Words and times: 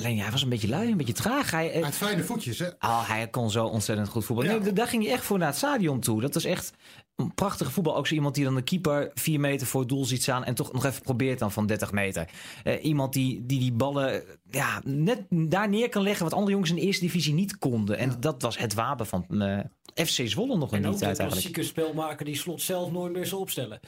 Alleen 0.00 0.16
ja, 0.16 0.22
hij 0.22 0.30
was 0.30 0.42
een 0.42 0.48
beetje 0.48 0.68
lui, 0.68 0.90
een 0.90 0.96
beetje 0.96 1.12
traag. 1.12 1.50
Hij, 1.50 1.68
Hij 1.68 1.80
had 1.80 1.94
fijne 1.94 2.24
voetjes, 2.24 2.58
hè? 2.58 2.66
Oh, 2.66 3.08
hij 3.08 3.28
kon 3.28 3.50
zo 3.50 3.66
ontzettend 3.66 4.08
goed 4.08 4.24
voetballen. 4.24 4.54
Ja. 4.54 4.58
Nee, 4.58 4.72
daar 4.72 4.86
ging 4.86 5.04
hij 5.04 5.12
echt 5.12 5.24
voor 5.24 5.38
naar 5.38 5.48
het 5.48 5.56
stadion 5.56 6.00
toe. 6.00 6.20
Dat 6.20 6.36
is 6.36 6.44
echt 6.44 6.72
een 7.16 7.34
prachtige 7.34 7.70
voetbal. 7.70 7.96
Ook 7.96 8.06
zo 8.06 8.14
iemand 8.14 8.34
die 8.34 8.44
dan 8.44 8.54
de 8.54 8.62
keeper 8.62 9.10
vier 9.14 9.40
meter 9.40 9.66
voor 9.66 9.80
het 9.80 9.88
doel 9.88 10.04
ziet 10.04 10.22
staan... 10.22 10.44
en 10.44 10.54
toch 10.54 10.72
nog 10.72 10.84
even 10.84 11.02
probeert 11.02 11.38
dan 11.38 11.52
van 11.52 11.66
30 11.66 11.92
meter. 11.92 12.28
Eh, 12.64 12.84
iemand 12.84 13.12
die, 13.12 13.46
die 13.46 13.58
die 13.58 13.72
ballen 13.72 14.12
eh, 14.12 14.34
ja, 14.50 14.80
net 14.84 15.22
daar 15.28 15.68
neer 15.68 15.88
kan 15.88 16.02
leggen... 16.02 16.24
wat 16.24 16.34
andere 16.34 16.50
jongens 16.50 16.70
in 16.70 16.76
de 16.76 16.82
eerste 16.82 17.04
divisie 17.04 17.34
niet 17.34 17.58
konden. 17.58 17.98
En 17.98 18.16
dat 18.20 18.42
was 18.42 18.58
het 18.58 18.74
wapen 18.74 19.06
van 19.06 19.24
eh, 19.28 19.58
FC 20.06 20.28
Zwolle 20.28 20.56
nog 20.56 20.72
een 20.72 20.78
En 20.78 20.84
ook 20.86 20.90
niet 20.90 21.00
de 21.00 21.06
uit 21.06 21.18
eigenlijk. 21.18 21.30
klassieke 21.30 21.62
spelmaker 21.62 22.24
die 22.24 22.36
slot 22.36 22.62
zelf 22.62 22.90
nooit 22.90 23.12
meer 23.12 23.26
zal 23.26 23.40
opstellen. 23.40 23.80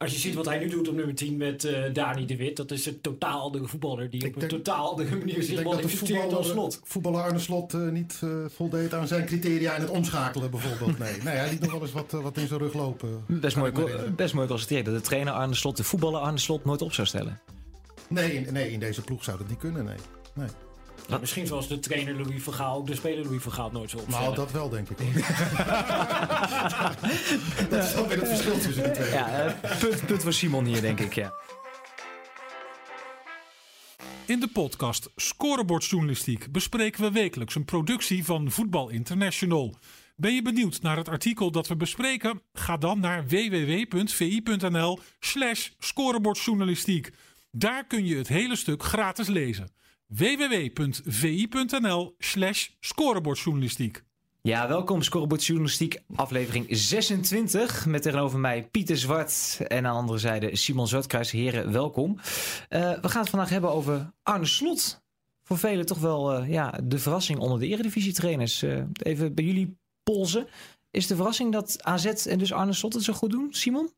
Als 0.00 0.12
je 0.12 0.18
ziet 0.18 0.34
wat 0.34 0.44
hij 0.44 0.58
nu 0.58 0.68
doet 0.68 0.88
op 0.88 0.94
nummer 0.94 1.14
10 1.14 1.36
met 1.36 1.64
eh, 1.64 1.82
Dani 1.92 2.26
de 2.26 2.36
Wit, 2.36 2.56
dat 2.56 2.70
is 2.70 2.86
een 2.86 3.00
totaal 3.00 3.40
andere 3.40 3.66
voetballer 3.66 4.10
die 4.10 4.20
Ik 4.20 4.26
op 4.28 4.34
een 4.34 4.48
denk- 4.48 4.52
totaal 4.52 4.90
andere 4.90 5.16
manier 5.16 5.36
Ik 5.36 5.42
zich 5.42 5.54
denk 5.54 5.62
dat 5.64 5.70
de 5.76 5.76
manifesteert 5.82 6.20
dan 6.20 6.30
voetballer, 6.30 6.72
slot. 6.72 6.80
voetballer 6.84 7.22
Arne 7.22 7.38
Slot 7.38 7.74
eh, 7.74 7.80
niet 7.80 8.18
eh, 8.22 8.30
voldeed 8.48 8.94
aan 8.94 9.06
zijn 9.06 9.26
criteria 9.26 9.74
in 9.74 9.80
het 9.80 9.90
omschakelen 9.90 10.50
bijvoorbeeld. 10.50 10.98
Nee, 10.98 11.16
nee 11.24 11.34
hij 11.34 11.50
liet 11.50 11.60
nog 11.60 11.72
wel 11.72 11.80
eens 11.80 11.92
wat, 11.92 12.10
wat 12.10 12.36
in 12.36 12.46
zijn 12.46 12.60
rug 12.60 12.74
lopen. 12.74 13.24
Best 13.26 13.56
mooi, 13.56 13.72
best 14.16 14.34
mooi 14.34 14.48
constateren 14.48 14.84
dat 14.84 14.94
de 14.94 15.00
trainer 15.00 15.32
Arne 15.32 15.54
Slot... 15.54 15.76
de 15.76 15.84
voetballer 15.84 16.20
Arne 16.20 16.38
Slot 16.38 16.64
nooit 16.64 16.82
op 16.82 16.92
zou 16.92 17.06
stellen. 17.06 17.40
Nee, 18.08 18.32
in, 18.32 18.52
nee, 18.52 18.70
in 18.70 18.80
deze 18.80 19.00
ploeg 19.02 19.24
zou 19.24 19.38
dat 19.38 19.48
niet 19.48 19.58
kunnen, 19.58 19.84
nee. 19.84 19.96
nee. 20.34 20.48
Misschien 21.18 21.46
zoals 21.46 21.68
de 21.68 21.78
trainer 21.78 22.14
Louis 22.14 22.42
Vergaal 22.42 22.76
ook 22.76 22.86
de 22.86 22.94
speler 22.94 23.24
Louis 23.24 23.42
Vergaal 23.42 23.70
nooit 23.70 23.90
zal 23.90 24.00
opstellen. 24.00 24.24
Nou, 24.24 24.36
dat 24.36 24.52
wel, 24.52 24.68
denk 24.68 24.88
ik. 24.90 24.98
dat 27.70 27.84
is 27.84 27.94
wel 27.94 28.08
weer 28.08 28.18
het 28.18 28.28
verschil 28.28 28.58
tussen 28.58 28.82
de 28.82 28.90
twee. 28.90 29.10
Ja, 29.10 29.28
eh, 29.28 29.78
punt, 29.78 30.06
punt 30.06 30.22
voor 30.22 30.32
Simon 30.32 30.64
hier, 30.64 30.80
denk 30.80 31.00
ik, 31.00 31.14
ja. 31.14 31.32
In 34.26 34.40
de 34.40 34.48
podcast 34.48 35.10
Scorebordjournalistiek 35.16 36.52
bespreken 36.52 37.02
we 37.02 37.10
wekelijks 37.10 37.54
een 37.54 37.64
productie 37.64 38.24
van 38.24 38.50
Voetbal 38.50 38.88
International. 38.88 39.74
Ben 40.16 40.34
je 40.34 40.42
benieuwd 40.42 40.82
naar 40.82 40.96
het 40.96 41.08
artikel 41.08 41.50
dat 41.50 41.68
we 41.68 41.76
bespreken? 41.76 42.42
Ga 42.52 42.76
dan 42.76 43.00
naar 43.00 43.26
www.vi.nl 43.26 44.98
slash 45.20 45.68
scorebordjournalistiek. 45.78 47.10
Daar 47.50 47.86
kun 47.86 48.06
je 48.06 48.16
het 48.16 48.28
hele 48.28 48.56
stuk 48.56 48.82
gratis 48.82 49.26
lezen. 49.26 49.70
www.vi.nl 50.10 52.14
slash 52.18 52.68
scorebordjournalistiek. 52.80 54.02
Ja, 54.42 54.68
welkom 54.68 55.02
Scorebord 55.02 55.44
Journalistiek, 55.44 56.00
aflevering 56.14 56.66
26. 56.68 57.86
Met 57.86 58.02
tegenover 58.02 58.38
mij 58.38 58.68
Pieter 58.70 58.96
Zwart 58.96 59.58
en 59.66 59.86
aan 59.86 59.92
de 59.92 59.98
andere 59.98 60.18
zijde 60.18 60.56
Simon 60.56 60.88
Zwartkruis. 60.88 61.30
Heren, 61.30 61.72
welkom. 61.72 62.18
Eh, 62.68 63.00
we 63.00 63.08
gaan 63.08 63.20
het 63.20 63.30
vandaag 63.30 63.48
hebben 63.48 63.70
over 63.70 64.12
Arne 64.22 64.46
Slot. 64.46 65.02
Voor 65.42 65.58
velen 65.58 65.86
toch 65.86 65.98
wel 65.98 66.32
eh, 66.32 66.50
ja, 66.50 66.80
de 66.84 66.98
verrassing 66.98 67.38
onder 67.38 67.58
de 67.58 67.66
eredivisietrainers. 67.66 68.62
Eh 68.62 68.82
even 69.02 69.34
bij 69.34 69.44
jullie 69.44 69.78
polsen. 70.02 70.46
Is 70.90 71.06
de 71.06 71.16
verrassing 71.16 71.52
dat 71.52 71.82
AZ 71.82 72.06
en 72.06 72.38
dus 72.38 72.52
Arne 72.52 72.72
Slot 72.72 72.94
het 72.94 73.02
zo 73.02 73.12
goed 73.12 73.30
doen, 73.30 73.48
Simon? 73.50 73.90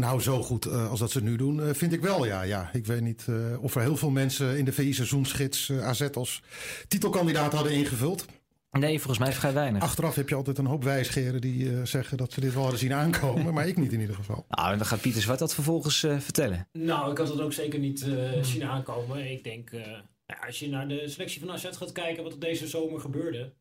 Nou, 0.00 0.20
zo 0.20 0.42
goed 0.42 0.66
eh, 0.66 0.90
als 0.90 1.00
dat 1.00 1.10
ze 1.10 1.22
nu 1.22 1.36
doen, 1.36 1.62
eh, 1.62 1.74
vind 1.74 1.92
ik 1.92 2.00
wel, 2.00 2.26
ja. 2.26 2.42
ja. 2.42 2.70
Ik 2.72 2.86
weet 2.86 3.00
niet 3.00 3.26
eh, 3.28 3.62
of 3.62 3.74
er 3.74 3.80
heel 3.80 3.96
veel 3.96 4.10
mensen 4.10 4.58
in 4.58 4.64
de 4.64 4.72
VI-seizoensgids 4.72 5.72
AZ 5.72 6.02
als 6.14 6.42
titelkandidaat 6.88 7.52
hadden 7.52 7.72
ingevuld. 7.72 8.26
Nee, 8.70 8.98
volgens 8.98 9.18
mij 9.18 9.32
vrij 9.32 9.52
weinig. 9.52 9.82
Achteraf 9.82 10.14
heb 10.14 10.28
je 10.28 10.34
altijd 10.34 10.58
een 10.58 10.66
hoop 10.66 10.84
wijsgeren 10.84 11.40
die 11.40 11.70
eh, 11.70 11.84
zeggen 11.84 12.16
dat 12.16 12.32
ze 12.32 12.40
dit 12.40 12.52
wel 12.52 12.62
hadden 12.62 12.80
zien 12.80 12.92
aankomen. 12.92 13.54
maar 13.54 13.68
ik 13.68 13.76
niet 13.76 13.92
in 13.92 14.00
ieder 14.00 14.14
geval. 14.14 14.44
Nou, 14.48 14.72
en 14.72 14.78
dan 14.78 14.86
gaat 14.86 15.00
Pieter 15.00 15.22
Zwart 15.22 15.38
dat 15.38 15.54
vervolgens 15.54 16.02
eh, 16.02 16.18
vertellen. 16.18 16.68
Nou, 16.72 17.10
ik 17.10 17.18
had 17.18 17.28
het 17.28 17.40
ook 17.40 17.52
zeker 17.52 17.78
niet 17.78 18.02
eh, 18.02 18.42
zien 18.42 18.64
aankomen. 18.64 19.30
Ik 19.30 19.44
denk, 19.44 19.70
eh, 19.70 19.86
ja, 20.26 20.38
als 20.46 20.58
je 20.58 20.68
naar 20.68 20.88
de 20.88 21.08
selectie 21.08 21.40
van 21.40 21.50
AZ 21.50 21.68
gaat 21.72 21.92
kijken 21.92 22.22
wat 22.22 22.32
er 22.32 22.40
deze 22.40 22.66
zomer 22.68 23.00
gebeurde. 23.00 23.52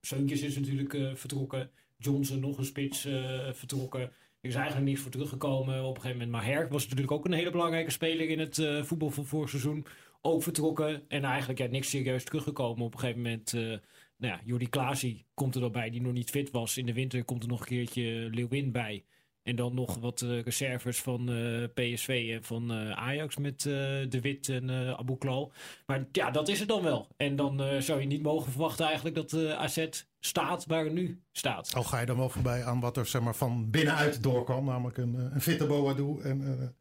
Seuntjes 0.00 0.40
is 0.40 0.56
natuurlijk 0.56 0.94
eh, 0.94 1.14
vertrokken. 1.14 1.70
Johnson 1.96 2.40
nog 2.40 2.58
een 2.58 2.64
spits 2.64 3.04
eh, 3.04 3.52
vertrokken. 3.52 4.12
Is 4.48 4.54
eigenlijk 4.54 4.86
niks 4.86 5.00
voor 5.00 5.10
teruggekomen 5.10 5.82
op 5.82 5.94
een 5.94 6.00
gegeven 6.00 6.26
moment. 6.26 6.30
Maar 6.30 6.44
Herk 6.44 6.70
was 6.70 6.82
natuurlijk 6.82 7.12
ook 7.12 7.24
een 7.24 7.32
hele 7.32 7.50
belangrijke 7.50 7.90
speler 7.90 8.28
in 8.28 8.38
het 8.38 8.58
eh, 8.58 8.82
voetbal 8.82 9.10
van 9.10 9.26
vorig 9.26 9.48
seizoen. 9.48 9.86
Ook 10.20 10.42
vertrokken. 10.42 11.02
En 11.08 11.24
eigenlijk 11.24 11.58
ja, 11.58 11.66
niks 11.66 11.90
serieus 11.90 12.24
teruggekomen. 12.24 12.84
Op 12.84 12.92
een 12.92 13.00
gegeven 13.00 13.22
moment, 13.22 13.52
eh 13.52 13.78
nou 14.18 14.32
ja, 14.32 14.40
Jordi 14.44 14.68
Klaasie 14.68 15.26
komt 15.34 15.54
er 15.54 15.60
dan 15.60 15.90
die 15.90 16.00
nog 16.00 16.12
niet 16.12 16.30
fit 16.30 16.50
was. 16.50 16.76
In 16.76 16.86
de 16.86 16.92
winter 16.92 17.24
komt 17.24 17.42
er 17.42 17.48
nog 17.48 17.60
een 17.60 17.66
keertje 17.66 18.28
Leeuwin 18.30 18.72
bij. 18.72 19.04
En 19.46 19.56
dan 19.56 19.74
nog 19.74 19.96
wat 19.96 20.20
eh, 20.20 20.42
reserves 20.42 21.00
van 21.00 21.30
eh, 21.30 21.64
PSV 21.74 22.30
en 22.34 22.44
van 22.44 22.72
eh, 22.72 22.90
Ajax 22.90 23.36
met 23.36 23.62
De 23.62 24.18
Wit 24.22 24.48
en 24.48 24.70
Abu 24.70 25.16
Klal. 25.16 25.52
Maar 25.86 26.06
ja, 26.12 26.30
dat 26.30 26.48
is 26.48 26.58
het 26.58 26.68
dan 26.68 26.82
wel. 26.82 27.08
En 27.16 27.36
dan 27.36 27.82
zou 27.82 28.00
je 28.00 28.06
niet 28.06 28.22
mogen 28.22 28.50
verwachten 28.50 28.86
eigenlijk 28.86 29.16
dat 29.16 29.34
AZ 29.56 29.86
staat 30.20 30.66
waar 30.66 30.84
het 30.84 30.92
nu 30.92 31.22
staat. 31.32 31.74
Al 31.74 31.82
ga 31.82 32.00
je 32.00 32.06
dan 32.06 32.16
wel 32.16 32.28
voorbij 32.28 32.64
aan 32.64 32.80
wat 32.80 32.96
er 32.96 33.06
zeg 33.06 33.22
maar, 33.22 33.34
van 33.34 33.70
binnenuit 33.70 34.22
doorkwam. 34.22 34.64
Namelijk 34.64 34.96
een, 34.96 35.14
een 35.14 35.40
fitte 35.40 35.66
Boadu 35.66 36.20
en, 36.22 36.74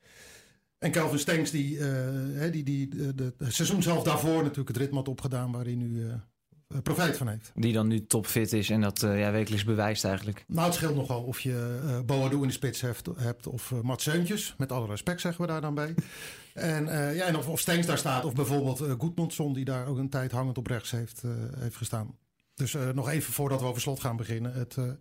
en 0.78 0.92
Calvin 0.92 1.20
Stengs 1.20 1.52
die, 1.52 1.80
hè, 1.80 2.50
die, 2.50 2.64
die 2.64 2.88
de, 3.16 3.34
seizoen 3.40 3.84
zelf 3.84 4.04
daarvoor 4.04 4.42
natuurlijk 4.42 4.68
het 4.68 4.78
ritme 4.78 4.98
had 4.98 5.08
opgedaan 5.08 5.52
waar 5.52 5.66
hij 5.66 5.76
nu 5.76 6.12
profijt 6.84 7.18
van 7.18 7.28
heeft. 7.28 7.52
Die 7.56 7.74
dan 7.74 7.88
nu 7.88 8.06
topfit 8.06 8.54
is 8.54 8.70
en 8.70 8.82
dat 8.82 9.04
eh, 9.04 9.20
ja, 9.20 9.32
wekelijks 9.32 9.64
bewijst 9.64 10.06
eigenlijk. 10.06 10.44
Nou, 10.48 10.66
het 10.66 10.76
scheelt 10.76 10.96
nogal 10.96 11.24
of 11.24 11.40
je 11.40 11.80
eh 11.84 12.00
Boadu 12.06 12.36
in 12.36 12.48
de 12.48 12.52
spits 12.52 12.82
hebt, 12.82 13.10
hebt 13.16 13.48
of 13.48 13.72
uh, 13.72 13.82
Mats. 13.82 14.10
Met 14.58 14.72
alle 14.72 14.88
respect 14.88 15.22
zeggen 15.22 15.42
we 15.42 15.48
daar 15.48 15.62
dan 15.62 15.76
bij. 15.76 15.96
en 16.54 16.86
uh, 16.86 17.16
ja, 17.16 17.26
en 17.26 17.38
of, 17.38 17.48
of 17.48 17.60
Stengs 17.60 17.88
daar 17.88 17.98
staat. 17.98 18.26
Of 18.26 18.34
bijvoorbeeld 18.34 18.82
uh, 19.40 19.54
die 19.54 19.66
daar 19.66 19.88
ook 19.88 19.98
een 19.98 20.10
tijd 20.10 20.32
hangend 20.32 20.58
op 20.58 20.68
rechts 20.68 20.92
heeft, 20.92 21.22
uh, 21.26 21.32
heeft 21.60 21.76
gestaan. 21.76 22.18
Dus 22.56 22.74
uh, 22.74 22.90
nog 22.90 23.10
even 23.10 23.34
voordat 23.34 23.62
we 23.62 23.66
over 23.66 23.82
slot 23.82 24.00
gaan 24.00 24.18
beginnen. 24.18 24.54
Het, 24.54 24.76
uh, 24.76 24.92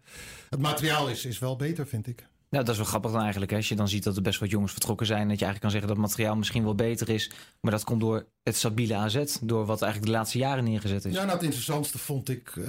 het 0.51 0.61
materiaal 0.61 1.09
is, 1.09 1.25
is 1.25 1.39
wel 1.39 1.57
beter, 1.57 1.87
vind 1.87 2.07
ik. 2.07 2.27
Nou, 2.55 2.67
dat 2.67 2.75
is 2.75 2.81
wel 2.81 2.91
grappig 2.91 3.11
dan 3.11 3.21
eigenlijk. 3.21 3.51
Hè? 3.51 3.57
Als 3.57 3.69
je 3.69 3.75
dan 3.75 3.89
ziet 3.89 4.05
dat 4.05 4.17
er 4.17 4.23
best 4.23 4.41
wat 4.41 4.51
jongens 4.51 4.73
vertrokken 4.73 5.07
zijn. 5.07 5.29
Dat 5.29 5.39
je 5.39 5.45
eigenlijk 5.45 5.61
kan 5.61 5.71
zeggen 5.71 5.89
dat 5.89 5.97
het 5.97 6.07
materiaal 6.07 6.37
misschien 6.37 6.65
wel 6.65 6.75
beter 6.75 7.09
is. 7.09 7.31
Maar 7.61 7.73
dat 7.73 7.85
komt 7.85 8.01
door 8.01 8.27
het 8.43 8.57
stabiele 8.57 8.95
AZ. 8.95 9.25
Door 9.41 9.67
wat 9.67 9.83
eigenlijk 9.83 10.13
de 10.13 10.19
laatste 10.19 10.39
jaren 10.39 10.65
neergezet 10.65 11.05
is. 11.05 11.15
Ja, 11.15 11.23
nou 11.23 11.33
het 11.33 11.43
interessantste 11.43 11.99
vond 11.99 12.29
ik. 12.29 12.55
Uh, 12.57 12.67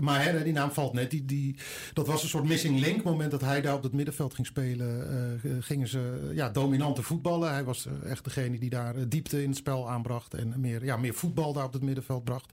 maar 0.00 0.44
die 0.44 0.52
naam 0.52 0.70
valt 0.70 0.92
net. 0.92 1.10
Die, 1.10 1.24
die, 1.24 1.56
dat 1.92 2.06
was 2.06 2.22
een 2.22 2.28
soort 2.28 2.44
missing 2.44 2.80
link. 2.80 3.02
Moment 3.02 3.30
dat 3.30 3.40
hij 3.40 3.60
daar 3.60 3.74
op 3.74 3.82
het 3.82 3.92
middenveld 3.92 4.34
ging 4.34 4.46
spelen. 4.46 5.40
Uh, 5.42 5.52
gingen 5.60 5.88
ze 5.88 6.30
ja, 6.34 6.48
dominante 6.48 7.02
voetballen. 7.02 7.52
Hij 7.52 7.64
was 7.64 7.86
echt 8.04 8.24
degene 8.24 8.58
die 8.58 8.70
daar 8.70 9.08
diepte 9.08 9.42
in 9.42 9.48
het 9.48 9.58
spel 9.58 9.90
aanbracht. 9.90 10.34
En 10.34 10.54
meer, 10.56 10.84
ja, 10.84 10.96
meer 10.96 11.14
voetbal 11.14 11.52
daar 11.52 11.64
op 11.64 11.72
het 11.72 11.82
middenveld 11.82 12.24
bracht. 12.24 12.52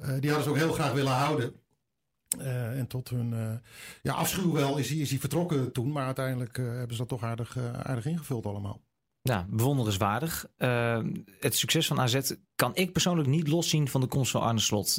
Eh, 0.00 0.08
die 0.20 0.30
hadden 0.30 0.42
ze 0.42 0.50
ook 0.50 0.56
heel 0.56 0.72
graag 0.72 0.92
willen 0.92 1.12
houden. 1.12 1.52
Uh, 2.38 2.78
en 2.78 2.86
tot 2.86 3.08
hun 3.08 3.32
uh, 3.32 3.52
ja, 4.02 4.14
afschuw 4.14 4.52
wel 4.52 4.76
is 4.76 4.88
hij, 4.88 4.98
is 4.98 5.10
hij 5.10 5.18
vertrokken 5.18 5.72
toen. 5.72 5.92
Maar 5.92 6.06
uiteindelijk 6.06 6.58
uh, 6.58 6.66
hebben 6.66 6.90
ze 6.90 6.96
dat 6.96 7.08
toch 7.08 7.22
aardig, 7.22 7.56
aardig 7.82 8.06
ingevuld 8.06 8.46
allemaal. 8.46 8.80
Ja, 9.22 9.46
bewonderenswaardig. 9.48 10.46
het 11.38 11.56
succes 11.56 11.86
van 11.86 12.00
AZ 12.00 12.32
kan 12.54 12.74
ik 12.74 12.92
persoonlijk 12.92 13.28
niet 13.28 13.48
loszien 13.48 13.88
van 13.88 14.00
de 14.00 14.06
komst 14.06 14.30
van 14.30 14.40
Arne 14.40 14.60
Slot. 14.60 14.98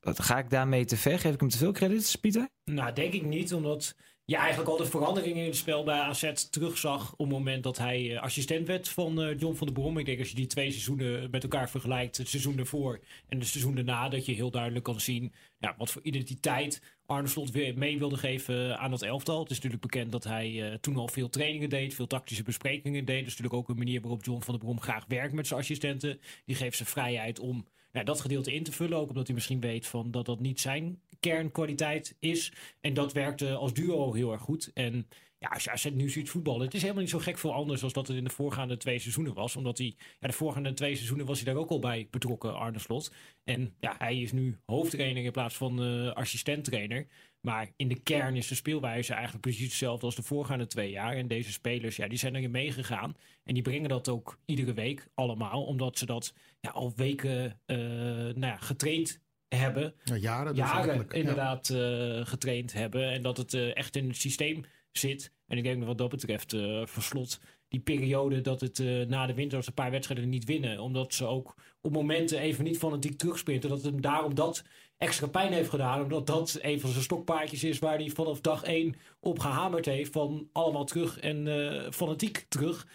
ga 0.00 0.38
ik 0.38 0.50
daarmee 0.50 0.84
te 0.84 0.96
ver? 0.96 1.18
Geef 1.18 1.34
ik 1.34 1.40
hem 1.40 1.48
te 1.48 1.56
veel 1.58 1.72
credits, 1.72 2.16
Pieter? 2.16 2.48
Nou, 2.64 2.92
denk 2.92 3.12
ik 3.12 3.24
niet. 3.24 3.54
Omdat 3.54 3.94
je 4.24 4.36
eigenlijk 4.36 4.68
al 4.70 4.76
de 4.76 4.86
veranderingen 4.86 5.42
in 5.42 5.46
het 5.46 5.56
spel 5.56 5.84
bij 5.84 5.98
AZ 5.98 6.32
terugzag 6.50 7.12
op 7.12 7.18
het 7.18 7.28
moment 7.28 7.62
dat 7.62 7.78
hij 7.78 8.02
uh, 8.02 8.22
assistent 8.22 8.66
werd 8.66 8.88
van 8.88 9.20
uh, 9.20 9.38
John 9.38 9.54
van 9.56 9.66
der 9.66 9.76
Brom. 9.76 9.98
Ik 9.98 10.06
denk 10.06 10.18
als 10.18 10.28
je 10.28 10.34
die 10.34 10.46
twee 10.46 10.70
seizoenen 10.70 11.30
met 11.30 11.42
elkaar 11.42 11.70
vergelijkt, 11.70 12.16
het 12.16 12.28
seizoen 12.28 12.58
ervoor 12.58 13.00
en 13.28 13.38
het 13.38 13.48
seizoen 13.48 13.74
daarna, 13.74 14.08
dat 14.08 14.26
je 14.26 14.32
heel 14.32 14.50
duidelijk 14.50 14.84
kan 14.84 15.00
zien 15.00 15.32
ja, 15.58 15.74
wat 15.78 15.90
voor 15.90 16.02
identiteit 16.02 16.82
Arne 17.06 17.28
Slot 17.28 17.50
weer 17.50 17.78
mee 17.78 17.98
wilde 17.98 18.16
geven 18.16 18.78
aan 18.78 18.90
dat 18.90 19.02
elftal. 19.02 19.40
Het 19.40 19.50
is 19.50 19.56
natuurlijk 19.56 19.82
bekend 19.82 20.12
dat 20.12 20.24
hij 20.24 20.78
toen 20.80 20.96
al 20.96 21.08
veel 21.08 21.28
trainingen 21.28 21.68
deed, 21.68 21.94
veel 21.94 22.06
tactische 22.06 22.42
besprekingen 22.42 23.04
deed. 23.04 23.18
Dat 23.18 23.26
is 23.26 23.36
natuurlijk 23.36 23.54
ook 23.54 23.68
een 23.68 23.76
manier 23.76 24.00
waarop 24.00 24.24
John 24.24 24.42
van 24.42 24.54
der 24.54 24.64
Brom 24.64 24.80
graag 24.80 25.04
werkt 25.08 25.32
met 25.32 25.46
zijn 25.46 25.60
assistenten. 25.60 26.20
Die 26.44 26.56
geeft 26.56 26.76
ze 26.76 26.84
vrijheid 26.84 27.38
om 27.38 27.66
ja, 27.92 28.02
dat 28.02 28.20
gedeelte 28.20 28.52
in 28.52 28.62
te 28.62 28.72
vullen. 28.72 28.98
Ook 28.98 29.08
omdat 29.08 29.26
hij 29.26 29.34
misschien 29.34 29.60
weet 29.60 29.86
van 29.86 30.10
dat 30.10 30.26
dat 30.26 30.40
niet 30.40 30.60
zijn 30.60 31.00
kernkwaliteit 31.20 32.16
is. 32.18 32.52
En 32.80 32.94
dat 32.94 33.12
werkte 33.12 33.54
als 33.54 33.74
duo 33.74 34.12
heel 34.12 34.32
erg 34.32 34.40
goed. 34.40 34.70
En 34.74 35.08
ja, 35.38 35.48
als 35.48 35.64
je 35.64 35.70
AZ 35.70 35.84
nu 35.84 36.08
ziet 36.08 36.30
voetballen, 36.30 36.64
het 36.64 36.74
is 36.74 36.80
helemaal 36.80 37.02
niet 37.02 37.10
zo 37.10 37.18
gek 37.18 37.38
veel 37.38 37.52
anders 37.52 37.82
als 37.82 37.92
dat 37.92 38.08
het 38.08 38.16
in 38.16 38.24
de 38.24 38.30
voorgaande 38.30 38.76
twee 38.76 38.98
seizoenen 38.98 39.34
was. 39.34 39.56
Omdat 39.56 39.78
hij, 39.78 39.94
ja, 40.20 40.26
de 40.26 40.32
voorgaande 40.32 40.72
twee 40.72 40.94
seizoenen 40.94 41.26
was 41.26 41.40
hij 41.40 41.52
daar 41.52 41.62
ook 41.62 41.70
al 41.70 41.78
bij 41.78 42.08
betrokken, 42.10 42.54
Arne 42.54 42.78
Slot. 42.78 43.12
En 43.44 43.74
ja, 43.80 43.94
hij 43.98 44.20
is 44.20 44.32
nu 44.32 44.58
hoofdtrainer 44.66 45.24
in 45.24 45.32
plaats 45.32 45.56
van 45.56 45.82
uh, 45.84 46.12
assistenttrainer. 46.12 47.06
Maar 47.46 47.72
in 47.76 47.88
de 47.88 48.00
kern 48.00 48.36
is 48.36 48.48
de 48.48 48.54
speelwijze 48.54 49.12
eigenlijk 49.12 49.42
precies 49.42 49.64
hetzelfde 49.64 50.06
als 50.06 50.14
de 50.14 50.22
voorgaande 50.22 50.66
twee 50.66 50.90
jaar. 50.90 51.16
En 51.16 51.28
deze 51.28 51.52
spelers, 51.52 51.96
ja, 51.96 52.08
die 52.08 52.18
zijn 52.18 52.34
erin 52.34 52.50
meegegaan. 52.50 53.16
En 53.44 53.54
die 53.54 53.62
brengen 53.62 53.88
dat 53.88 54.08
ook 54.08 54.38
iedere 54.44 54.72
week 54.72 55.08
allemaal. 55.14 55.64
Omdat 55.64 55.98
ze 55.98 56.06
dat 56.06 56.34
ja, 56.60 56.70
al 56.70 56.92
weken 56.96 57.60
uh, 57.66 57.76
nou 57.76 58.40
ja, 58.40 58.56
getraind 58.56 59.20
hebben. 59.48 59.94
Ja, 60.04 60.16
jaren, 60.16 60.54
dus 60.54 60.64
jaren 60.64 61.08
inderdaad 61.08 61.68
ja. 61.68 62.18
uh, 62.18 62.26
getraind 62.26 62.72
hebben. 62.72 63.10
En 63.10 63.22
dat 63.22 63.36
het 63.36 63.52
uh, 63.52 63.76
echt 63.76 63.96
in 63.96 64.08
het 64.08 64.16
systeem 64.16 64.64
zit. 64.92 65.32
En 65.46 65.56
ik 65.56 65.64
denk 65.64 65.78
dat 65.78 65.86
wat 65.86 65.98
dat 65.98 66.10
betreft 66.10 66.52
uh, 66.52 66.86
Verslot 66.86 67.40
die 67.72 67.80
periode 67.80 68.40
dat 68.40 68.60
het 68.60 68.78
uh, 68.78 69.06
na 69.06 69.26
de 69.26 69.34
winter 69.34 69.64
een 69.66 69.74
paar 69.74 69.90
wedstrijden 69.90 70.28
niet 70.28 70.44
winnen. 70.44 70.78
Omdat 70.78 71.14
ze 71.14 71.26
ook 71.26 71.54
op 71.80 71.92
momenten 71.92 72.38
even 72.38 72.64
niet 72.64 72.78
van 72.78 72.92
het 72.92 73.18
terugsprinten. 73.18 73.68
Dat 73.68 73.82
het 73.82 73.92
hem 73.92 74.00
daarom 74.00 74.34
dat 74.34 74.64
extra 74.98 75.26
pijn 75.26 75.52
heeft 75.52 75.70
gedaan. 75.70 76.02
Omdat 76.02 76.26
dat 76.26 76.58
een 76.60 76.80
van 76.80 76.90
zijn 76.90 77.02
stokpaardjes 77.02 77.64
is 77.64 77.78
waar 77.78 77.96
hij 77.96 78.10
vanaf 78.10 78.40
dag 78.40 78.62
één 78.62 78.94
op 79.20 79.38
gehamerd 79.38 79.84
heeft. 79.84 80.12
Van 80.12 80.48
allemaal 80.52 80.84
terug 80.84 81.18
en 81.18 81.46
uh, 81.46 81.90
fanatiek 81.90 82.46
terug 82.48 82.86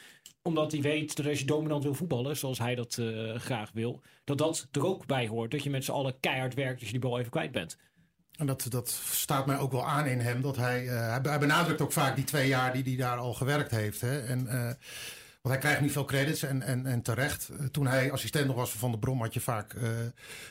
omdat 0.41 0.71
hij 0.71 0.81
weet 0.81 1.15
dat 1.15 1.27
als 1.27 1.39
je 1.39 1.45
dominant 1.45 1.83
wil 1.83 1.93
voetballen, 1.93 2.37
zoals 2.37 2.59
hij 2.59 2.75
dat 2.75 2.97
uh, 2.99 3.35
graag 3.35 3.71
wil, 3.73 4.01
dat 4.23 4.37
dat 4.37 4.67
er 4.71 4.85
ook 4.85 5.05
bij 5.05 5.27
hoort. 5.27 5.51
Dat 5.51 5.63
je 5.63 5.69
met 5.69 5.83
z'n 5.83 5.91
allen 5.91 6.19
keihard 6.19 6.53
werkt 6.53 6.79
als 6.79 6.85
je 6.85 6.99
die 6.99 7.09
bal 7.09 7.19
even 7.19 7.31
kwijt 7.31 7.51
bent. 7.51 7.77
En 8.37 8.45
dat, 8.45 8.65
dat 8.69 8.89
staat 9.11 9.45
mij 9.45 9.57
ook 9.57 9.71
wel 9.71 9.85
aan 9.85 10.05
in 10.05 10.19
hem. 10.19 10.41
Dat 10.41 10.55
hij, 10.55 10.83
uh, 10.83 11.17
hij 11.23 11.39
benadrukt 11.39 11.81
ook 11.81 11.91
vaak 11.91 12.15
die 12.15 12.25
twee 12.25 12.47
jaar 12.47 12.73
die 12.73 12.83
hij 12.83 12.95
daar 12.95 13.17
al 13.17 13.33
gewerkt 13.33 13.71
heeft. 13.71 14.01
Hè. 14.01 14.19
En, 14.19 14.45
uh, 14.45 14.63
want 15.41 15.55
hij 15.55 15.57
krijgt 15.57 15.81
niet 15.81 15.91
veel 15.91 16.05
credits 16.05 16.43
en, 16.43 16.61
en, 16.61 16.85
en 16.85 17.01
terecht. 17.01 17.49
Toen 17.71 17.87
hij 17.87 18.11
assistent 18.11 18.47
nog 18.47 18.55
was 18.55 18.69
van 18.69 18.79
Van 18.79 18.91
der 18.91 18.99
Brom, 18.99 19.21
had 19.21 19.33
je 19.33 19.39
vaak 19.39 19.75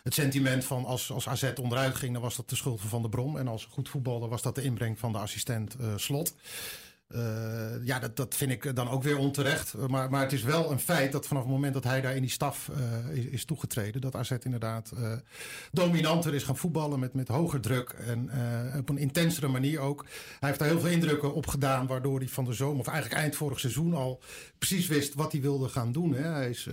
het 0.03 0.15
sentiment 0.15 0.65
van 0.65 0.85
als, 0.85 1.13
als 1.13 1.29
AZ 1.29 1.53
onderuit 1.61 1.95
ging, 1.95 2.13
dan 2.13 2.23
was 2.23 2.37
dat 2.37 2.49
de 2.49 2.57
schuld 2.57 2.81
van 2.81 2.89
Van 2.89 3.11
Brom. 3.11 3.37
En 3.37 3.49
als 3.49 3.65
goed 3.65 3.89
voetbalde 3.89 4.27
was 4.27 4.43
dat 4.43 4.55
de 4.55 4.63
inbreng 4.63 4.99
van 4.99 5.13
de 5.13 5.19
assistent 5.19 5.77
Slot. 5.97 6.35
Uh, 7.09 7.85
ja, 7.85 7.99
dat, 7.99 8.17
dat 8.17 8.35
vind 8.35 8.51
ik 8.51 8.77
dan 8.77 8.89
ook 8.89 9.03
weer 9.03 9.19
onterecht. 9.19 9.75
Maar, 9.89 10.11
maar 10.11 10.23
het 10.23 10.33
is 10.33 10.43
wel 10.43 10.71
een 10.71 10.79
feit 10.79 11.13
dat 11.13 11.27
vanaf 11.27 11.43
het 11.43 11.53
moment 11.53 11.75
dat 11.75 11.85
hij 11.85 12.01
daar 12.01 12.15
in 12.15 12.21
die 12.21 12.31
staf 12.31 12.71
uh, 12.71 13.17
is, 13.17 13.25
is, 13.25 13.45
toegetreden, 13.45 14.01
dat 14.01 14.15
AZ 14.15 14.31
inderdaad 14.31 14.93
dominanter 15.73 16.35
is 16.35 16.43
gaan 16.43 16.57
voetballen 16.57 16.99
met, 16.99 17.15
met 17.15 17.29
hoger 17.29 17.61
druk 17.61 17.91
en 17.91 18.31
op 18.79 18.89
een 18.89 18.99
intensere 18.99 19.49
manier 19.49 19.81
ook. 19.81 20.05
Hij 20.41 20.49
heeft 20.49 20.59
daar 20.59 20.69
heel 20.69 20.81
veel 20.81 20.91
indrukken 20.91 21.35
op 21.35 21.47
gedaan, 21.47 21.87
waardoor 21.87 22.19
hij 22.19 22.29
van 22.29 22.45
de 22.45 22.53
zomer, 22.53 22.81
of 22.81 22.87
eigenlijk 22.87 23.21
eind 23.21 23.37
vorig 23.37 23.61
seizoen 23.61 23.95
al 23.95 24.21
precies 24.59 24.87
wist 24.87 25.15
wat 25.15 25.33
hij 25.33 25.41
wilde 25.41 25.69
gaan 25.69 25.93
doen. 25.93 26.15
Hè. 26.15 26.29
Hij 26.29 26.51
is. 26.51 26.69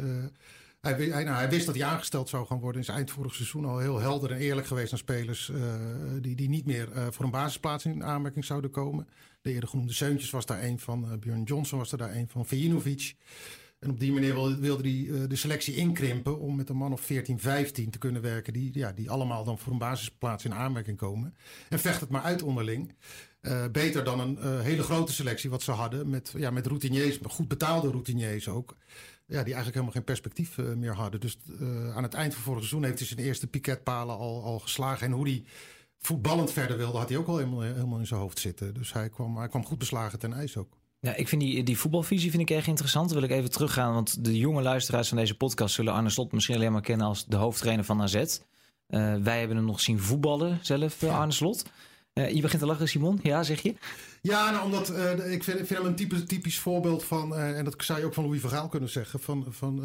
Nou, 0.84 1.28
hij, 1.28 1.50
wist 1.50 1.66
dat 1.66 1.76
hij 1.76 1.86
aangesteld 1.86 2.30
zou 2.30 2.46
gaan 2.46 2.60
worden. 2.60 2.82
Is 2.82 2.88
eind 2.88 3.12
vorig 3.12 3.36
seizoen 3.36 3.66
al 3.66 3.80
heel 3.80 4.00
helder 4.00 4.32
en 4.32 4.38
eerlijk 4.38 4.68
geweest 4.68 4.92
naar 4.92 5.00
spelers 5.00 5.50
uh, 5.50 5.74
die, 6.22 6.36
die 6.36 6.50
niet 6.50 6.66
meer 6.66 6.90
uh, 6.96 7.08
voor 7.10 7.26
een 7.26 7.32
basisplaats 7.32 7.86
in 7.86 8.04
aanmerking 8.04 8.46
zouden 8.46 8.72
komen. 8.72 9.08
De 9.42 9.52
eerder 9.52 9.70
genoemde 9.70 9.94
Seuntjes 9.94 10.30
was 10.30 10.46
daar 10.46 10.64
een 10.64 10.80
van. 10.80 11.06
Uh, 11.06 11.18
Björn 11.20 11.44
Johnson 11.44 11.80
was 11.80 11.92
er 11.92 11.98
daar 11.98 12.16
een 12.16 12.28
van. 12.30 12.46
Vejinovic. 12.46 13.16
En 13.80 13.90
op 13.90 14.00
die 14.00 14.12
manier 14.12 14.34
wilde, 14.34 14.58
wilde 14.58 14.90
hij 14.90 15.28
de 15.28 15.36
selectie 15.36 15.76
inkrimpen 15.76 16.40
om 16.40 16.56
met 16.56 16.70
een 16.70 16.76
man 16.76 16.94
of 16.94 17.02
14, 17.02 17.40
15 17.40 17.90
te 17.90 17.98
kunnen 17.98 18.22
werken. 18.22 18.54
Die, 18.54 18.70
ja, 18.74 18.92
die 18.92 19.10
allemaal 19.10 19.44
dan 19.44 19.60
voor 19.60 19.72
een 19.72 19.78
basisplaats 19.78 20.46
in 20.46 20.54
aanmerking 20.54 20.98
komen. 20.98 21.36
En 21.70 21.80
vecht 21.80 22.00
het 22.00 22.10
maar 22.10 22.22
uit 22.22 22.42
onderling. 22.42 22.96
beter 23.72 24.04
dan 24.04 24.20
een 24.20 24.62
hele 24.62 24.84
grote 24.84 25.14
selectie 25.14 25.50
wat 25.50 25.62
ze 25.62 25.72
hadden. 25.72 26.10
Met, 26.10 26.34
ja, 26.38 26.52
met 26.52 26.68
routiniers, 26.68 27.20
goed 27.24 27.48
betaalde 27.48 27.90
routiniers 27.90 28.50
ook 28.50 28.76
ja, 29.26 29.44
die 29.44 29.54
eigenlijk 29.54 29.74
helemaal 29.74 29.92
geen 29.92 30.04
perspectief 30.04 30.58
uh, 30.58 30.74
meer 30.74 30.96
hadden. 30.96 31.20
Dus 31.20 31.38
uh, 31.62 31.96
aan 31.96 32.04
het 32.04 32.14
eind 32.14 32.34
van 32.34 32.44
vorig 32.44 32.60
seizoen 32.60 32.84
heeft 32.84 33.00
hij 33.00 33.08
zijn 33.08 33.20
eerste 33.20 33.48
piketpalen 33.48 34.18
al, 34.18 34.44
al 34.44 34.60
geslagen. 34.60 35.08
En 35.08 35.14
hoe 35.14 35.28
hij 35.28 35.44
voetballend 36.00 36.52
verder 36.52 36.78
wilde, 36.78 36.98
had 36.98 37.10
hij 37.10 37.18
ook 37.18 37.28
al 37.28 37.38
helemaal, 37.38 38.00
in 38.00 38.08
zijn 38.08 38.20
hoofd 38.20 38.40
zitten. 38.40 38.74
Dus 38.74 38.94
hij 38.94 39.10
kwam, 39.10 39.38
hij 39.38 39.48
kwam 39.48 39.66
goed 39.66 39.78
beslagen 39.78 40.20
ten 40.20 40.34
ijs 40.34 40.58
ook. 40.58 40.78
Ja, 41.00 41.16
ik 41.16 41.28
vind 41.28 41.42
die, 41.42 41.64
die 41.64 41.78
voetbalvisie 41.78 42.30
vind 42.30 42.50
ik 42.50 42.50
erg 42.50 42.68
interessant. 42.68 43.10
Dan 43.10 43.20
wil 43.20 43.30
ik 43.30 43.36
even 43.36 43.52
teruggaan, 43.52 43.94
want 43.94 44.26
de 44.26 44.38
jonge 44.38 44.62
luisteraars 44.62 45.08
van 45.08 45.18
deze 45.18 45.38
podcast 45.38 45.76
zullen 45.76 45.94
Arne 45.94 46.10
Slot 46.10 46.32
misschien 46.32 46.56
alleen 46.56 46.72
maar 46.72 46.82
kennen 46.82 47.08
als 47.08 47.26
de 47.26 47.36
hoofdtrainer 47.36 47.86
van 47.86 48.02
AZ. 48.02 48.16
Uh, 48.16 49.16
wij 49.16 49.40
hebben 49.40 49.58
hem 49.58 49.66
nog 49.66 49.80
zien 49.80 50.00
voetballen 50.00 50.60
zelf, 50.62 51.04
Arne 51.04 51.32
Slot. 51.32 51.66
Je 52.14 52.42
begint 52.42 52.62
te 52.62 52.68
lachen, 52.68 52.88
Simon. 52.88 53.20
Ja, 53.22 53.44
zeg 53.44 53.62
je? 53.62 53.76
Ja, 54.22 54.52
nou, 54.52 54.66
omdat 54.66 54.92
uh, 54.92 55.32
ik 55.32 55.44
vind, 55.44 55.58
vind, 55.58 55.70
hem 55.70 55.86
een 55.86 55.96
typisch, 55.96 56.26
typisch 56.26 56.60
voorbeeld 56.60 57.04
van, 57.04 57.34
uh, 57.34 57.58
en 57.58 57.66
dat 57.66 57.76
zou 57.78 58.00
je 58.00 58.06
ook 58.06 58.14
van 58.14 58.24
Louis 58.24 58.42
Vergaal 58.42 58.68
kunnen 58.68 58.90
zeggen, 58.90 59.20
van, 59.20 59.46
van 59.50 59.76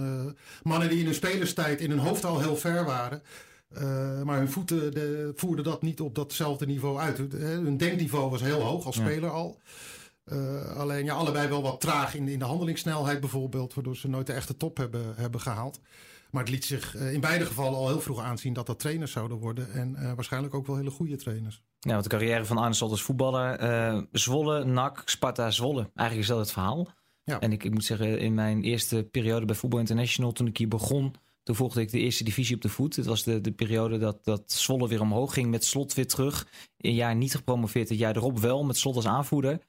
mannen 0.63 0.89
die 0.89 0.99
in 0.99 1.05
hun 1.05 1.15
spelerstijd 1.15 1.81
in 1.81 1.91
hun 1.91 1.99
hoofd 1.99 2.25
al 2.25 2.41
heel 2.41 2.57
ver 2.57 2.85
waren. 2.85 3.23
maar 4.25 4.39
hun 4.39 4.51
voeten 4.51 4.95
de, 4.95 5.33
voerden 5.35 5.65
dat 5.65 5.83
niet 5.83 6.01
op 6.01 6.15
datzelfde 6.15 6.67
niveau 6.67 6.99
uit. 6.99 7.19
Hun 7.37 7.77
denkniveau 7.77 8.31
was 8.31 8.41
heel 8.41 8.61
hoog 8.61 8.87
als 8.87 8.97
ja. 8.97 9.03
speler 9.03 9.31
al. 9.31 9.59
alleen 10.77 11.05
ja, 11.05 11.15
allebei 11.15 11.49
wel 11.49 11.63
wat 11.63 11.81
traag 11.81 12.15
in, 12.15 12.29
in 12.29 12.39
de 12.39 12.45
handelingssnelheid 12.45 13.21
bijvoorbeeld, 13.21 13.75
waardoor 13.75 13.97
ze 13.97 14.09
nooit 14.09 14.27
de 14.27 14.33
echte 14.33 14.57
top 14.57 14.77
hebben, 14.77 15.15
hebben 15.17 15.41
gehaald. 15.41 15.81
Maar 16.31 16.43
het 16.43 16.53
liet 16.53 16.65
zich 16.65 16.95
in 16.95 17.21
beide 17.21 17.45
gevallen 17.45 17.79
al 17.79 17.89
heel 17.89 18.01
vroeg 18.01 18.21
aanzien 18.21 18.53
dat 18.53 18.67
dat 18.67 18.79
trainers 18.79 19.13
zouden 19.13 19.37
worden. 19.37 19.73
En 19.73 20.15
waarschijnlijk 20.15 20.55
ook 20.55 20.67
wel 20.67 20.77
hele 20.77 20.91
goede 20.91 21.17
trainers. 21.17 21.63
Ja, 21.79 21.91
want 21.91 22.03
de 22.03 22.09
carrière 22.09 22.45
van 22.45 22.59
Arne 22.59 22.75
Slot 22.75 22.91
als 22.91 23.03
voetballer. 23.03 23.63
Uh, 23.63 24.03
Zwolle, 24.13 24.65
NAC, 24.65 25.03
Sparta, 25.05 25.51
Zwolle. 25.51 25.91
Eigenlijk 25.95 26.29
is 26.29 26.35
dat 26.35 26.39
het 26.39 26.53
verhaal. 26.53 26.89
Ja. 27.25 27.41
En 27.41 27.53
ik, 27.53 27.65
ik 27.65 27.73
moet 27.73 27.85
zeggen, 27.85 28.19
in 28.19 28.35
mijn 28.35 28.63
eerste 28.63 29.09
periode 29.11 29.47
bij 29.47 29.55
Voetbal 29.55 29.79
International, 29.79 30.33
toen 30.33 30.47
ik 30.47 30.57
hier 30.57 30.69
begon, 30.69 31.15
toen 31.43 31.55
volgde 31.55 31.81
ik 31.81 31.91
de 31.91 31.99
eerste 31.99 32.25
divisie 32.25 32.57
op 32.57 32.63
de 32.63 32.69
voet. 32.69 32.97
Het 32.97 33.07
was 33.07 33.23
de, 33.23 33.41
de 33.41 33.53
periode 33.53 33.99
dat, 33.99 34.25
dat 34.25 34.53
Zwolle 34.53 34.89
weer 34.89 35.01
omhoog 35.01 35.33
ging, 35.33 35.51
met 35.51 35.65
Slot 35.65 35.95
weer 35.95 36.07
terug. 36.07 36.49
Een 36.79 36.95
jaar 36.95 37.15
niet 37.15 37.35
gepromoveerd, 37.35 37.89
het 37.89 37.99
jaar 37.99 38.17
erop 38.17 38.39
wel, 38.39 38.65
met 38.65 38.77
Slot 38.77 38.97
als 38.97 39.07
aanvoerder. 39.07 39.61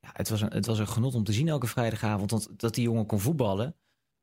Ja, 0.00 0.10
het, 0.12 0.28
was 0.28 0.40
een, 0.40 0.52
het 0.52 0.66
was 0.66 0.78
een 0.78 0.88
genot 0.88 1.14
om 1.14 1.24
te 1.24 1.32
zien 1.32 1.48
elke 1.48 1.66
vrijdagavond, 1.66 2.30
want 2.30 2.48
dat 2.56 2.74
die 2.74 2.84
jongen 2.84 3.06
kon 3.06 3.20
voetballen. 3.20 3.74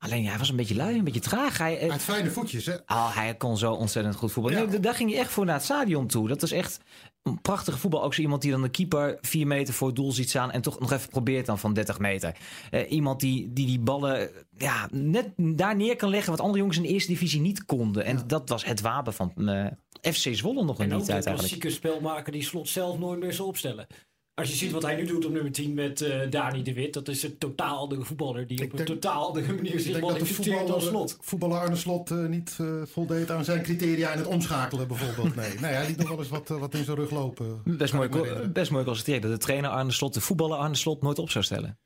Alleen 0.04 0.24
ja, 0.24 0.30
hij 0.30 0.38
was 0.38 0.50
een 0.50 0.56
beetje 0.56 0.76
lui, 0.76 0.98
een 0.98 1.04
beetje 1.04 1.20
traag. 1.20 1.58
Hij, 1.58 1.76
hij 1.76 1.88
had 1.88 2.02
fijne 2.02 2.32
voetjes, 2.32 2.66
hè? 2.66 2.74
Oh, 2.74 3.16
hij 3.16 3.36
kon 3.36 3.58
zo 3.58 3.74
ontzettend 3.74 4.16
goed 4.16 4.32
voetballen. 4.32 4.60
Ja. 4.60 4.66
Nee, 4.66 4.80
daar 4.80 4.96
ging 4.96 5.10
hij 5.12 5.20
echt 5.20 5.32
voor 5.32 5.46
naar 5.46 5.56
het 5.56 5.64
stadion 5.64 6.08
toe. 6.08 6.28
Dat 6.28 6.44
is 6.44 6.52
echt 6.52 6.80
een 7.24 7.42
prachtige 7.42 7.78
voetbal. 7.78 8.04
Ook 8.04 8.14
zo 8.14 8.22
iemand 8.22 8.42
die 8.42 8.52
dan 8.52 8.62
de 8.62 8.70
keeper 8.70 9.18
vier 9.22 9.48
meter 9.48 9.74
voor 9.74 9.88
het 9.88 9.96
doel 9.96 10.12
ziet 10.12 10.30
staan... 10.30 10.52
en 10.52 10.62
toch 10.62 10.80
nog 10.80 10.92
even 10.92 11.10
probeert 11.10 11.46
dan 11.46 11.60
van 11.60 11.74
30 11.74 12.00
meter. 12.00 12.36
Uh, 12.72 12.92
iemand 12.92 13.20
die, 13.20 13.54
die 13.54 13.66
die 13.66 13.80
ballen 13.80 14.30
ja, 14.58 14.88
net 14.92 15.30
daar 15.36 15.76
neer 15.76 15.96
kan 15.96 16.10
leggen... 16.10 16.32
wat 16.32 16.42
andere 16.42 16.58
jongens 16.58 16.78
in 16.78 16.84
de 16.84 16.90
eerste 16.90 17.12
divisie 17.12 17.42
niet 17.42 17.66
konden. 17.66 18.06
En 18.06 18.18
ja. 18.18 18.24
dat 18.28 18.50
was 18.50 18.66
het 18.66 18.82
wapen 18.82 19.14
van 19.14 19.34
uh, 19.36 19.66
FC 20.02 20.36
Zwolle 20.36 20.64
nog 20.64 20.80
een 20.80 20.90
niet 20.90 20.94
uit 20.94 21.10
eigenlijk. 21.10 21.26
En 21.26 21.32
ook 21.32 21.38
klassieke 21.38 21.70
spelmaker 21.70 22.32
die 22.32 22.44
slot 22.44 22.70
zelf 22.70 22.98
nooit 22.98 23.20
meer 23.20 23.34
zal 23.34 23.48
opstellen. 23.48 23.88
Als 24.36 24.50
je 24.50 24.56
ziet 24.56 24.72
wat 24.72 24.82
hij 24.82 24.96
nu 24.96 25.06
doet 25.06 25.26
op 25.26 25.32
nummer 25.32 25.52
10 25.52 25.74
met 25.74 26.02
uh, 26.02 26.30
Dani 26.30 26.64
de 26.64 26.74
Wit, 26.74 26.94
dat 26.94 27.08
is 27.08 27.24
een 27.24 27.38
totaal 27.38 27.78
andere 27.78 28.04
voetballer 28.04 28.48
die 28.48 28.62
ik 28.62 28.72
op 28.72 28.78
denk, 28.78 28.90
een 28.90 29.00
totaal 29.00 29.28
andere 29.28 29.54
manier 29.54 29.80
zich 29.80 30.00
manifesteert 30.00 30.70
als 30.70 30.86
slot. 30.86 31.18
Voetballer 31.22 31.60
Arne 31.60 31.76
Slot 31.76 32.12
uh, 32.12 32.28
niet 32.28 32.58
uh, 32.62 32.82
voldeed 32.86 33.32
aan 33.32 33.46
zijn 33.46 33.64
criteria 33.64 34.12
in 34.12 34.18
het 34.18 34.28
omschakelen 34.28 34.88
bijvoorbeeld. 34.88 35.36
Nee, 35.36 35.60
nee 35.60 35.72
hij 35.72 35.88
liet 35.88 35.98
nog 35.98 36.10
wel 36.10 36.18
eens 36.18 36.30
wat, 36.30 36.48
wat 36.48 36.74
in 36.74 36.84
zijn 36.84 36.98
rug 36.98 37.10
lopen. 37.10 37.62
Best 37.78 37.94
mooi, 37.94 38.10
best 38.54 38.72
mooi 38.72 38.86
constateren 38.86 39.22
dat 39.22 39.32
de 39.32 39.38
trainer 39.38 39.70
Arne 39.70 39.92
Slot 39.92 40.14
de 40.14 40.22
voetballer 40.22 40.58
Arne 40.58 40.76
Slot 40.76 41.02
nooit 41.02 41.20
op 41.20 41.30
zou 41.30 41.44
stellen. 41.44 41.80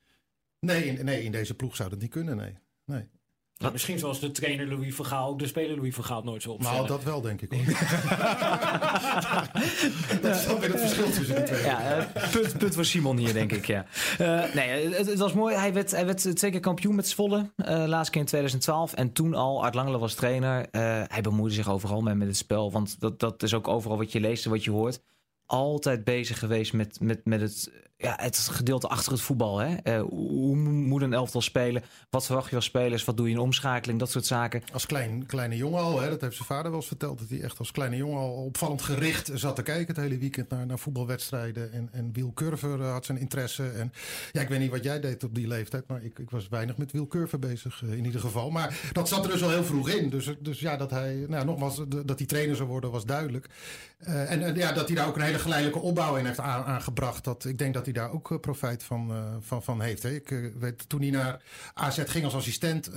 Nee, 0.60 0.84
in, 0.84 1.04
nee, 1.04 1.22
in 1.22 1.32
deze 1.32 1.54
ploeg 1.54 1.76
zou 1.76 1.90
dat 1.90 2.00
niet 2.00 2.10
kunnen, 2.10 2.36
nee. 2.36 2.58
nee. 2.84 3.08
Nou, 3.58 3.72
misschien 3.72 3.98
zoals 3.98 4.20
de 4.20 4.30
trainer 4.30 4.68
Louis 4.68 4.94
Vergaal 4.94 5.36
de 5.36 5.46
speler 5.46 5.76
Louis 5.76 5.94
Vergaal 5.94 6.22
nooit 6.22 6.42
zo 6.42 6.50
opstellen. 6.50 6.76
Nou, 6.76 6.88
dat 6.88 7.02
wel 7.02 7.20
denk 7.20 7.40
ik 7.40 7.52
hoor. 7.52 7.64
dat 10.22 10.36
is 10.36 10.46
dan 10.46 10.60
weer 10.60 10.70
het 10.70 10.80
verschil 10.80 11.10
tussen 11.10 11.34
de 11.34 11.42
twee. 11.42 11.62
Ja, 11.62 11.98
uh, 11.98 12.04
punt, 12.30 12.58
punt 12.58 12.74
voor 12.74 12.84
Simon 12.84 13.16
hier 13.16 13.32
denk 13.32 13.52
ik, 13.52 13.66
ja. 13.66 13.86
Uh, 14.20 14.54
nee, 14.54 14.94
het, 14.94 15.06
het, 15.06 15.18
was 15.18 15.32
mooi. 15.32 15.56
Hij 15.56 15.72
werd, 15.72 15.90
hij 15.90 16.06
werd 16.06 16.36
twee 16.36 16.50
keer 16.50 16.60
kampioen 16.60 16.94
met 16.94 17.08
Zwolle. 17.08 17.50
Uh, 17.56 17.84
laatste 17.86 18.10
keer 18.10 18.20
in 18.20 18.26
2012. 18.26 18.92
En 18.92 19.12
toen 19.12 19.34
al, 19.34 19.64
Art 19.64 19.74
Langele 19.74 19.98
was 19.98 20.14
trainer. 20.14 20.66
hij 21.08 21.20
bemoeide 21.22 21.54
zich 21.54 21.70
overal 21.70 22.00
mee 22.00 22.14
met 22.14 22.28
het 22.28 22.36
spel. 22.36 22.72
Want 22.72 23.00
dat, 23.00 23.20
dat 23.20 23.42
is 23.42 23.54
ook 23.54 23.68
overal 23.68 23.96
wat 23.96 24.12
je 24.12 24.20
leest 24.20 24.44
en 24.44 24.50
wat 24.50 24.64
je 24.64 24.70
hoort. 24.70 25.00
Altijd 25.46 26.04
bezig 26.04 26.38
geweest 26.38 26.72
met, 26.72 27.00
met, 27.00 27.24
met 27.24 27.40
het 27.40 27.70
ja, 28.00 28.18
het 28.20 28.38
gedeelte 28.38 28.88
achter 28.88 29.12
het 29.12 29.20
voetbal. 29.20 29.58
Hè? 29.58 29.76
Uh, 29.84 30.00
hoe 30.08 30.56
moet 30.56 31.02
een 31.02 31.12
elftal 31.12 31.40
spelen? 31.40 31.82
Wat 32.10 32.26
verwacht 32.26 32.50
je 32.50 32.56
als 32.56 32.64
spelers? 32.64 33.04
Wat 33.04 33.16
doe 33.16 33.26
je 33.26 33.32
in 33.32 33.40
omschakeling? 33.40 33.98
Dat 33.98 34.10
soort 34.10 34.26
zaken. 34.26 34.62
Als 34.72 34.86
klein, 34.86 35.26
kleine 35.26 35.56
jongen 35.56 35.80
al, 35.80 36.00
hè? 36.00 36.08
dat 36.08 36.20
heeft 36.20 36.34
zijn 36.34 36.48
vader 36.48 36.70
wel 36.70 36.80
eens 36.80 36.88
verteld. 36.88 37.18
Dat 37.18 37.28
hij 37.28 37.40
echt 37.40 37.58
als 37.58 37.70
kleine 37.70 37.96
jongen 37.96 38.18
al 38.18 38.32
opvallend 38.32 38.82
gericht 38.82 39.30
zat 39.34 39.56
te 39.56 39.62
kijken 39.62 39.86
het 39.94 40.04
hele 40.04 40.18
weekend 40.18 40.50
naar, 40.50 40.66
naar 40.66 40.78
voetbalwedstrijden. 40.78 41.72
En, 41.72 41.88
en 41.92 42.12
Wiel 42.12 42.32
Curver 42.34 42.78
uh, 42.78 42.92
had 42.92 43.04
zijn 43.04 43.18
interesse. 43.18 43.68
En 43.68 43.92
ja, 44.32 44.40
ik 44.40 44.48
weet 44.48 44.58
niet 44.58 44.70
wat 44.70 44.84
jij 44.84 45.00
deed 45.00 45.24
op 45.24 45.34
die 45.34 45.46
leeftijd, 45.46 45.88
maar 45.88 46.02
ik, 46.02 46.18
ik 46.18 46.30
was 46.30 46.48
weinig 46.48 46.76
met 46.76 46.92
Wiel 46.92 47.06
Curver 47.06 47.38
bezig 47.38 47.82
uh, 47.82 47.92
in 47.92 48.04
ieder 48.04 48.20
geval. 48.20 48.50
Maar 48.50 48.80
dat 48.92 49.08
zat 49.08 49.24
er 49.24 49.30
dus 49.30 49.42
al 49.42 49.50
heel 49.50 49.64
vroeg 49.64 49.88
in. 49.88 50.10
Dus, 50.10 50.34
dus 50.40 50.60
ja, 50.60 50.76
dat 50.76 50.90
hij, 50.90 51.24
nou, 51.28 51.44
nogmaals, 51.44 51.82
dat 52.04 52.18
hij 52.18 52.26
trainer 52.26 52.56
zou 52.56 52.68
worden 52.68 52.90
was 52.90 53.04
duidelijk. 53.04 53.46
en, 53.98 54.42
en 54.42 54.54
ja, 54.54 54.72
dat 54.72 54.86
hij 54.86 54.96
daar 54.96 55.06
ook 55.06 55.16
een 55.16 55.22
hele 55.22 55.38
geleidelijke 55.38 55.80
opbouw 55.80 56.16
in 56.16 56.26
heeft 56.26 56.40
aan, 56.40 56.64
aangebracht. 56.64 57.24
Dat, 57.24 57.44
ik 57.44 57.58
denk 57.58 57.74
dat 57.74 57.86
hij 57.92 58.02
daar 58.02 58.12
ook 58.12 58.40
profijt 58.40 58.82
van, 58.82 59.10
uh, 59.10 59.34
van, 59.40 59.62
van 59.62 59.80
heeft. 59.80 60.02
Hè. 60.02 60.14
Ik 60.14 60.30
uh, 60.30 60.54
weet, 60.58 60.88
toen 60.88 61.00
hij 61.00 61.10
naar 61.10 61.42
AZ 61.74 62.02
ging 62.06 62.24
als 62.24 62.34
assistent, 62.34 62.90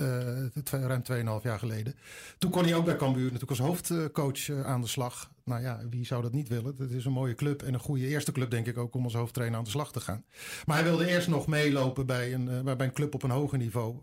ruim 0.70 1.02
2,5 1.40 1.42
jaar 1.42 1.58
geleden. 1.58 1.94
Toen 2.38 2.50
kon 2.50 2.64
hij 2.64 2.74
ook 2.74 2.84
bij 2.84 2.96
Cambuur 2.96 3.24
natuurlijk 3.24 3.50
als 3.50 3.58
hoofdcoach 3.58 4.50
aan 4.64 4.80
de 4.80 4.86
slag. 4.86 5.30
Nou 5.44 5.62
ja, 5.62 5.80
wie 5.90 6.06
zou 6.06 6.22
dat 6.22 6.32
niet 6.32 6.48
willen? 6.48 6.74
Het 6.78 6.90
is 6.90 7.04
een 7.04 7.12
mooie 7.12 7.34
club 7.34 7.62
en 7.62 7.74
een 7.74 7.80
goede 7.80 8.06
eerste 8.06 8.32
club, 8.32 8.50
denk 8.50 8.66
ik 8.66 8.78
ook, 8.78 8.94
om 8.94 9.04
als 9.04 9.14
hoofdtrainer 9.14 9.58
aan 9.58 9.64
de 9.64 9.70
slag 9.70 9.92
te 9.92 10.00
gaan. 10.00 10.24
Maar 10.66 10.76
hij 10.76 10.84
wilde 10.84 11.08
eerst 11.08 11.28
nog 11.28 11.46
meelopen 11.46 12.06
bij 12.06 12.34
een, 12.34 12.64
bij 12.64 12.86
een 12.86 12.92
club 12.92 13.14
op 13.14 13.22
een 13.22 13.30
hoger 13.30 13.58
niveau. 13.58 13.96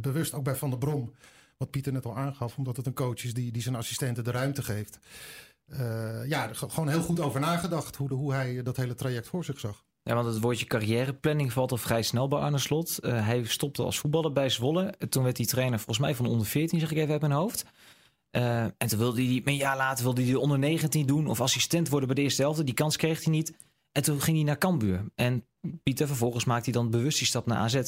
bewust 0.00 0.34
ook 0.34 0.44
bij 0.44 0.54
Van 0.56 0.70
der 0.70 0.78
Brom. 0.78 1.12
Wat 1.56 1.70
Pieter 1.70 1.92
net 1.92 2.04
al 2.04 2.16
aangaf, 2.16 2.56
omdat 2.56 2.76
het 2.76 2.86
een 2.86 2.94
coach 2.94 3.24
is 3.24 3.34
die, 3.34 3.52
die 3.52 3.62
zijn 3.62 3.74
assistenten 3.74 4.24
de 4.24 4.30
ruimte 4.30 4.62
geeft. 4.62 4.98
Uh, 5.80 6.26
ja, 6.26 6.50
gewoon 6.52 6.88
heel 6.88 7.02
goed 7.02 7.20
over 7.20 7.40
nagedacht 7.40 7.96
hoe, 7.96 8.08
de, 8.08 8.14
hoe 8.14 8.32
hij 8.32 8.62
dat 8.62 8.76
hele 8.76 8.94
traject 8.94 9.28
voor 9.28 9.44
zich 9.44 9.60
zag. 9.60 9.84
Ja, 10.04 10.14
want 10.14 10.26
het 10.26 10.40
woordje 10.40 10.66
carrièreplanning 10.66 11.52
valt 11.52 11.70
al 11.70 11.76
vrij 11.76 12.02
snel 12.02 12.28
bij 12.28 12.38
Arne 12.38 12.58
Slot. 12.58 12.98
Uh, 13.00 13.26
hij 13.26 13.44
stopte 13.44 13.82
als 13.82 13.98
voetballer 13.98 14.32
bij 14.32 14.48
Zwolle. 14.48 14.94
Toen 15.08 15.22
werd 15.22 15.36
hij 15.36 15.46
trainer 15.46 15.78
volgens 15.78 15.98
mij 15.98 16.14
van 16.14 16.26
onder 16.26 16.46
14, 16.46 16.80
zeg 16.80 16.90
ik 16.90 16.96
even 16.96 17.12
uit 17.12 17.20
mijn 17.20 17.32
hoofd. 17.32 17.64
Uh, 18.30 18.62
en 18.62 18.86
toen 18.86 18.98
wilde 18.98 19.24
hij, 19.24 19.42
een 19.44 19.56
jaar 19.56 19.76
later 19.76 20.04
wilde 20.04 20.22
hij 20.22 20.30
de 20.30 20.38
onder 20.38 20.58
19 20.58 21.06
doen 21.06 21.26
of 21.26 21.40
assistent 21.40 21.88
worden 21.88 22.08
bij 22.08 22.16
de 22.16 22.22
eerste 22.22 22.42
helft. 22.42 22.64
Die 22.64 22.74
kans 22.74 22.96
kreeg 22.96 23.24
hij 23.24 23.32
niet. 23.32 23.54
En 23.92 24.02
toen 24.02 24.20
ging 24.20 24.36
hij 24.36 24.46
naar 24.46 24.58
Cambuur. 24.58 25.04
En 25.14 25.46
Pieter, 25.82 26.06
vervolgens 26.06 26.44
maakte 26.44 26.70
hij 26.70 26.80
dan 26.80 26.90
bewust 26.90 27.18
die 27.18 27.26
stap 27.26 27.46
naar 27.46 27.58
AZ. 27.58 27.80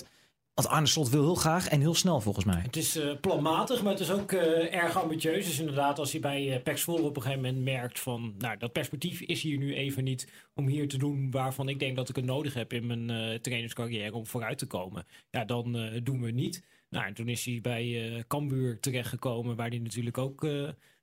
Want 0.55 0.69
Arne 0.69 0.87
Slot 0.87 1.09
wil 1.09 1.23
heel 1.23 1.35
graag 1.35 1.69
en 1.69 1.81
heel 1.81 1.95
snel 1.95 2.21
volgens 2.21 2.45
mij. 2.45 2.61
Het 2.61 2.77
is 2.77 2.97
uh, 2.97 3.13
planmatig, 3.21 3.83
maar 3.83 3.93
het 3.93 4.01
is 4.01 4.11
ook 4.11 4.33
uh, 4.33 4.75
erg 4.75 5.03
ambitieus. 5.03 5.47
Dus 5.47 5.59
inderdaad, 5.59 5.99
als 5.99 6.13
hij 6.13 6.21
bij 6.21 6.47
uh, 6.47 6.55
op 7.05 7.17
een 7.17 7.23
gegeven 7.23 7.43
moment 7.43 7.65
merkt 7.65 8.01
van... 8.01 8.35
nou, 8.39 8.57
dat 8.57 8.73
perspectief 8.73 9.21
is 9.21 9.43
hier 9.43 9.59
nu 9.59 9.75
even 9.75 10.05
niet 10.05 10.29
om 10.55 10.67
hier 10.67 10.89
te 10.89 10.99
doen... 10.99 11.31
waarvan 11.31 11.69
ik 11.69 11.79
denk 11.79 11.97
dat 11.97 12.09
ik 12.09 12.17
het 12.17 12.25
nodig 12.25 12.55
heb 12.55 12.73
in 12.73 12.87
mijn 12.87 13.41
trainerscarrière 13.41 14.15
om 14.15 14.27
vooruit 14.27 14.59
te 14.59 14.67
komen. 14.67 15.07
Ja, 15.31 15.45
dan 15.45 15.73
doen 16.03 16.21
we 16.21 16.27
het 16.27 16.35
niet. 16.35 16.63
Nou, 16.91 17.07
en 17.07 17.15
toen 17.15 17.29
is 17.29 17.45
hij 17.45 17.59
bij 17.63 18.25
Cambuur 18.29 18.81
terechtgekomen... 18.81 19.57
waar 19.57 19.69
hij 19.69 19.79
natuurlijk 19.79 20.19
ook 20.19 20.47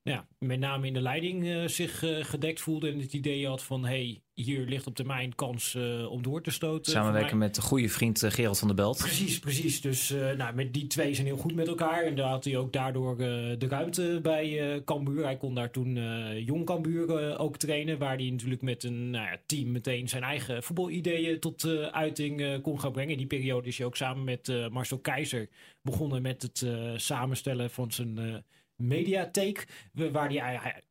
ja, 0.04 0.28
met 0.40 0.60
name 0.60 0.88
in 0.88 0.94
de 0.94 1.02
leiding 1.02 1.44
uh, 1.44 1.68
zich 1.68 2.04
uh, 2.04 2.24
gedekt 2.24 2.62
voelde 2.62 2.92
en 2.92 3.00
het 3.00 3.14
idee 3.14 3.48
had 3.48 3.64
van 3.64 3.86
hey, 3.86 4.22
hier 4.34 4.66
ligt 4.66 4.88
op 4.88 4.96
termijn 4.96 5.36
kans 5.36 5.74
uh, 5.74 6.12
om 6.12 6.22
door 6.22 6.42
te 6.42 6.52
stoten. 6.52 6.92
Samenwerken 6.92 7.38
met 7.38 7.56
de 7.56 7.62
goede 7.62 7.90
vriend 7.90 8.24
Gerald 8.28 8.60
van 8.60 8.68
der 8.68 8.78
Belt. 8.78 8.98
Precies, 8.98 9.40
precies. 9.40 9.82
Dus 9.82 10.14
nou, 10.38 10.56
met 10.56 10.74
die 10.74 10.88
twee 10.88 11.14
zijn 11.14 11.28
heel 11.28 11.38
goed 11.38 11.56
met 11.56 11.68
elkaar. 11.68 12.04
En 12.04 12.16
daar 12.16 12.30
had 12.30 12.44
hij 12.44 12.58
ook 12.58 12.74
daardoor 12.74 13.18
de 13.18 13.68
ruimte 13.70 14.20
bij 14.22 14.82
Cambuur. 14.86 15.24
Hij 15.24 15.38
kon 15.38 15.56
daar 15.56 15.72
toen 15.72 16.00
jong 16.44 16.66
Cambuur 16.66 17.38
ook 17.38 17.58
trainen, 17.58 17.98
waar 17.98 18.16
hij 18.16 18.30
natuurlijk 18.30 18.62
met 18.62 18.84
een 18.84 19.10
nou 19.10 19.26
ja, 19.26 19.38
team 19.46 19.72
meteen 19.72 20.10
zijn 20.10 20.24
eigen 20.24 20.64
voetbalideeën 20.64 21.40
tot 21.40 21.68
uiting 21.92 22.62
kon 22.62 22.80
gaan 22.80 22.92
brengen. 22.92 23.12
In 23.12 23.18
die 23.18 23.28
periode 23.28 23.68
is 23.68 23.78
hij 23.78 23.86
ook 23.86 23.98
samen 23.98 24.24
met 24.24 24.70
Marcel 24.72 25.00
Keizer 25.00 25.50
begonnen 25.82 26.22
met 26.22 26.42
het 26.42 26.66
samenstellen 26.96 27.70
van 27.70 27.92
zijn 27.92 28.44
mediatheek. 28.82 29.68
Waar 30.12 30.30
die, 30.30 30.42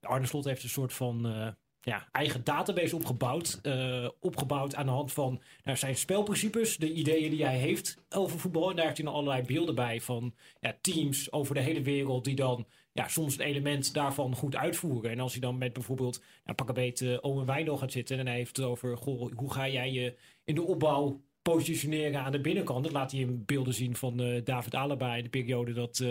Arne 0.00 0.26
Slot 0.26 0.44
heeft 0.44 0.62
een 0.62 0.68
soort 0.68 0.92
van 0.92 1.26
uh, 1.26 1.48
ja, 1.80 2.08
eigen 2.12 2.44
database 2.44 2.96
opgebouwd. 2.96 3.60
Uh, 3.62 4.08
opgebouwd 4.20 4.74
aan 4.74 4.86
de 4.86 4.92
hand 4.92 5.12
van 5.12 5.40
nou, 5.64 5.76
zijn 5.76 5.96
spelprincipes, 5.96 6.76
de 6.76 6.92
ideeën 6.92 7.30
die 7.30 7.44
hij 7.44 7.58
heeft 7.58 7.96
over 8.08 8.38
voetbal. 8.38 8.70
En 8.70 8.76
daar 8.76 8.84
heeft 8.84 8.96
hij 8.96 9.06
dan 9.06 9.14
allerlei 9.14 9.42
beelden 9.42 9.74
bij 9.74 10.00
van 10.00 10.34
ja, 10.60 10.76
teams 10.80 11.32
over 11.32 11.54
de 11.54 11.60
hele 11.60 11.82
wereld 11.82 12.24
die 12.24 12.34
dan 12.34 12.66
ja, 12.92 13.08
soms 13.08 13.38
een 13.38 13.44
element 13.44 13.94
daarvan 13.94 14.34
goed 14.34 14.56
uitvoeren. 14.56 15.10
En 15.10 15.20
als 15.20 15.32
hij 15.32 15.40
dan 15.40 15.58
met 15.58 15.72
bijvoorbeeld, 15.72 16.22
nou, 16.44 16.56
pak 16.56 16.68
een 16.68 16.74
beetje 16.74 17.22
Owen 17.22 17.46
Wijndal 17.46 17.76
gaat 17.76 17.92
zitten 17.92 18.18
en 18.18 18.26
hij 18.26 18.36
heeft 18.36 18.56
het 18.56 18.66
over 18.66 18.98
hoe 19.34 19.52
ga 19.52 19.68
jij 19.68 19.92
je 19.92 20.16
in 20.44 20.54
de 20.54 20.62
opbouw 20.62 21.20
positioneren 21.42 22.20
aan 22.20 22.32
de 22.32 22.40
binnenkant. 22.40 22.84
Dat 22.84 22.92
laat 22.92 23.10
hij 23.10 23.20
in 23.20 23.44
beelden 23.46 23.74
zien 23.74 23.96
van 23.96 24.40
David 24.44 24.74
Alaba 24.74 25.14
in 25.14 25.22
de 25.22 25.30
periode 25.30 25.72
dat 25.72 26.04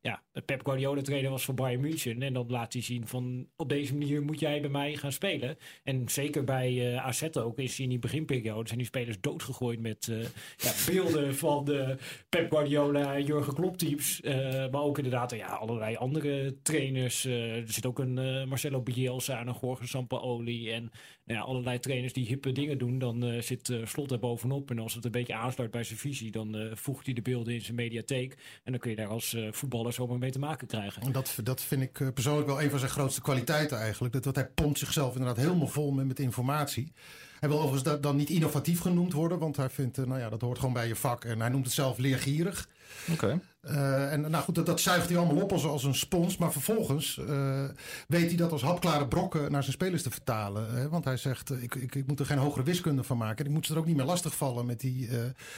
ja, 0.00 0.22
Pep 0.44 0.64
Guardiola 0.64 1.02
trainer 1.02 1.30
was 1.30 1.44
voor 1.44 1.54
Bayern 1.54 1.80
München. 1.80 2.22
En 2.22 2.32
dan 2.32 2.46
laat 2.48 2.72
hij 2.72 2.82
zien 2.82 3.06
van 3.06 3.48
op 3.56 3.68
deze 3.68 3.92
manier 3.92 4.22
moet 4.22 4.40
jij 4.40 4.60
bij 4.60 4.70
mij 4.70 4.96
gaan 4.96 5.12
spelen. 5.12 5.56
En 5.82 6.08
zeker 6.08 6.44
bij 6.44 6.72
uh, 6.72 7.06
AZ 7.06 7.22
ook 7.32 7.58
is 7.58 7.80
in 7.80 7.88
die 7.88 7.98
beginperiode 7.98 8.66
zijn 8.66 8.78
die 8.78 8.86
spelers 8.86 9.20
doodgegooid 9.20 9.80
met 9.80 10.06
uh, 10.06 10.22
ja, 10.56 10.72
beelden 10.86 11.34
van 11.44 11.64
de 11.64 11.96
Pep 12.28 12.50
Guardiola, 12.50 13.18
Jurgen 13.18 13.54
Klopp 13.54 13.76
teams. 13.76 14.20
Uh, 14.20 14.34
maar 14.70 14.82
ook 14.82 14.96
inderdaad 14.96 15.30
ja, 15.30 15.46
allerlei 15.46 15.96
andere 15.96 16.56
trainers. 16.62 17.24
er 17.24 17.64
zit 17.66 17.86
ook 17.86 17.98
een 17.98 18.48
Marcelo 18.48 18.80
Bielsa 18.80 19.40
en 19.40 19.48
een 19.48 19.56
Jorge 19.60 19.86
Sampaoli. 19.86 20.70
En 20.70 20.90
nou 21.24 21.40
ja, 21.40 21.46
allerlei 21.46 21.78
trainers 21.78 22.12
die 22.12 22.26
hippe 22.26 22.52
dingen 22.52 22.78
doen. 22.78 22.98
Dan 22.98 23.42
zit 23.42 23.78
Slot 23.84 24.10
er 24.10 24.18
bovenop. 24.18 24.70
En 24.70 24.78
als 24.78 24.94
het 24.94 25.04
een 25.04 25.10
beetje 25.10 25.34
aansluit 25.34 25.70
bij 25.70 25.84
zijn 25.84 25.98
visie, 25.98 26.30
dan 26.30 26.70
voegt 26.74 27.04
hij 27.04 27.14
de 27.14 27.22
beelden 27.22 27.54
in 27.54 27.60
zijn 27.60 27.76
mediatheek. 27.76 28.32
En 28.64 28.72
dan 28.72 28.80
kun 28.80 28.90
je 28.90 28.96
daar 28.96 29.06
als 29.06 29.36
voetballer 29.50 29.92
zomaar 29.96 30.18
mee 30.18 30.30
te 30.30 30.38
maken 30.38 30.66
krijgen. 30.66 31.12
Dat, 31.12 31.34
dat 31.42 31.60
vind 31.60 31.82
ik 31.82 32.00
eh, 32.00 32.08
persoonlijk 32.14 32.46
wel 32.46 32.62
een 32.62 32.70
van 32.70 32.78
zijn 32.78 32.90
grootste 32.90 33.20
kwaliteiten 33.20 33.78
eigenlijk. 33.78 34.14
Dat, 34.14 34.22
dat 34.22 34.34
hij 34.34 34.48
pompt 34.48 34.78
zichzelf 34.78 35.12
inderdaad 35.12 35.44
helemaal 35.44 35.68
vol 35.68 35.90
met, 35.90 36.06
met 36.06 36.18
informatie. 36.18 36.92
Hij 37.40 37.48
wil 37.48 37.60
overigens 37.60 38.00
dan 38.00 38.16
niet 38.16 38.30
innovatief 38.30 38.80
genoemd 38.80 39.12
worden, 39.12 39.38
want 39.38 39.56
hij 39.56 39.70
vindt, 39.70 39.98
eh, 39.98 40.04
nou 40.04 40.20
ja, 40.20 40.28
dat 40.28 40.40
hoort 40.40 40.58
gewoon 40.58 40.74
bij 40.74 40.88
je 40.88 40.96
vak. 40.96 41.24
En 41.24 41.40
hij 41.40 41.48
noemt 41.48 41.64
het 41.64 41.74
zelf 41.74 41.98
leergierig. 41.98 42.68
Oké. 43.12 43.40
Uh, 43.70 44.12
en 44.12 44.20
nou 44.20 44.44
goed, 44.44 44.66
dat, 44.66 44.80
zuigt 44.80 45.08
hij 45.08 45.18
allemaal 45.18 45.42
op 45.42 45.52
als, 45.52 45.84
een 45.84 45.94
spons. 45.94 46.36
Maar 46.36 46.52
vervolgens 46.52 47.16
uh, 47.28 47.64
weet 48.08 48.26
hij 48.26 48.36
dat 48.36 48.52
als 48.52 48.62
hapklare 48.62 49.08
brokken 49.08 49.52
naar 49.52 49.62
zijn 49.62 49.74
spelers 49.74 50.02
te 50.02 50.10
vertalen. 50.10 50.74
Hè? 50.74 50.88
Want 50.88 51.04
hij 51.04 51.16
zegt, 51.16 51.62
ik, 51.62 51.74
ik, 51.74 51.94
ik, 51.94 52.06
moet 52.06 52.20
er 52.20 52.26
geen 52.26 52.38
hogere 52.38 52.64
wiskunde 52.64 53.02
van 53.02 53.16
maken. 53.16 53.44
Ik 53.44 53.50
moet 53.50 53.66
ze 53.66 53.72
er 53.72 53.78
ook 53.78 53.86
niet 53.86 53.96
meer 53.96 54.04
lastigvallen 54.04 54.66
met 54.66 54.80
die 54.80 55.08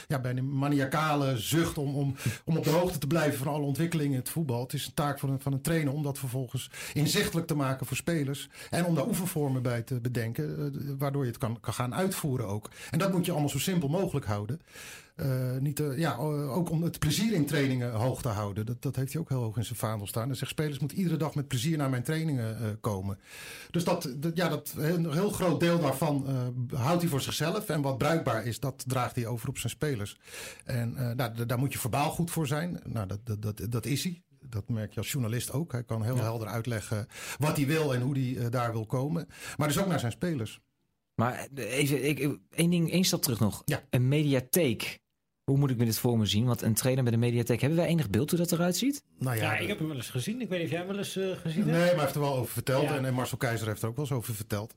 ja, 0.07 0.19
bij 0.19 0.31
een 0.31 0.57
maniacale 0.57 1.37
zucht 1.37 1.77
om, 1.77 1.95
om, 1.95 2.15
om 2.45 2.57
op 2.57 2.63
de 2.63 2.69
hoogte 2.69 2.97
te 2.97 3.07
blijven 3.07 3.37
van 3.37 3.53
alle 3.53 3.65
ontwikkelingen 3.65 4.11
in 4.11 4.19
het 4.19 4.29
voetbal. 4.29 4.61
Het 4.61 4.73
is 4.73 4.85
een 4.85 4.93
taak 4.93 5.19
van 5.19 5.29
een, 5.29 5.41
van 5.41 5.53
een 5.53 5.61
trainer 5.61 5.93
om 5.93 6.03
dat 6.03 6.17
vervolgens 6.17 6.69
inzichtelijk 6.93 7.47
te 7.47 7.55
maken 7.55 7.85
voor 7.85 7.97
spelers. 7.97 8.49
En 8.69 8.85
om 8.85 8.95
daar 8.95 9.07
oefenvormen 9.07 9.61
bij 9.61 9.81
te 9.81 9.99
bedenken, 9.99 10.97
waardoor 10.97 11.23
je 11.23 11.29
het 11.29 11.39
kan, 11.39 11.59
kan 11.59 11.73
gaan 11.73 11.95
uitvoeren 11.95 12.47
ook. 12.47 12.69
En 12.91 12.99
dat 12.99 13.11
moet 13.11 13.25
je 13.25 13.31
allemaal 13.31 13.49
zo 13.49 13.59
simpel 13.59 13.89
mogelijk 13.89 14.25
houden. 14.25 14.61
Uh, 15.21 15.57
niet, 15.59 15.79
uh, 15.79 15.97
ja, 15.97 16.15
ook 16.17 16.69
om 16.69 16.83
het 16.83 16.99
plezier 16.99 17.33
in 17.33 17.45
trainingen 17.45 17.91
hoog 17.91 18.21
te 18.21 18.27
houden. 18.27 18.65
Dat, 18.65 18.81
dat 18.81 18.95
heeft 18.95 19.13
hij 19.13 19.21
ook 19.21 19.29
heel 19.29 19.41
hoog 19.41 19.57
in 19.57 19.65
zijn 19.65 19.77
vaandel 19.77 20.07
staan. 20.07 20.27
Hij 20.27 20.37
zegt, 20.37 20.51
spelers 20.51 20.79
moeten 20.79 20.97
iedere 20.97 21.17
dag 21.17 21.35
met 21.35 21.47
plezier 21.47 21.77
naar 21.77 21.89
mijn 21.89 22.03
trainingen 22.03 22.57
uh, 22.61 22.67
komen. 22.81 23.19
Dus 23.71 23.83
dat, 23.83 24.13
dat, 24.17 24.37
ja, 24.37 24.49
dat, 24.49 24.73
een 24.77 25.11
heel 25.11 25.29
groot 25.29 25.59
deel 25.59 25.79
daarvan 25.79 26.27
houdt 26.73 27.01
hij 27.01 27.09
voor 27.09 27.21
zichzelf. 27.21 27.69
En 27.69 27.81
wat 27.81 27.97
bruikbaar 27.97 28.45
is, 28.45 28.59
dat 28.59 28.83
draagt 28.87 29.15
hij 29.15 29.25
over 29.25 29.49
op 29.49 29.57
zijn 29.57 29.71
spelers. 29.71 30.17
En 30.65 30.93
nou, 31.15 31.45
daar 31.45 31.59
moet 31.59 31.73
je 31.73 31.79
verbaal 31.79 32.09
goed 32.09 32.31
voor 32.31 32.47
zijn. 32.47 32.79
Nou, 32.85 33.07
dat, 33.07 33.19
dat, 33.23 33.41
dat, 33.41 33.61
dat 33.69 33.85
is 33.85 34.03
hij. 34.03 34.21
Dat 34.49 34.69
merk 34.69 34.93
je 34.93 34.99
als 34.99 35.11
journalist 35.11 35.51
ook. 35.51 35.71
Hij 35.71 35.83
kan 35.83 36.03
heel 36.03 36.15
ja. 36.15 36.21
helder 36.21 36.47
uitleggen 36.47 37.07
wat 37.37 37.57
hij 37.57 37.65
wil 37.65 37.93
en 37.93 38.01
hoe 38.01 38.19
hij 38.19 38.49
daar 38.49 38.71
wil 38.71 38.85
komen. 38.85 39.27
Maar 39.57 39.67
dus 39.67 39.79
ook 39.79 39.87
naar 39.87 39.99
zijn 39.99 40.11
spelers. 40.11 40.61
Maar 41.15 41.47
even, 41.55 42.07
ik, 42.07 42.37
één 42.49 42.69
ding, 42.69 42.91
één 42.91 43.03
stap 43.03 43.21
terug 43.21 43.39
nog. 43.39 43.61
Ja. 43.65 43.83
Een 43.89 44.07
mediatheek. 44.07 44.99
Hoe 45.49 45.57
moet 45.57 45.69
ik 45.69 45.77
me 45.77 45.85
dit 45.85 45.99
voor 45.99 46.17
me 46.17 46.25
zien? 46.25 46.45
Want 46.45 46.61
een 46.61 46.73
trainer 46.73 47.03
met 47.03 47.13
een 47.13 47.19
mediatheek, 47.19 47.61
hebben 47.61 47.79
wij 47.79 47.87
enig 47.87 48.09
beeld 48.09 48.29
hoe 48.29 48.39
dat 48.39 48.51
eruit 48.51 48.77
ziet? 48.77 49.03
Nou 49.19 49.35
ja, 49.35 49.41
ja 49.41 49.57
ik 49.57 49.67
heb 49.67 49.77
hem 49.77 49.87
wel 49.87 49.95
eens 49.95 50.09
gezien. 50.09 50.41
Ik 50.41 50.49
weet 50.49 50.57
niet 50.57 50.67
of 50.67 50.73
jij 50.73 50.79
hem 50.79 50.89
wel 50.89 50.97
eens 50.97 51.17
uh, 51.17 51.37
gezien 51.37 51.65
nee, 51.65 51.73
hebt. 51.73 51.77
Nee, 51.77 51.85
maar 51.85 51.89
hij 51.89 51.99
heeft 51.99 52.15
er 52.15 52.21
wel 52.21 52.35
over 52.35 52.53
verteld. 52.53 52.83
Ja. 52.83 52.95
En, 52.95 53.05
en, 53.05 53.13
Marcel 53.13 53.37
Keizer 53.37 53.67
heeft 53.67 53.81
er 53.81 53.87
ook 53.87 53.95
wel 53.95 54.05
eens 54.05 54.13
over 54.13 54.35
verteld. 54.35 54.73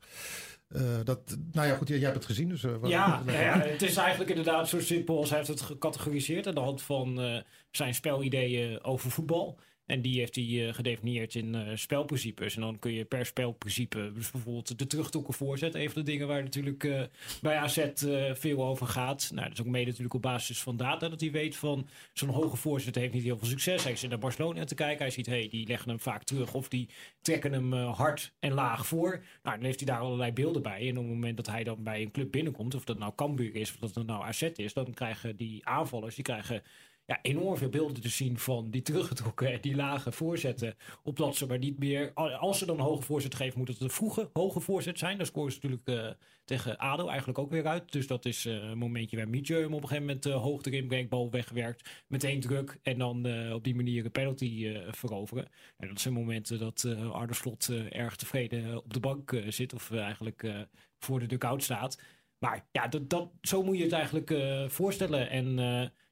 Uh, 0.68 0.82
dat, 1.04 1.36
nou 1.52 1.66
ja, 1.66 1.76
goed, 1.76 1.88
jij 1.88 1.98
hebt 1.98 2.14
het 2.14 2.24
gezien. 2.24 2.48
Dus, 2.48 2.62
uh, 2.62 2.72
ja, 2.82 3.22
ja, 3.26 3.40
ja, 3.40 3.58
het 3.58 3.82
is 3.82 3.96
eigenlijk 3.96 4.30
inderdaad 4.30 4.68
zo 4.68 4.80
simpel 4.80 5.16
als 5.16 5.28
hij 5.28 5.38
heeft 5.38 5.50
het 5.50 5.60
gecategoriseerd 5.60 6.46
aan 6.46 6.54
de 6.54 6.60
hand 6.60 6.82
van 6.82 7.20
zijn 7.70 7.94
spelideeën 7.94 8.84
over 8.84 9.10
voetbal. 9.10 9.58
En 9.86 10.00
die 10.00 10.18
heeft 10.18 10.34
hij 10.34 10.44
uh, 10.44 10.74
gedefinieerd 10.74 11.34
in 11.34 11.54
uh, 11.54 11.70
spelprincipes. 11.74 12.54
En 12.54 12.60
dan 12.60 12.78
kun 12.78 12.92
je 12.92 13.04
per 13.04 13.26
spelprincipe, 13.26 14.12
dus 14.14 14.30
bijvoorbeeld 14.30 14.78
de 14.78 14.86
terugtokken 14.86 15.34
voorzet, 15.34 15.74
een 15.74 15.90
van 15.90 16.02
de 16.04 16.10
dingen 16.10 16.26
waar 16.26 16.42
natuurlijk 16.42 16.84
uh, 16.84 17.02
bij 17.42 17.56
AZ 17.56 17.86
veel 18.32 18.64
over 18.64 18.86
gaat. 18.86 19.30
Nou, 19.34 19.48
dat 19.48 19.58
is 19.58 19.64
ook 19.64 19.70
mede 19.70 19.86
natuurlijk 19.86 20.14
op 20.14 20.22
basis 20.22 20.62
van 20.62 20.76
data 20.76 21.08
dat 21.08 21.20
hij 21.20 21.30
weet 21.30 21.56
van 21.56 21.88
zo'n 22.12 22.28
hoge 22.28 22.56
voorzet 22.56 22.94
heeft 22.94 23.12
niet 23.12 23.22
heel 23.22 23.38
veel 23.38 23.48
succes. 23.48 23.84
Hij 23.84 23.96
zit 23.96 24.10
naar 24.10 24.18
Barcelona 24.18 24.64
te 24.64 24.74
kijken, 24.74 24.98
hij 24.98 25.10
ziet, 25.10 25.26
hey, 25.26 25.48
die 25.48 25.66
leggen 25.66 25.88
hem 25.88 26.00
vaak 26.00 26.24
terug 26.24 26.54
of 26.54 26.68
die 26.68 26.88
trekken 27.20 27.52
hem 27.52 27.72
hard 27.72 28.32
en 28.38 28.52
laag 28.52 28.86
voor. 28.86 29.24
Nou, 29.42 29.56
dan 29.56 29.64
heeft 29.64 29.80
hij 29.80 29.88
daar 29.88 30.00
allerlei 30.00 30.32
beelden 30.32 30.62
bij. 30.62 30.88
En 30.88 30.98
op 30.98 31.04
het 31.04 31.12
moment 31.12 31.36
dat 31.36 31.46
hij 31.46 31.64
dan 31.64 31.82
bij 31.82 32.02
een 32.02 32.10
club 32.10 32.32
binnenkomt, 32.32 32.74
of 32.74 32.84
dat 32.84 32.98
nou 32.98 33.12
Cambuur 33.16 33.54
is 33.54 33.70
of 33.70 33.76
dat 33.76 33.94
het 33.94 34.06
nou 34.06 34.24
AZ 34.24 34.42
is, 34.42 34.72
dan 34.72 34.94
krijgen 34.94 35.36
die 35.36 35.66
aanvallers, 35.66 36.14
die 36.14 36.24
krijgen 36.24 36.62
ja, 37.06 37.18
enorm 37.23 37.56
veel 37.56 37.68
beelden 37.68 38.02
te 38.02 38.09
zien 38.09 38.38
van 38.38 38.71
die 38.71 38.82
teruggetrokken 38.82 39.52
en 39.52 39.61
die 39.61 39.76
lage 39.76 40.12
voorzetten. 40.12 40.75
Opdat 41.02 41.37
ze 41.37 41.47
maar 41.47 41.59
niet 41.59 41.78
meer. 41.78 42.12
Als 42.14 42.59
ze 42.59 42.66
dan 42.66 42.78
een 42.78 42.85
hoge 42.85 43.02
voorzet 43.02 43.35
geven, 43.35 43.59
moet 43.59 43.68
het 43.68 43.80
een 43.80 43.90
vroege 43.90 44.30
hoge 44.32 44.61
voorzet 44.61 44.99
zijn. 44.99 45.16
Dan 45.16 45.26
scoren 45.26 45.52
ze 45.52 45.59
natuurlijk 45.62 45.88
uh, 45.88 46.11
tegen 46.44 46.78
ADO 46.78 47.06
eigenlijk 47.09 47.38
ook 47.38 47.50
weer 47.50 47.66
uit. 47.66 47.92
Dus 47.92 48.06
dat 48.06 48.25
is 48.25 48.47
uh, 48.47 48.54
een 48.54 48.78
momentje 48.78 49.16
waar 49.16 49.28
Mietje 49.28 49.54
hem 49.54 49.75
op 49.75 49.82
een 49.82 49.88
gegeven 49.88 50.06
moment 50.06 50.26
uh, 50.26 50.42
hoog 50.42 50.62
erin 50.62 50.87
brengt, 50.87 51.11
bal 51.11 51.30
wegwerkt. 51.30 52.04
Meteen 52.06 52.40
druk 52.40 52.78
en 52.82 52.99
dan 52.99 53.52
op 53.52 53.64
die 53.64 53.75
manier 53.75 54.04
een 54.04 54.11
penalty 54.11 54.76
veroveren. 54.90 55.49
En 55.76 55.88
dat 55.88 56.00
zijn 56.00 56.14
momenten 56.14 56.59
dat 56.59 56.85
Arne 57.12 57.35
Slot 57.35 57.68
erg 57.90 58.16
tevreden 58.16 58.76
op 58.76 58.92
de 58.92 59.00
bank 59.00 59.42
zit. 59.49 59.75
Of 59.75 59.90
eigenlijk 59.90 60.66
voor 60.99 61.21
de 61.21 61.26
dugout 61.26 61.62
staat. 61.62 61.99
Maar 62.42 62.66
ja, 62.72 62.88
dat, 62.88 63.11
dat, 63.11 63.30
zo 63.40 63.62
moet 63.62 63.76
je 63.76 63.82
het 63.82 63.92
eigenlijk 63.92 64.34
voorstellen. 64.72 65.30
En 65.30 65.54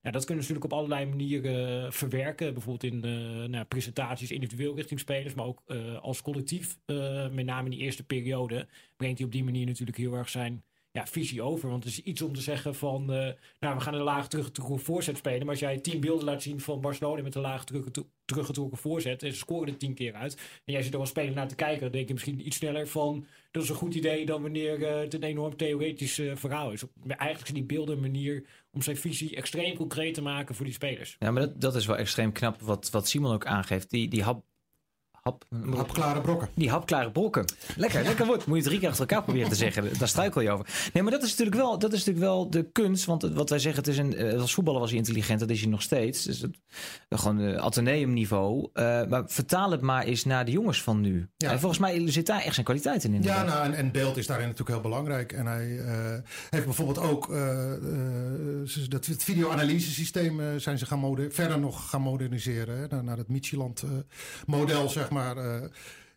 ja, 0.02 0.10
dat 0.10 0.24
kunnen 0.24 0.44
ze 0.44 0.52
natuurlijk 0.52 0.64
op 0.64 0.72
allerlei 0.72 1.06
manieren 1.06 1.84
uh, 1.84 1.90
verwerken. 1.90 2.52
Bijvoorbeeld 2.52 2.92
in 2.92 3.00
nou, 3.50 3.64
presentaties 3.64 4.30
individueel 4.30 4.76
richting 4.76 5.00
spelers, 5.00 5.34
maar 5.34 5.46
ook 5.46 5.62
als 6.00 6.22
collectief. 6.22 6.78
met 7.32 7.44
name 7.44 7.64
in 7.64 7.70
die 7.70 7.80
eerste 7.80 8.04
periode 8.04 8.68
brengt 8.96 9.18
hij 9.18 9.26
op 9.26 9.32
die 9.32 9.44
manier 9.44 9.66
natuurlijk 9.66 9.98
heel 9.98 10.14
erg 10.14 10.28
zijn 10.28 10.64
ja, 10.92 11.06
visie 11.06 11.42
over. 11.42 11.68
Want 11.68 11.84
het 11.84 11.92
is 11.92 12.00
iets 12.02 12.22
om 12.22 12.34
te 12.34 12.40
zeggen 12.40 12.74
van, 12.74 13.12
eh, 13.12 13.32
nou, 13.60 13.74
we 13.74 13.80
gaan 13.80 13.94
een 13.94 14.00
laag 14.00 14.28
teruggetrokken 14.28 14.78
voorzet 14.78 15.16
spelen. 15.16 15.40
Maar 15.40 15.48
als 15.48 15.58
jij 15.58 15.78
tien 15.78 16.00
beelden 16.00 16.24
laat 16.24 16.42
zien 16.42 16.60
van 16.60 16.80
Barcelona 16.80 17.22
met 17.22 17.34
een 17.34 17.40
laag 17.40 17.64
teruggetrokken 18.24 18.78
voorzet 18.78 19.22
en 19.22 19.32
ze 19.32 19.38
scoren 19.38 19.68
er 19.68 19.76
tien 19.76 19.94
keer 19.94 20.14
uit. 20.14 20.34
En 20.64 20.72
jij 20.72 20.82
zit 20.82 20.94
er 20.94 21.00
als 21.00 21.08
speler 21.08 21.34
naar 21.34 21.48
te 21.48 21.54
kijken, 21.54 21.80
dan 21.80 21.90
denk 21.90 22.06
je 22.06 22.12
misschien 22.12 22.46
iets 22.46 22.56
sneller 22.56 22.88
van, 22.88 23.26
dat 23.50 23.62
is 23.62 23.68
een 23.68 23.74
goed 23.74 23.94
idee 23.94 24.26
dan 24.26 24.42
wanneer 24.42 24.78
uh, 24.78 24.98
het 24.98 25.14
een 25.14 25.22
enorm 25.22 25.56
theoretisch 25.56 26.18
uh, 26.18 26.36
verhaal 26.36 26.72
is. 26.72 26.82
Eigenlijk 27.06 27.46
zijn 27.46 27.58
die 27.58 27.76
beelden 27.76 27.94
een 27.94 28.00
manier 28.00 28.46
om 28.70 28.82
zijn 28.82 28.96
visie 28.96 29.36
extreem 29.36 29.76
concreet 29.76 30.14
te 30.14 30.22
maken 30.22 30.54
voor 30.54 30.64
die 30.64 30.74
spelers. 30.74 31.16
Ja, 31.18 31.30
maar 31.30 31.42
dat, 31.42 31.60
dat 31.60 31.74
is 31.74 31.86
wel 31.86 31.96
extreem 31.96 32.32
knap 32.32 32.60
wat, 32.60 32.90
wat 32.90 33.08
Simon 33.08 33.32
ook 33.32 33.46
aangeeft. 33.46 33.90
Die, 33.90 34.08
die 34.08 34.22
hap, 34.22 34.44
Hap, 35.20 35.44
hapklare 35.74 36.20
brokken. 36.20 36.48
Die 36.54 36.70
hapklare 36.70 37.10
brokken. 37.10 37.44
Lekker, 37.76 38.02
lekker 38.02 38.26
woord. 38.26 38.46
Moet 38.46 38.56
je 38.56 38.62
drie 38.62 38.78
keer 38.78 38.88
achter 38.88 39.08
elkaar 39.08 39.22
proberen 39.22 39.48
te 39.48 39.54
zeggen. 39.54 39.88
Daar 39.98 40.08
struikel 40.08 40.40
je 40.40 40.50
over. 40.50 40.66
Nee, 40.92 41.02
maar 41.02 41.12
dat 41.12 41.22
is 41.22 41.30
natuurlijk 41.30 41.56
wel, 41.56 41.78
dat 41.78 41.92
is 41.92 41.98
natuurlijk 41.98 42.26
wel 42.26 42.50
de 42.50 42.70
kunst. 42.72 43.04
Want 43.04 43.22
wat 43.22 43.50
wij 43.50 43.58
zeggen, 43.58 43.82
het 43.82 43.92
is 43.92 43.98
een, 43.98 44.16
eh, 44.16 44.40
als 44.40 44.54
voetballer 44.54 44.80
was 44.80 44.90
hij 44.90 44.98
intelligent. 44.98 45.40
Dat 45.40 45.50
is 45.50 45.60
hij 45.60 45.70
nog 45.70 45.82
steeds. 45.82 46.24
Dus 46.24 46.40
het, 46.40 46.58
gewoon 47.08 47.40
uh, 47.40 47.56
ateneum 47.56 48.12
niveau. 48.12 48.68
Uh, 48.74 49.06
maar 49.06 49.22
vertaal 49.26 49.70
het 49.70 49.80
maar 49.80 50.04
eens 50.04 50.24
naar 50.24 50.44
de 50.44 50.50
jongens 50.50 50.82
van 50.82 51.00
nu. 51.00 51.28
Ja. 51.36 51.50
En 51.50 51.60
volgens 51.60 51.80
mij 51.80 52.10
zit 52.10 52.26
daar 52.26 52.40
echt 52.42 52.54
zijn 52.54 52.66
kwaliteit 52.66 53.04
in. 53.04 53.22
Ja, 53.22 53.42
nou, 53.42 53.64
en, 53.64 53.74
en, 53.74 53.92
beeld 53.92 54.16
is 54.16 54.26
daarin 54.26 54.46
natuurlijk 54.46 54.70
heel 54.70 54.90
belangrijk. 54.90 55.32
En 55.32 55.46
hij 55.46 55.68
uh, 55.68 55.84
heeft 56.50 56.64
bijvoorbeeld 56.64 56.98
ook 56.98 57.28
dat, 58.88 59.06
het 59.06 59.24
videoanalyse 59.24 59.90
systeem 59.90 60.60
zijn 60.60 60.78
ze 60.78 60.86
gaan 60.86 61.28
verder 61.28 61.58
nog 61.58 61.90
gaan 61.90 62.00
moderniseren. 62.00 62.88
Naar, 62.90 63.04
naar 63.04 63.16
het 63.16 63.28
Micheland 63.28 63.84
model, 64.46 64.88
zeg 64.88 65.09
maar, 65.10 65.36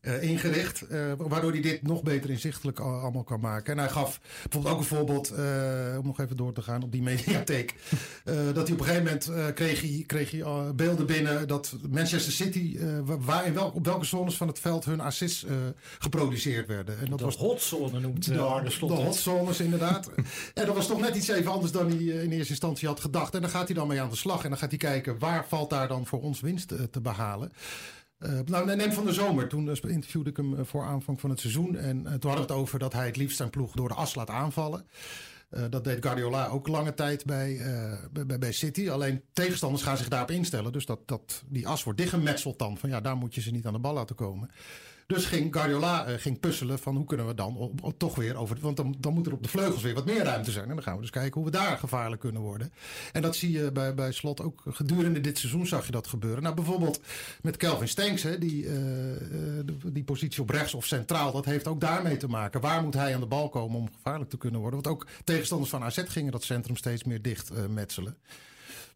uh, 0.03 0.23
ingericht. 0.23 0.83
Uh, 0.91 1.13
waardoor 1.17 1.51
hij 1.51 1.61
dit 1.61 1.81
nog 1.81 2.03
beter 2.03 2.29
inzichtelijk 2.29 2.79
allemaal 2.79 3.23
kan 3.23 3.39
maken. 3.39 3.73
En 3.73 3.79
hij 3.79 3.89
gaf 3.89 4.19
bijvoorbeeld 4.41 4.73
ook 4.73 4.79
een 4.79 4.85
voorbeeld, 4.85 5.31
uh, 5.31 5.97
om 5.99 6.05
nog 6.05 6.19
even 6.19 6.37
door 6.37 6.53
te 6.53 6.61
gaan 6.61 6.83
op 6.83 6.91
die 6.91 7.01
mediatheek. 7.01 7.73
dat 8.53 8.67
hij 8.67 8.73
op 8.73 8.79
een 8.79 8.85
gegeven 8.85 9.03
moment 9.03 9.53
kreeg 9.55 9.81
hij, 9.81 10.03
kreeg 10.07 10.31
hij 10.31 10.43
beelden 10.75 11.05
binnen 11.05 11.47
dat 11.47 11.75
Manchester 11.89 12.31
City, 12.31 12.79
waar 13.05 13.45
in 13.45 13.53
welk, 13.53 13.75
op 13.75 13.85
welke 13.85 14.05
zones 14.05 14.37
van 14.37 14.47
het 14.47 14.59
veld 14.59 14.85
hun 14.85 14.99
assists 14.99 15.45
geproduceerd 15.99 16.67
werden. 16.67 16.99
En 16.99 17.09
dat 17.09 17.19
de 17.19 17.25
was 17.25 17.35
hotzone 17.35 17.99
noemt 17.99 18.25
de, 18.25 18.31
de, 18.31 18.63
de, 18.79 18.85
de 18.87 18.93
hotzones 18.93 19.59
inderdaad. 19.59 20.09
en 20.53 20.65
dat 20.65 20.75
was 20.75 20.87
toch 20.87 20.99
net 20.99 21.15
iets 21.15 21.27
even 21.27 21.51
anders 21.51 21.71
dan 21.71 21.87
hij 21.87 21.97
in 21.97 22.31
eerste 22.31 22.49
instantie 22.49 22.87
had 22.87 22.99
gedacht. 22.99 23.35
En 23.35 23.41
dan 23.41 23.49
gaat 23.49 23.67
hij 23.67 23.75
dan 23.75 23.87
mee 23.87 24.01
aan 24.01 24.09
de 24.09 24.15
slag 24.15 24.43
en 24.43 24.49
dan 24.49 24.57
gaat 24.57 24.69
hij 24.69 24.77
kijken 24.77 25.19
waar 25.19 25.45
valt 25.47 25.69
daar 25.69 25.87
dan 25.87 26.05
voor 26.05 26.21
ons 26.21 26.41
winst 26.41 26.67
te 26.91 27.01
behalen. 27.01 27.51
Uh, 28.25 28.39
nou, 28.45 28.75
neem 28.75 28.91
van 28.91 29.05
de 29.05 29.13
zomer. 29.13 29.47
Toen 29.47 29.65
uh, 29.65 29.73
interviewde 29.91 30.29
ik 30.29 30.37
hem 30.37 30.53
uh, 30.53 30.59
voor 30.63 30.83
aanvang 30.83 31.19
van 31.19 31.29
het 31.29 31.39
seizoen. 31.39 31.75
En 31.75 32.03
toen 32.03 32.11
hadden 32.11 32.33
we 32.33 32.39
het 32.39 32.51
over 32.51 32.79
dat 32.79 32.93
hij 32.93 33.05
het 33.05 33.17
liefst 33.17 33.37
zijn 33.37 33.49
ploeg 33.49 33.71
door 33.71 33.87
de 33.87 33.93
as 33.93 34.15
laat 34.15 34.29
aanvallen. 34.29 34.85
dat 35.69 35.83
deed 35.83 36.05
Guardiola 36.05 36.47
ook 36.47 36.67
lange 36.67 36.93
tijd 36.93 37.25
bij, 37.25 37.61
bij, 38.11 38.39
bij, 38.39 38.51
City. 38.51 38.89
Alleen 38.89 39.21
tegenstanders 39.33 39.83
gaan 39.83 39.97
zich 39.97 40.07
daarop 40.07 40.31
instellen. 40.31 40.71
Dus 40.71 40.85
dat, 40.85 40.99
dat 41.05 41.43
die 41.47 41.67
as 41.67 41.83
wordt 41.83 41.99
dichtgemetseld 41.99 42.59
dan. 42.59 42.77
Van 42.77 42.89
ja, 42.89 43.01
daar 43.01 43.17
moet 43.17 43.35
je 43.35 43.41
ze 43.41 43.51
niet 43.51 43.65
aan 43.65 43.73
de 43.73 43.79
bal 43.79 43.93
laten 43.93 44.15
komen. 44.15 44.49
Dus 45.07 45.25
ging 45.25 45.53
Guardiola 45.53 46.09
uh, 46.09 46.13
ging 46.17 46.39
puzzelen 46.39 46.79
van 46.79 46.95
hoe 46.95 47.05
kunnen 47.05 47.27
we 47.27 47.33
dan 47.33 47.79
toch 47.97 48.15
weer 48.15 48.35
over. 48.35 48.57
Want 48.59 48.77
dan, 48.77 48.95
dan 48.99 49.13
moet 49.13 49.27
er 49.27 49.33
op 49.33 49.43
de 49.43 49.49
vleugels 49.49 49.81
weer 49.81 49.93
wat 49.93 50.05
meer 50.05 50.23
ruimte 50.23 50.51
zijn. 50.51 50.69
En 50.69 50.73
dan 50.75 50.83
gaan 50.83 50.95
we 50.95 51.01
dus 51.01 51.09
kijken 51.09 51.33
hoe 51.41 51.51
we 51.51 51.57
daar 51.57 51.77
gevaarlijk 51.77 52.21
kunnen 52.21 52.41
worden. 52.41 52.71
En 53.11 53.21
dat 53.21 53.35
zie 53.35 53.51
je 53.51 53.71
bij, 53.71 53.93
bij 53.93 54.11
Slot 54.11 54.41
ook 54.41 54.61
gedurende 54.69 55.21
dit 55.21 55.37
seizoen 55.37 55.67
zag 55.67 55.85
je 55.85 55.91
dat 55.91 56.07
gebeuren. 56.07 56.43
Nou, 56.43 56.55
bijvoorbeeld 56.55 57.01
met 57.41 57.57
Kelvin 57.57 57.87
Stenks, 57.87 58.23
hè, 58.23 58.37
die, 58.37 58.63
uh, 58.63 58.73
die 59.83 60.03
positie 60.03 60.41
op 60.41 60.49
rechts 60.49 60.73
of 60.73 60.85
centraal, 60.85 61.31
dat 61.31 61.45
heeft 61.45 61.67
ook 61.67 61.81
daarmee 61.81 62.17
te 62.17 62.27
maken. 62.27 62.61
Waar 62.61 62.83
moet 62.83 62.93
hij 62.93 63.13
aan 63.13 63.19
de 63.19 63.25
bal 63.25 63.49
komen 63.49 63.79
om 63.79 63.89
gevaarlijk 63.93 64.29
te 64.29 64.37
kunnen 64.37 64.59
worden? 64.59 64.81
Want 64.81 64.95
ook 64.95 65.07
tegenstanders 65.23 65.69
van 65.69 65.83
AZ 65.83 66.03
gingen 66.07 66.31
dat 66.31 66.43
centrum 66.43 66.75
steeds 66.75 67.03
meer 67.03 67.21
dicht 67.21 67.51
metselen. 67.69 68.17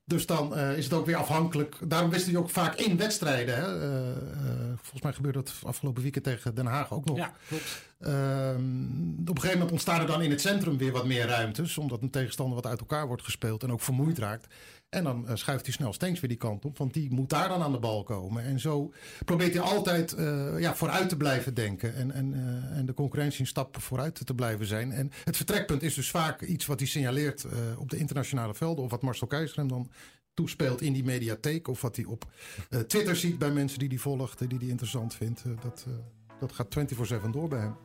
Dus 0.07 0.25
dan 0.25 0.57
uh, 0.57 0.77
is 0.77 0.83
het 0.83 0.93
ook 0.93 1.05
weer 1.05 1.15
afhankelijk. 1.15 1.75
Daarom 1.83 2.09
wisten 2.09 2.31
hij 2.31 2.41
ook 2.41 2.49
vaak 2.49 2.75
in 2.75 2.97
wedstrijden. 2.97 3.55
Hè? 3.55 3.77
Uh, 3.77 4.07
uh, 4.07 4.51
volgens 4.75 5.01
mij 5.01 5.13
gebeurde 5.13 5.37
dat 5.43 5.53
afgelopen 5.63 6.01
weekend 6.01 6.23
tegen 6.23 6.55
Den 6.55 6.65
Haag 6.65 6.93
ook 6.93 7.05
nog. 7.05 7.17
Ja, 7.17 7.33
klopt. 7.47 7.81
Ehm, 7.99 8.11
op 9.21 9.29
een 9.29 9.35
gegeven 9.35 9.51
moment 9.51 9.71
ontstaat 9.71 9.99
er 9.99 10.07
dan 10.07 10.21
in 10.21 10.29
het 10.29 10.41
centrum 10.41 10.77
weer 10.77 10.91
wat 10.91 11.05
meer 11.05 11.27
ruimtes. 11.27 11.77
Omdat 11.77 12.01
een 12.01 12.09
tegenstander 12.09 12.55
wat 12.55 12.65
uit 12.65 12.79
elkaar 12.79 13.07
wordt 13.07 13.23
gespeeld 13.23 13.63
en 13.63 13.71
ook 13.71 13.81
vermoeid 13.81 14.17
raakt. 14.17 14.47
En 14.89 15.03
dan 15.03 15.25
uh, 15.27 15.35
schuift 15.35 15.65
hij 15.65 15.73
snel 15.73 15.93
Stenks 15.93 16.19
weer 16.19 16.29
die 16.29 16.37
kant 16.37 16.65
op. 16.65 16.77
Want 16.77 16.93
die 16.93 17.13
moet 17.13 17.29
daar 17.29 17.47
dan 17.49 17.61
aan 17.61 17.71
de 17.71 17.79
bal 17.79 18.03
komen. 18.03 18.43
En 18.43 18.59
zo 18.59 18.93
probeert 19.25 19.53
hij 19.53 19.61
altijd 19.61 20.15
uh, 20.17 20.59
ja, 20.59 20.75
vooruit 20.75 21.09
te 21.09 21.17
blijven 21.17 21.53
denken. 21.53 21.95
En, 21.95 22.11
en, 22.11 22.33
uh, 22.33 22.77
en 22.77 22.85
de 22.85 22.93
concurrentie 22.93 23.41
een 23.41 23.47
stap 23.47 23.81
vooruit 23.81 24.25
te 24.25 24.33
blijven 24.33 24.65
zijn. 24.65 24.91
En 24.91 25.11
het 25.23 25.35
vertrekpunt 25.35 25.83
is 25.83 25.93
dus 25.93 26.09
vaak 26.09 26.41
iets 26.41 26.65
wat 26.65 26.79
hij 26.79 26.87
signaleert 26.87 27.45
op 27.77 27.89
de 27.89 27.97
internationale 27.97 28.53
velden. 28.53 28.83
Of 28.83 28.91
wat 28.91 29.01
Marcel 29.01 29.27
Keizer 29.27 29.57
hem 29.57 29.67
dan 29.67 29.91
toespeelt 30.33 30.81
in 30.81 30.93
die 30.93 31.03
mediatheek. 31.03 31.67
Of 31.67 31.81
wat 31.81 31.95
hij 31.95 32.05
op 32.05 32.25
Twitter 32.87 33.15
ziet 33.15 33.37
bij 33.37 33.51
mensen 33.51 33.79
die 33.79 33.87
hij 33.87 33.97
volgt. 33.97 34.49
Die 34.49 34.57
hij 34.57 34.67
interessant 34.67 35.15
vindt. 35.15 35.43
dat, 35.61 35.85
dat 36.39 36.51
gaat 36.51 36.77
24-7 37.25 37.29
door 37.31 37.47
bij 37.47 37.59
hem. 37.59 37.75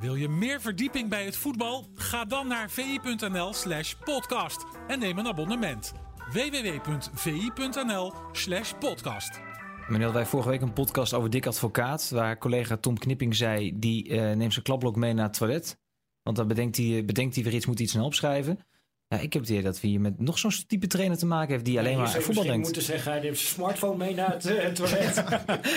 Wil 0.00 0.14
je 0.14 0.28
meer 0.28 0.60
verdieping 0.60 1.08
bij 1.08 1.24
het 1.24 1.36
voetbal? 1.36 1.88
Ga 1.94 2.24
dan 2.24 2.48
naar 2.48 2.70
vi.nl 2.70 3.52
slash 3.52 3.94
podcast 4.04 4.64
en 4.88 4.98
neem 4.98 5.18
een 5.18 5.26
abonnement 5.26 5.92
www.vi.nl 6.32 8.12
slash 8.32 8.72
podcast. 8.78 9.40
Meneer, 9.88 10.12
wij 10.12 10.26
vorige 10.26 10.48
week 10.48 10.60
een 10.60 10.72
podcast 10.72 11.14
over 11.14 11.30
Dick 11.30 11.46
Advocaat... 11.46 12.10
waar 12.10 12.38
collega 12.38 12.76
Tom 12.76 12.98
Knipping 12.98 13.36
zei... 13.36 13.78
die 13.78 14.08
uh, 14.08 14.32
neemt 14.32 14.52
zijn 14.52 14.64
klapblok 14.64 14.96
mee 14.96 15.12
naar 15.12 15.24
het 15.24 15.36
toilet. 15.36 15.78
Want 16.22 16.36
dan 16.36 16.48
bedenkt 16.48 16.76
hij, 16.76 17.04
bedenkt 17.04 17.34
hij 17.34 17.44
weer 17.44 17.54
iets, 17.54 17.66
moet 17.66 17.80
iets 17.80 17.92
snel 17.92 18.04
opschrijven. 18.04 18.58
Ja, 19.06 19.16
ik 19.16 19.32
heb 19.32 19.42
het 19.42 19.50
idee 19.50 19.62
dat 19.62 19.80
we 19.80 19.88
hier 19.88 20.00
met 20.00 20.20
nog 20.20 20.38
zo'n 20.38 20.52
type 20.66 20.86
trainer 20.86 21.18
te 21.18 21.26
maken 21.26 21.52
heeft... 21.52 21.64
die 21.64 21.78
alleen 21.78 21.96
maar 21.96 22.14
aan 22.14 22.22
voetbal 22.22 22.44
denkt. 22.44 22.64
moeten 22.64 22.82
zeggen, 22.82 23.12
hij 23.12 23.20
neemt 23.20 23.38
zijn 23.38 23.52
smartphone 23.52 23.96
mee 23.96 24.14
naar 24.14 24.32
het, 24.32 24.46
uh, 24.46 24.66
toilet. 24.66 25.24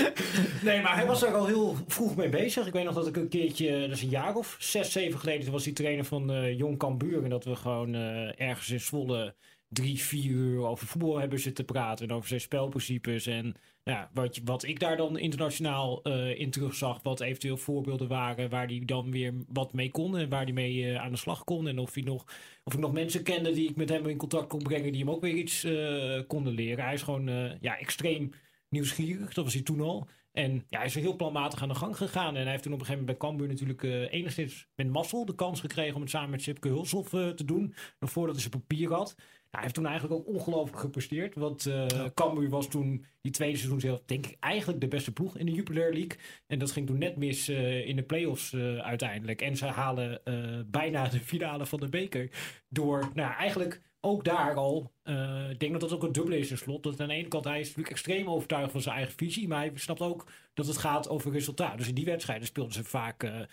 nee, 0.63 0.81
maar 0.81 0.95
hij 0.95 1.05
was 1.05 1.23
er 1.23 1.35
al 1.35 1.45
heel 1.45 1.75
vroeg 1.87 2.15
mee 2.15 2.29
bezig. 2.29 2.67
Ik 2.67 2.73
weet 2.73 2.83
nog 2.83 2.95
dat 2.95 3.07
ik 3.07 3.17
een 3.17 3.29
keertje, 3.29 3.79
dat 3.81 3.97
is 3.97 4.01
een 4.01 4.09
jaar 4.09 4.35
of 4.35 4.55
zes, 4.59 4.91
zeven 4.91 5.19
geleden... 5.19 5.51
was 5.51 5.63
hij 5.63 5.73
trainer 5.73 6.05
van 6.05 6.31
uh, 6.31 6.57
Jong 6.57 6.77
Cambuur. 6.77 7.23
En 7.23 7.29
dat 7.29 7.45
we 7.45 7.55
gewoon 7.55 7.93
ergens 7.93 8.69
in 8.69 8.81
Zwolle 8.81 9.35
drie, 9.73 9.99
vier 9.99 10.31
uur 10.31 10.65
over 10.65 10.87
voetbal 10.87 11.19
hebben 11.19 11.39
zitten 11.39 11.65
praten. 11.65 12.07
En 12.07 12.15
over 12.15 12.27
zijn 12.27 12.41
spelprincipes. 12.41 13.25
En 13.25 13.55
ja, 13.83 14.09
wat, 14.13 14.41
wat 14.43 14.63
ik 14.63 14.79
daar 14.79 14.97
dan 14.97 15.17
internationaal 15.17 16.07
uh, 16.07 16.39
in 16.39 16.51
terugzag. 16.51 16.99
Wat 17.03 17.19
eventueel 17.19 17.57
voorbeelden 17.57 18.07
waren 18.07 18.49
waar 18.49 18.67
hij 18.67 18.81
dan 18.85 19.11
weer 19.11 19.33
wat 19.47 19.73
mee 19.73 19.91
kon. 19.91 20.17
En 20.17 20.29
waar 20.29 20.43
hij 20.43 20.53
mee 20.53 20.75
uh, 20.75 21.01
aan 21.01 21.11
de 21.11 21.17
slag 21.17 21.43
kon. 21.43 21.67
En 21.67 21.79
of, 21.79 21.95
nog, 21.95 22.25
of 22.63 22.73
ik 22.73 22.79
nog 22.79 22.93
mensen 22.93 23.23
kende 23.23 23.51
die 23.51 23.69
ik 23.69 23.75
met 23.75 23.89
hem 23.89 24.07
in 24.07 24.17
contact 24.17 24.47
kon 24.47 24.63
brengen. 24.63 24.91
Die 24.91 25.01
hem 25.01 25.11
ook 25.11 25.21
weer 25.21 25.35
iets 25.35 25.65
uh, 25.65 26.21
konden 26.27 26.53
leren. 26.53 26.83
Hij 26.83 26.93
is 26.93 27.01
gewoon 27.01 27.57
ja, 27.61 27.77
extreem 27.77 28.31
nieuwsgierig. 28.69 29.33
Dat 29.33 29.43
was 29.43 29.53
hij 29.53 29.63
toen 29.63 29.81
al. 29.81 30.07
En 30.31 30.63
ja, 30.67 30.77
hij 30.77 30.87
is 30.87 30.95
er 30.95 31.01
heel 31.01 31.15
planmatig 31.15 31.61
aan 31.61 31.67
de 31.67 31.75
gang 31.75 31.97
gegaan. 31.97 32.35
En 32.35 32.41
hij 32.41 32.51
heeft 32.51 32.63
toen 32.63 32.73
op 32.73 32.79
een 32.79 32.85
gegeven 32.85 33.05
moment 33.05 33.19
bij 33.19 33.29
Cambuur 33.29 33.47
natuurlijk 33.47 34.11
enigszins 34.11 34.67
met 34.75 34.89
mazzel 34.89 35.25
de 35.25 35.35
kans 35.35 35.59
gekregen 35.59 35.95
om 35.95 36.01
het 36.01 36.09
samen 36.09 36.29
met 36.29 36.41
Sipke 36.41 36.67
Hulshoff 36.67 37.09
te 37.09 37.45
doen. 37.45 37.75
Nog 37.99 38.11
voordat 38.11 38.35
hij 38.35 38.43
zijn 38.43 38.63
papier 38.65 38.93
had 38.93 39.15
hij 39.53 39.61
heeft 39.61 39.73
toen 39.73 39.85
eigenlijk 39.85 40.19
ook 40.19 40.35
ongelooflijk 40.35 40.79
gepresteerd. 40.79 41.35
Want 41.35 41.65
uh, 41.65 41.85
Cambuur 42.13 42.49
was 42.49 42.67
toen 42.67 43.05
die 43.21 43.31
tweede 43.31 43.57
seizoen 43.57 43.79
zelf, 43.79 44.01
denk 44.05 44.25
ik, 44.25 44.37
eigenlijk 44.39 44.81
de 44.81 44.87
beste 44.87 45.11
ploeg 45.11 45.37
in 45.37 45.45
de 45.45 45.51
Jupiler 45.51 45.93
League. 45.93 46.17
En 46.47 46.59
dat 46.59 46.71
ging 46.71 46.87
toen 46.87 46.97
net 46.97 47.15
mis 47.15 47.49
uh, 47.49 47.87
in 47.87 47.95
de 47.95 48.03
play-offs 48.03 48.51
uh, 48.51 48.77
uiteindelijk. 48.77 49.41
En 49.41 49.57
ze 49.57 49.65
halen 49.65 50.21
bijna 50.71 51.07
de 51.07 51.19
finale 51.19 51.65
van 51.65 51.79
de 51.79 51.89
beker. 51.89 52.29
Door, 52.69 53.11
nou 53.13 53.33
eigenlijk 53.33 53.81
ook 54.01 54.23
daar 54.23 54.55
al, 54.55 54.91
ik 55.49 55.59
denk 55.59 55.71
dat 55.71 55.81
dat 55.81 55.91
ook 55.93 56.03
een 56.03 56.11
dubbele 56.11 56.37
is 56.37 56.51
in 56.51 56.57
slot. 56.57 56.83
Dat 56.83 56.99
aan 56.99 57.07
de 57.07 57.13
ene 57.13 57.27
kant 57.27 57.43
hij 57.43 57.59
is 57.59 57.67
natuurlijk 57.67 57.95
extreem 57.95 58.29
overtuigd 58.29 58.71
van 58.71 58.81
zijn 58.81 58.95
eigen 58.95 59.13
visie. 59.17 59.47
Maar 59.47 59.59
hij 59.59 59.71
snapt 59.75 60.01
ook 60.01 60.27
dat 60.53 60.67
het 60.67 60.77
gaat 60.77 61.09
over 61.09 61.31
resultaat. 61.31 61.77
Dus 61.77 61.87
in 61.87 61.95
die 61.95 62.05
wedstrijden 62.05 62.47
speelden 62.47 62.73
ze 62.73 62.83
vaak 62.83 63.47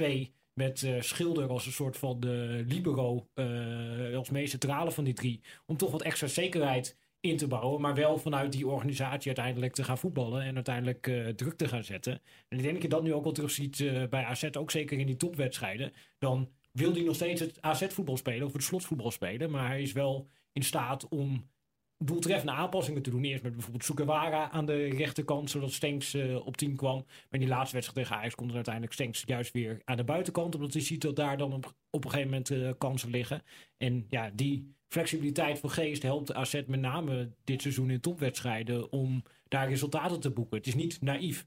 5-3-2 0.00 0.36
met 0.58 0.82
uh, 0.82 1.00
Schilder 1.00 1.48
als 1.48 1.66
een 1.66 1.72
soort 1.72 1.96
van 1.96 2.20
de 2.20 2.64
libero, 2.66 3.28
uh, 3.34 4.16
als 4.16 4.30
meest 4.30 4.50
centrale 4.50 4.90
van 4.90 5.04
die 5.04 5.14
drie. 5.14 5.40
Om 5.66 5.76
toch 5.76 5.90
wat 5.90 6.02
extra 6.02 6.26
zekerheid 6.26 6.96
in 7.20 7.36
te 7.36 7.46
bouwen. 7.46 7.80
Maar 7.80 7.94
wel 7.94 8.18
vanuit 8.18 8.52
die 8.52 8.66
organisatie 8.66 9.26
uiteindelijk 9.26 9.74
te 9.74 9.84
gaan 9.84 9.98
voetballen. 9.98 10.42
En 10.42 10.54
uiteindelijk 10.54 11.32
druk 11.36 11.56
te 11.56 11.68
gaan 11.68 11.84
zetten. 11.84 12.12
En 12.48 12.56
ik 12.58 12.62
denk 12.62 12.74
dat 12.74 12.82
je 12.82 12.88
dat 12.88 13.02
nu 13.02 13.12
ook 13.12 13.24
al 13.24 13.32
terug 13.32 13.50
ziet 13.50 13.76
bij 14.10 14.24
AZ. 14.24 14.48
Ook 14.52 14.70
zeker 14.70 14.98
in 14.98 15.06
die 15.06 15.16
topwedstrijden. 15.16 15.92
Dan 16.18 16.50
wil 16.72 16.92
hij 16.92 17.02
nog 17.02 17.14
steeds 17.14 17.40
het 17.40 17.62
AZ-voetbal 17.62 18.16
spelen. 18.16 18.46
Of 18.46 18.52
het 18.52 18.62
slotvoetbal 18.62 19.10
spelen. 19.10 19.50
Maar 19.50 19.66
hij 19.66 19.82
is 19.82 19.92
wel 19.92 20.28
in 20.52 20.62
staat 20.62 21.08
om 21.08 21.50
doeltreffende 21.98 22.52
aanpassingen 22.52 23.02
te 23.02 23.10
doen. 23.10 23.24
Eerst 23.24 23.42
met 23.42 23.52
bijvoorbeeld 23.52 23.84
Sukawara 23.84 24.50
aan 24.50 24.66
de 24.66 24.88
rechterkant, 24.88 25.50
zodat 25.50 25.72
Stenks 25.72 26.14
uh, 26.14 26.46
op 26.46 26.56
10 26.56 26.76
kwam. 26.76 26.96
Maar 26.96 27.26
in 27.30 27.40
die 27.40 27.48
laatste 27.48 27.74
wedstrijd 27.76 28.06
tegen 28.06 28.20
Ajax 28.20 28.34
komt 28.34 28.48
er 28.48 28.56
uiteindelijk 28.56 28.94
Stenks 28.94 29.22
juist 29.26 29.52
weer 29.52 29.80
aan 29.84 29.96
de 29.96 30.04
buitenkant. 30.04 30.54
Omdat 30.54 30.72
hij 30.72 30.82
ziet 30.82 31.00
dat 31.00 31.16
daar 31.16 31.36
dan 31.36 31.52
op, 31.52 31.74
op 31.90 32.04
een 32.04 32.10
gegeven 32.10 32.30
moment 32.30 32.50
uh, 32.50 32.70
kansen 32.78 33.10
liggen. 33.10 33.42
En 33.76 34.06
ja, 34.08 34.30
die 34.34 34.74
flexibiliteit 34.88 35.58
van 35.58 35.70
geest 35.70 36.02
helpt 36.02 36.34
AZ 36.34 36.62
met 36.66 36.80
name 36.80 37.32
dit 37.44 37.62
seizoen 37.62 37.90
in 37.90 38.00
topwedstrijden 38.00 38.92
om 38.92 39.22
daar 39.48 39.68
resultaten 39.68 40.20
te 40.20 40.30
boeken. 40.30 40.56
Het 40.56 40.66
is 40.66 40.74
niet 40.74 41.00
naïef. 41.00 41.46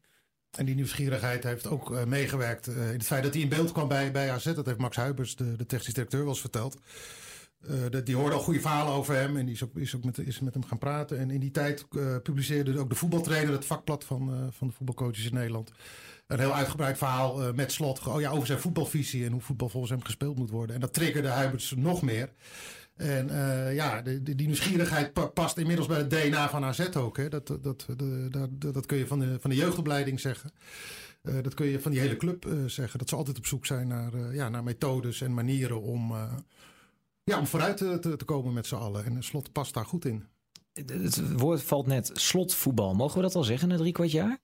En 0.52 0.66
die 0.66 0.76
nieuwsgierigheid 0.76 1.44
heeft 1.44 1.68
ook 1.68 1.92
uh, 1.92 2.04
meegewerkt 2.04 2.68
in 2.68 2.78
het 2.78 3.04
feit 3.04 3.24
dat 3.24 3.34
hij 3.34 3.42
in 3.42 3.50
beeld 3.50 3.72
kwam 3.72 3.88
bij, 3.88 4.12
bij 4.12 4.32
AZ. 4.32 4.54
Dat 4.54 4.66
heeft 4.66 4.78
Max 4.78 4.96
Huibers, 4.96 5.36
de, 5.36 5.56
de 5.56 5.66
technisch 5.66 5.94
directeur, 5.94 6.20
wel 6.20 6.30
eens 6.30 6.40
verteld. 6.40 6.80
Uh, 7.70 8.02
die 8.04 8.16
hoorde 8.16 8.36
al 8.36 8.42
goede 8.42 8.60
verhalen 8.60 8.94
over 8.94 9.16
hem 9.16 9.38
en 9.38 9.46
die 9.46 9.54
is 9.54 9.64
ook, 9.64 9.76
is 9.76 9.96
ook 9.96 10.04
met, 10.04 10.18
is 10.18 10.40
met 10.40 10.54
hem 10.54 10.66
gaan 10.66 10.78
praten. 10.78 11.20
En 11.20 11.30
in 11.30 11.40
die 11.40 11.52
tijd 11.52 11.86
publiceerde 12.24 12.80
ook 12.80 12.90
de 12.90 12.96
voetbaltrainer, 12.96 13.54
het 13.54 13.66
vakblad 13.66 14.04
van, 14.04 14.52
van 14.52 14.68
de 14.68 14.74
voetbalcoaches 14.74 15.26
in 15.26 15.34
Nederland, 15.34 15.72
een 16.28 16.40
heel 16.40 16.54
uitgebreid 16.54 16.98
verhaal 16.98 17.54
met 17.54 17.72
slot 17.72 18.08
oh 18.08 18.22
ja, 18.22 18.32
over 18.32 18.48
zijn 18.48 18.60
voetbalvisie 18.60 19.26
en 19.26 19.32
hoe 19.32 19.42
voetbal 19.42 19.70
volgens 19.70 19.92
hem 19.92 20.04
gespeeld 20.04 20.38
moet 20.38 20.50
worden. 20.50 20.76
En 20.76 20.82
dat 20.82 20.94
triggerde 20.94 21.28
Huibers 21.28 21.74
nog 21.78 22.02
meer. 22.02 22.30
En 23.02 23.28
uh, 23.28 23.76
ja, 23.76 24.02
de, 24.02 24.24
die 24.24 24.46
nieuwsgierigheid 24.46 25.34
past 25.34 25.58
inmiddels 25.58 25.88
bij 25.88 25.98
het 25.98 26.10
DNA 26.10 26.50
van 26.50 26.64
AZ 26.64 26.90
ook. 26.96 27.18
Hè. 27.18 27.30
Dat, 27.30 27.48
dat, 27.48 27.86
dat, 28.30 28.74
dat 28.74 28.86
kun 28.86 28.98
je 28.98 29.08
van 29.08 29.20
de, 29.20 29.38
van 29.40 29.50
de 29.50 29.56
jeugdopleiding 29.56 30.20
zeggen. 30.20 30.52
Uh, 31.24 31.36
dat 31.42 31.54
kun 31.54 31.66
je 31.66 31.80
van 31.80 31.92
die 31.92 32.00
hele 32.00 32.18
club 32.18 32.46
uh, 32.46 32.66
zeggen. 32.66 33.00
Dat 33.00 33.10
ze 33.10 33.16
altijd 33.16 33.38
op 33.38 33.46
zoek 33.46 33.66
zijn 33.66 33.88
naar, 33.88 34.34
ja, 34.34 34.50
naar 34.50 34.64
methodes 34.64 35.22
en 35.22 35.34
manieren 35.34 35.82
om, 35.82 36.14
ja, 37.24 37.40
om 37.40 37.48
vooruit 37.48 37.78
te, 37.78 38.00
te, 38.00 38.16
te 38.16 38.26
komen 38.26 38.54
met 38.54 38.68
z'n 38.68 38.76
allen. 38.76 39.06
En 39.06 39.24
slot 39.24 39.52
past 39.52 39.74
daar 39.74 39.86
goed 39.86 40.06
in. 40.06 40.28
Het 40.74 41.38
woord 41.38 41.64
valt 41.64 41.88
net 41.88 42.10
slotvoetbal. 42.14 42.94
Mogen 42.94 43.16
we 43.16 43.22
dat 43.22 43.36
al 43.36 43.44
zeggen 43.44 43.68
na 43.68 43.78
drie 43.78 43.92
kwart 43.92 44.12
jaar? 44.12 44.40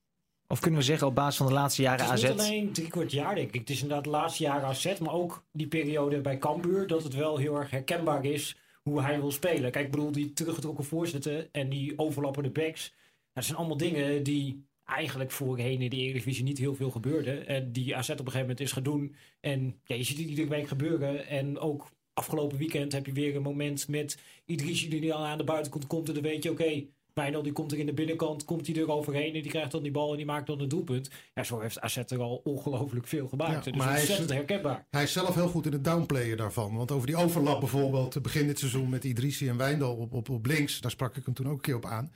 Of 0.47 0.59
kunnen 0.59 0.79
we 0.79 0.85
zeggen 0.85 1.07
op 1.07 1.15
basis 1.15 1.37
van 1.37 1.47
de 1.47 1.53
laatste 1.53 1.81
jaren 1.81 2.05
AZ? 2.05 2.21
Het 2.21 2.21
is 2.21 2.29
niet 2.29 2.39
alleen 2.39 2.73
drie 2.73 2.87
kwart 2.87 3.11
jaar 3.11 3.35
denk 3.35 3.47
ik. 3.47 3.59
Het 3.59 3.69
is 3.69 3.81
inderdaad 3.81 4.03
de 4.03 4.09
laatste 4.09 4.43
jaren 4.43 4.67
AZ, 4.67 4.99
maar 4.99 5.13
ook 5.13 5.45
die 5.51 5.67
periode 5.67 6.21
bij 6.21 6.37
Cambuur. 6.37 6.87
Dat 6.87 7.03
het 7.03 7.13
wel 7.13 7.37
heel 7.37 7.55
erg 7.55 7.69
herkenbaar 7.69 8.25
is 8.25 8.57
hoe 8.83 9.01
hij 9.01 9.19
wil 9.19 9.31
spelen. 9.31 9.71
Kijk, 9.71 9.85
ik 9.85 9.91
bedoel, 9.91 10.11
die 10.11 10.33
teruggetrokken 10.33 10.85
voorzetten 10.85 11.51
en 11.51 11.69
die 11.69 11.99
overlappende 11.99 12.49
backs. 12.49 12.93
Dat 13.33 13.43
zijn 13.43 13.57
allemaal 13.57 13.77
dingen 13.77 14.23
die 14.23 14.65
eigenlijk 14.83 15.31
voorheen 15.31 15.81
in 15.81 15.89
de 15.89 15.95
Eredivisie 15.95 16.43
niet 16.43 16.57
heel 16.57 16.75
veel 16.75 16.91
gebeurden. 16.91 17.47
En 17.47 17.71
die 17.71 17.95
AZ 17.95 18.09
op 18.09 18.19
een 18.19 18.25
gegeven 18.25 18.41
moment 18.41 18.59
is 18.59 18.71
gaan 18.71 18.83
doen. 18.83 19.15
En 19.39 19.79
ja, 19.83 19.95
je 19.95 20.03
ziet 20.03 20.17
het 20.17 20.27
iedere 20.27 20.47
week 20.47 20.67
gebeuren. 20.67 21.27
En 21.27 21.59
ook 21.59 21.89
afgelopen 22.17 22.57
weekend 22.57 22.91
heb 22.91 23.05
je 23.05 23.11
weer 23.11 23.35
een 23.35 23.41
moment 23.41 23.87
met 23.87 24.17
Idrissi 24.45 24.89
die 24.89 25.13
al 25.13 25.25
aan 25.25 25.37
de 25.37 25.43
buitenkant 25.43 25.87
komt. 25.87 26.07
En 26.07 26.13
dan 26.13 26.23
weet 26.23 26.43
je, 26.43 26.51
oké, 26.51 26.85
Wijnald 27.13 27.43
die 27.43 27.53
komt 27.53 27.71
er 27.71 27.79
in 27.79 27.85
de 27.85 27.93
binnenkant, 27.93 28.45
komt 28.45 28.67
hij 28.67 28.75
er 28.75 28.91
overheen 28.91 29.35
en 29.35 29.41
die 29.41 29.51
krijgt 29.51 29.71
dan 29.71 29.83
die 29.83 29.91
bal 29.91 30.11
en 30.11 30.17
die 30.17 30.25
maakt 30.25 30.47
dan 30.47 30.59
een 30.59 30.69
doelpunt. 30.69 31.09
Ja, 31.35 31.43
zo 31.43 31.59
heeft 31.59 31.79
AZ 31.79 31.97
er 31.97 32.19
al 32.19 32.41
ongelooflijk 32.43 33.07
veel 33.07 33.27
gemaakt. 33.27 33.65
Ja, 33.65 33.71
dus 33.71 33.81
maar 33.81 33.91
hij 33.91 34.01
is 34.01 34.29
herkenbaar. 34.29 34.85
Hij 34.89 35.03
is 35.03 35.11
zelf 35.11 35.35
heel 35.35 35.47
goed 35.47 35.65
in 35.65 35.71
het 35.71 35.83
downplayen 35.83 36.37
daarvan. 36.37 36.75
Want 36.75 36.91
over 36.91 37.07
die 37.07 37.15
overlap 37.15 37.59
bijvoorbeeld, 37.59 38.21
begin 38.21 38.47
dit 38.47 38.59
seizoen 38.59 38.89
met 38.89 39.03
Idrissi 39.03 39.47
en 39.49 39.57
Wijndal 39.57 39.95
op, 39.95 40.13
op, 40.13 40.29
op 40.29 40.45
links, 40.45 40.81
daar 40.81 40.91
sprak 40.91 41.15
ik 41.15 41.25
hem 41.25 41.33
toen 41.33 41.47
ook 41.47 41.53
een 41.53 41.61
keer 41.61 41.75
op 41.75 41.85
aan. 41.85 42.11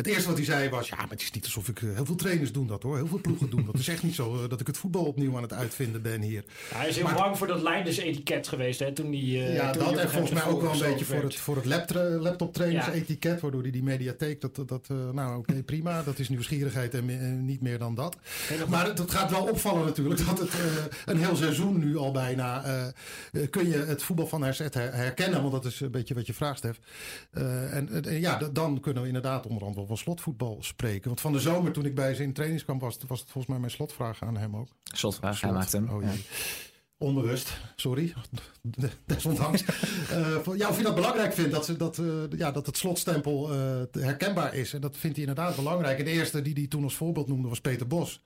Het 0.00 0.08
eerste 0.08 0.28
wat 0.28 0.36
hij 0.36 0.44
zei 0.44 0.68
was: 0.68 0.88
Ja, 0.88 0.96
maar 0.96 1.08
het 1.08 1.20
is 1.20 1.30
niet 1.30 1.44
alsof 1.44 1.68
ik. 1.68 1.82
Eh, 1.82 1.94
heel 1.94 2.04
veel 2.04 2.14
trainers 2.14 2.52
doen 2.52 2.66
dat 2.66 2.82
hoor. 2.82 2.96
Heel 2.96 3.06
veel 3.06 3.20
ploegen 3.20 3.50
doen 3.50 3.64
dat. 3.64 3.72
Het 3.72 3.80
is 3.80 3.88
echt 3.88 4.02
niet 4.02 4.14
zo 4.14 4.42
eh, 4.42 4.48
dat 4.48 4.60
ik 4.60 4.66
het 4.66 4.78
voetbal 4.78 5.04
opnieuw 5.04 5.36
aan 5.36 5.42
het 5.42 5.52
uitvinden 5.52 6.02
ben 6.02 6.20
hier. 6.20 6.44
Ja, 6.70 6.76
hij 6.76 6.88
is 6.88 6.96
heel 6.96 7.14
bang 7.14 7.38
voor 7.38 7.46
dat 7.46 7.66
etiket 7.66 8.48
geweest 8.48 8.78
hè, 8.78 8.92
toen 8.92 9.12
hij. 9.12 9.20
Uh, 9.20 9.54
ja, 9.54 9.72
dat 9.72 9.96
en 9.96 10.10
volgens 10.10 10.32
mij 10.32 10.44
ook 10.44 10.62
wel 10.62 10.72
een 10.72 10.78
beetje 10.78 11.04
voor 11.04 11.22
het, 11.22 11.34
voor 11.34 11.56
het 11.56 11.64
laptop 12.20 12.58
etiket 12.92 13.40
Waardoor 13.40 13.62
hij 13.62 13.70
die 13.70 13.82
mediatheek. 13.82 14.40
Dat, 14.40 14.68
dat, 14.68 14.88
nou 15.12 15.38
oké, 15.38 15.62
prima. 15.62 16.02
Dat 16.02 16.18
is 16.18 16.28
nieuwsgierigheid 16.28 16.94
en 16.94 17.44
niet 17.44 17.60
meer 17.60 17.78
dan 17.78 17.94
dat. 17.94 18.16
Maar 18.68 18.86
het, 18.86 18.98
het, 18.98 19.10
gaat 19.10 19.30
wel 19.30 19.42
opvallen 19.42 19.84
natuurlijk 19.84 20.26
dat 20.26 20.38
het 20.38 20.50
een 21.06 21.18
heel 21.18 21.36
seizoen 21.36 21.78
nu 21.78 21.96
al 21.96 22.12
bijna. 22.12 22.64
kun 23.50 23.68
je 23.68 23.76
het 23.76 24.02
voetbal 24.02 24.26
van 24.26 24.42
herzet 24.42 24.74
herkennen? 24.74 25.40
Want 25.40 25.52
dat 25.52 25.64
is 25.64 25.80
een 25.80 25.90
beetje 25.90 26.14
wat 26.14 26.26
je 26.26 26.34
vraagt, 26.34 26.58
Stef. 26.58 26.78
en 27.30 28.20
ja, 28.20 28.38
dan 28.52 28.80
kunnen 28.80 29.02
we 29.02 29.08
inderdaad 29.08 29.46
onderhand 29.46 29.76
wel 29.76 29.86
van 29.90 29.98
slotvoetbal 29.98 30.58
spreken. 30.60 31.08
Want 31.08 31.20
van 31.20 31.32
de 31.32 31.40
zomer, 31.40 31.72
toen 31.72 31.84
ik 31.84 31.94
bij 31.94 32.14
zijn 32.14 32.32
trainingskamp 32.32 32.80
was, 32.80 32.98
was 33.06 33.20
het 33.20 33.30
volgens 33.30 33.52
mij 33.52 33.58
mijn 33.58 33.72
slotvraag 33.72 34.22
aan 34.22 34.36
hem 34.36 34.56
ook. 34.56 34.68
Slotvraag, 34.82 35.36
Slot. 35.36 35.50
hij 35.50 35.60
maakt 35.60 35.72
hem. 35.72 35.88
Oh, 35.88 36.02
ja. 36.02 36.12
Onbewust, 36.98 37.60
sorry. 37.76 38.12
Desondanks. 39.06 39.62
uh, 39.62 40.56
ja, 40.56 40.68
of 40.68 40.76
je 40.76 40.82
dat 40.82 40.94
belangrijk 40.94 41.32
vindt, 41.32 41.50
dat, 41.50 41.64
ze, 41.64 41.76
dat, 41.76 41.98
uh, 41.98 42.22
ja, 42.36 42.50
dat 42.50 42.66
het 42.66 42.76
slotstempel 42.76 43.54
uh, 43.54 43.82
herkenbaar 43.90 44.54
is. 44.54 44.72
En 44.72 44.80
dat 44.80 44.96
vindt 44.96 45.16
hij 45.16 45.26
inderdaad 45.26 45.56
belangrijk. 45.56 45.98
En 45.98 46.04
de 46.04 46.10
eerste 46.10 46.42
die 46.42 46.54
hij 46.54 46.66
toen 46.66 46.84
als 46.84 46.94
voorbeeld 46.94 47.28
noemde 47.28 47.48
was 47.48 47.60
Peter 47.60 47.86
Bos. 47.86 48.22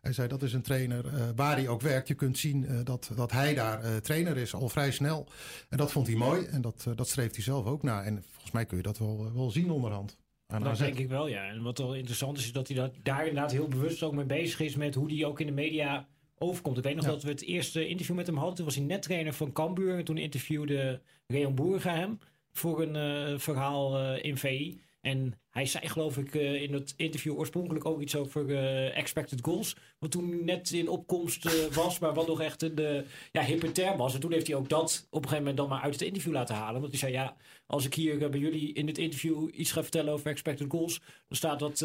Hij 0.00 0.12
zei 0.12 0.28
dat 0.28 0.42
is 0.42 0.52
een 0.52 0.62
trainer 0.62 1.34
waar 1.34 1.56
hij 1.56 1.68
ook 1.68 1.80
werkt. 1.80 2.08
Je 2.08 2.14
kunt 2.14 2.38
zien 2.38 2.84
dat, 2.84 3.10
dat 3.14 3.32
hij 3.32 3.54
daar 3.54 4.00
trainer 4.00 4.36
is, 4.36 4.54
al 4.54 4.68
vrij 4.68 4.90
snel. 4.90 5.26
En 5.68 5.76
dat 5.76 5.92
vond 5.92 6.06
hij 6.06 6.16
mooi 6.16 6.44
en 6.46 6.60
dat, 6.60 6.86
dat 6.94 7.08
streeft 7.08 7.34
hij 7.34 7.44
zelf 7.44 7.66
ook 7.66 7.82
na. 7.82 8.02
En 8.02 8.24
volgens 8.30 8.52
mij 8.52 8.66
kun 8.66 8.76
je 8.76 8.82
dat 8.82 8.98
wel, 8.98 9.32
wel 9.34 9.50
zien 9.50 9.70
onderhand. 9.70 10.16
Dat 10.48 10.78
denk 10.78 10.98
ik 10.98 11.08
wel, 11.08 11.28
ja. 11.28 11.48
En 11.48 11.62
wat 11.62 11.78
wel 11.78 11.94
interessant 11.94 12.38
is, 12.38 12.44
is 12.44 12.52
dat 12.52 12.68
hij 12.68 12.76
dat, 12.76 12.94
daar 13.02 13.26
inderdaad 13.26 13.52
heel 13.52 13.68
bewust 13.68 14.02
ook 14.02 14.14
mee 14.14 14.24
bezig 14.24 14.60
is 14.60 14.76
met 14.76 14.94
hoe 14.94 15.12
hij 15.12 15.24
ook 15.24 15.40
in 15.40 15.46
de 15.46 15.52
media 15.52 16.08
overkomt. 16.38 16.78
Ik 16.78 16.82
weet 16.82 16.94
nog 16.94 17.04
dat 17.04 17.22
we 17.22 17.28
het 17.28 17.42
eerste 17.42 17.88
interview 17.88 18.16
met 18.16 18.26
hem 18.26 18.36
hadden. 18.36 18.54
Toen 18.54 18.64
was 18.64 18.74
hij 18.74 18.84
net 18.84 19.02
trainer 19.02 19.32
van 19.32 19.52
Cambuur. 19.52 19.98
En 19.98 20.04
toen 20.04 20.18
interviewde 20.18 21.00
Reon 21.26 21.54
Boerga 21.54 21.94
hem 21.94 22.18
voor 22.52 22.82
een 22.82 23.30
uh, 23.32 23.38
verhaal 23.38 24.00
uh, 24.00 24.24
in 24.24 24.36
VI. 24.36 24.80
En 25.00 25.40
hij 25.50 25.66
zei 25.66 25.88
geloof 25.88 26.16
ik 26.18 26.34
uh, 26.34 26.62
in 26.62 26.72
het 26.72 26.94
interview 26.96 27.38
oorspronkelijk 27.38 27.84
ook 27.84 28.00
iets 28.00 28.16
over 28.16 28.48
uh, 28.48 28.96
expected 28.96 29.38
goals. 29.42 29.76
Wat 29.98 30.10
toen 30.10 30.44
net 30.44 30.70
in 30.70 30.88
opkomst 30.88 31.44
uh, 31.44 31.52
was, 31.52 31.98
maar 31.98 32.14
wat 32.14 32.26
nog 32.26 32.40
echt 32.40 32.62
een 32.62 33.04
ja, 33.32 33.42
hippe 33.42 33.72
term 33.72 33.96
was. 33.96 34.14
En 34.14 34.20
toen 34.20 34.32
heeft 34.32 34.46
hij 34.46 34.56
ook 34.56 34.68
dat 34.68 35.06
op 35.10 35.22
een 35.22 35.28
gegeven 35.28 35.38
moment 35.38 35.56
dan 35.56 35.68
maar 35.68 35.80
uit 35.82 35.92
het 35.92 36.02
interview 36.02 36.32
laten 36.32 36.54
halen. 36.54 36.80
Want 36.80 36.92
hij 36.92 37.00
zei 37.00 37.12
ja, 37.12 37.36
als 37.66 37.86
ik 37.86 37.94
hier 37.94 38.30
bij 38.30 38.40
jullie 38.40 38.72
in 38.72 38.86
het 38.86 38.98
interview 38.98 39.48
iets 39.52 39.72
ga 39.72 39.82
vertellen 39.82 40.12
over 40.12 40.30
expected 40.30 40.70
goals. 40.70 40.98
Dan 40.98 41.36
staat 41.36 41.58
dat 41.58 41.80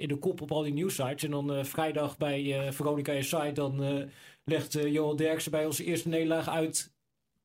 in 0.00 0.08
de 0.08 0.18
kop 0.18 0.40
op 0.40 0.52
al 0.52 0.62
die 0.62 0.72
nieuwsites. 0.72 1.22
En 1.22 1.30
dan 1.30 1.66
vrijdag 1.66 2.16
bij 2.16 2.72
Veronica 2.72 3.12
Inside 3.12 3.52
dan 3.52 4.08
legt 4.44 4.72
Johan 4.72 5.16
Derksen 5.16 5.50
bij 5.50 5.66
onze 5.66 5.84
eerste 5.84 6.08
nederlaag 6.08 6.48
uit 6.48 6.92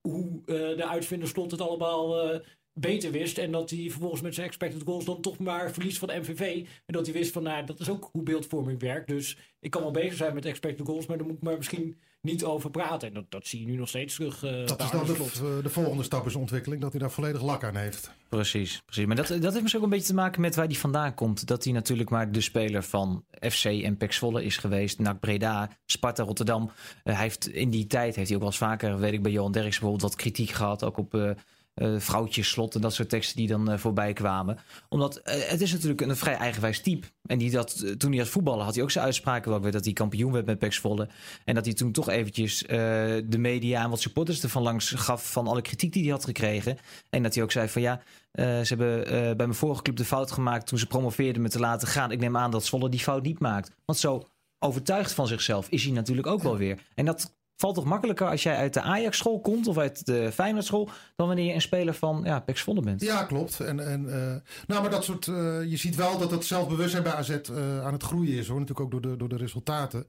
hoe 0.02 0.42
de 0.46 0.88
uitvinder 0.88 1.28
stond 1.28 1.52
het 1.52 1.62
allemaal 1.62 2.42
beter 2.74 3.12
wist. 3.12 3.38
En 3.38 3.52
dat 3.52 3.70
hij 3.70 3.90
vervolgens 3.90 4.22
met 4.22 4.34
zijn 4.34 4.48
expected 4.48 4.82
goals 4.86 5.06
dan 5.06 5.22
toch 5.22 5.38
maar 5.38 5.72
verliest 5.72 5.98
van 5.98 6.08
de 6.08 6.20
MVV. 6.20 6.66
En 6.86 6.94
dat 6.94 7.06
hij 7.06 7.14
wist 7.14 7.32
van, 7.32 7.44
nou, 7.44 7.66
dat 7.66 7.80
is 7.80 7.90
ook 7.90 8.10
hoe 8.12 8.24
beeldvorming 8.24 8.80
werkt. 8.80 9.08
Dus 9.08 9.38
ik 9.60 9.72
kan 9.72 9.82
wel 9.82 9.92
bezig 9.92 10.16
zijn 10.16 10.34
met 10.34 10.46
expected 10.46 10.86
goals, 10.86 11.06
maar 11.06 11.18
daar 11.18 11.28
moet 11.28 11.36
ik 11.36 11.44
maar 11.44 11.58
misschien 11.58 11.98
niet 12.22 12.44
over 12.44 12.70
praten. 12.70 13.08
En 13.08 13.14
dat, 13.14 13.26
dat 13.30 13.48
zie 13.48 13.60
je 13.60 13.66
nu 13.66 13.76
nog 13.76 13.90
steeds 13.90 14.16
terug. 14.16 14.44
Uh, 14.44 14.66
dat 14.66 14.82
is 14.82 14.92
dan 14.92 15.06
de, 15.06 15.60
de, 15.64 15.70
volgende 15.70 16.04
stap 16.04 16.26
is 16.26 16.36
ontwikkeling, 16.36 16.82
dat 16.82 16.92
hij 16.92 17.00
daar 17.00 17.12
volledig 17.12 17.42
lak 17.42 17.64
aan 17.64 17.76
heeft. 17.76 18.12
Precies, 18.30 18.82
precies. 18.86 19.06
Maar 19.06 19.16
dat, 19.16 19.28
dat 19.28 19.42
heeft 19.42 19.62
misschien 19.62 19.78
ook 19.78 19.84
een 19.84 19.90
beetje 19.90 20.08
te 20.08 20.14
maken 20.14 20.42
met 20.42 20.56
waar 20.56 20.66
hij 20.66 20.76
vandaan 20.76 21.14
komt. 21.14 21.48
Dat 21.48 21.64
hij 21.64 21.74
natuurlijk 21.74 22.10
maar 22.10 22.32
de 22.32 22.42
speler 22.42 22.84
van 22.84 23.26
FC 23.50 23.66
en 23.66 23.98
PEC 23.98 24.14
Zwolle 24.14 24.44
is 24.44 24.58
geweest. 24.58 25.00
NAC 25.00 25.20
Breda, 25.20 25.70
Sparta 25.86 26.24
Rotterdam. 26.24 26.64
Uh, 26.64 27.14
hij 27.14 27.24
heeft, 27.24 27.48
in 27.48 27.70
die 27.70 27.88
tijd 27.88 28.16
heeft 28.16 28.28
hij 28.28 28.36
ook 28.36 28.44
wel 28.44 28.52
eens 28.52 28.62
vaker, 28.62 29.00
weet 29.00 29.14
ik 29.14 29.24
bij 29.24 29.32
Johan 29.32 29.52
Derks 29.52 29.70
bijvoorbeeld, 29.70 30.02
wat 30.02 30.16
kritiek 30.16 30.50
gehad. 30.50 30.84
Ook 30.84 30.98
op... 30.98 31.14
Uh, 31.14 31.32
uh, 31.76 32.00
vrouwtjes 32.00 32.50
slot 32.50 32.76
en 32.76 32.82
dat 32.82 32.94
soort 32.94 33.10
teksten 33.10 33.38
die 33.38 33.48
dan 33.48 33.72
uh, 33.72 33.78
voorbij 33.78 34.14
kwamen. 34.14 34.58
Omdat 34.90 35.18
uh, 35.18 35.24
het 35.24 35.62
is 35.62 35.72
natuurlijk 35.72 36.02
een 36.02 36.16
vrij 36.16 36.36
eigenwijs 36.36 36.82
type. 36.82 37.08
En 37.26 37.38
die 37.38 37.52
dat, 37.52 38.00
toen 38.00 38.12
hij 38.12 38.20
had 38.20 38.30
voetballen 38.30 38.66
had 38.66 38.74
hij 38.74 38.84
ook 38.84 38.92
zijn 38.92 39.06
uitspraken 39.06 39.52
wel 39.52 39.72
dat 39.72 39.84
hij 39.84 39.94
kampioen 39.94 40.32
werd 40.32 40.46
met 40.46 40.60
Pek 40.60 40.74
Zwolle. 40.74 41.10
En 41.46 41.56
dat 41.56 41.66
hij 41.66 41.74
toen 41.74 41.92
toch 41.92 42.10
eventjes 42.10 42.58
de 42.68 43.38
media 43.38 43.84
en 43.84 43.90
wat 43.90 44.02
supporters 44.02 44.44
ervan 44.44 44.62
langs 44.62 44.92
gaf 44.92 45.32
van 45.32 45.48
alle 45.48 45.62
kritiek 45.62 45.94
die 45.94 46.04
hij 46.04 46.12
had 46.12 46.26
gekregen. 46.26 46.78
En 47.10 47.24
dat 47.24 47.34
hij 47.34 47.44
ook 47.44 47.52
zei 47.52 47.68
van 47.68 47.82
ja, 47.82 48.02
ze 48.34 48.66
hebben 48.68 49.04
bij 49.08 49.36
mijn 49.36 49.54
vorige 49.54 49.82
club 49.82 49.96
de 49.96 50.06
fout 50.06 50.32
gemaakt 50.32 50.68
toen 50.68 50.80
ze 50.80 50.88
promoveerden 50.88 51.42
met 51.42 51.52
te 51.52 51.60
laten 51.60 51.88
gaan. 51.88 52.12
Ik 52.12 52.20
neem 52.20 52.38
aan 52.38 52.52
dat 52.52 52.66
Zwolle 52.66 52.90
die 52.90 53.00
fout 53.00 53.24
niet 53.24 53.40
maakt. 53.40 53.72
Want 53.86 54.00
zo 54.00 54.28
overtuigd 54.60 55.14
van 55.14 55.28
zichzelf 55.28 55.70
is 55.70 55.84
hij 55.84 55.94
natuurlijk 55.94 56.28
ook 56.28 56.44
wel 56.44 56.58
weer. 56.58 56.80
En 56.96 57.06
dat 57.06 57.36
valt 57.56 57.76
toch 57.76 57.86
makkelijker 57.86 58.30
als 58.30 58.44
jij 58.44 58.56
uit 58.56 58.74
de 58.74 58.82
Ajax-school 58.82 59.40
komt 59.42 59.68
of 59.68 59.78
uit 59.78 60.06
de 60.06 60.32
Feyenoord-school 60.32 60.90
dan 61.16 61.28
wanneer 61.28 61.46
je 61.46 61.54
een 61.54 61.62
speler 61.62 61.94
van 61.94 62.22
ja, 62.24 62.40
Pek 62.40 62.58
Zwolle 62.58 62.82
bent. 62.82 63.02
Ja, 63.02 63.24
klopt. 63.24 63.60
En, 63.60 63.80
en, 63.88 64.06
uh, 64.06 64.14
nou, 64.68 64.82
maar 64.82 64.90
dat 64.90 65.04
soort, 65.04 65.28
uh, 65.28 65.36
je 65.64 65.78
ziet 65.78 65.96
wel 65.96 66.18
dat 66.18 66.32
het 66.32 66.46
zelfbewustzijn 66.46 67.04
bij 67.04 67.14
AZ 67.14 67.30
uh, 67.30 67.86
aan 67.86 67.94
het 67.94 68.04
groeien 68.04 68.38
is, 68.38 68.48
hoor. 68.48 68.60
Natuurlijk 68.60 68.86
ook 68.86 68.92
door 68.92 69.12
de, 69.12 69.18
door 69.18 69.30
de 69.30 69.38
resultaten. 69.38 70.06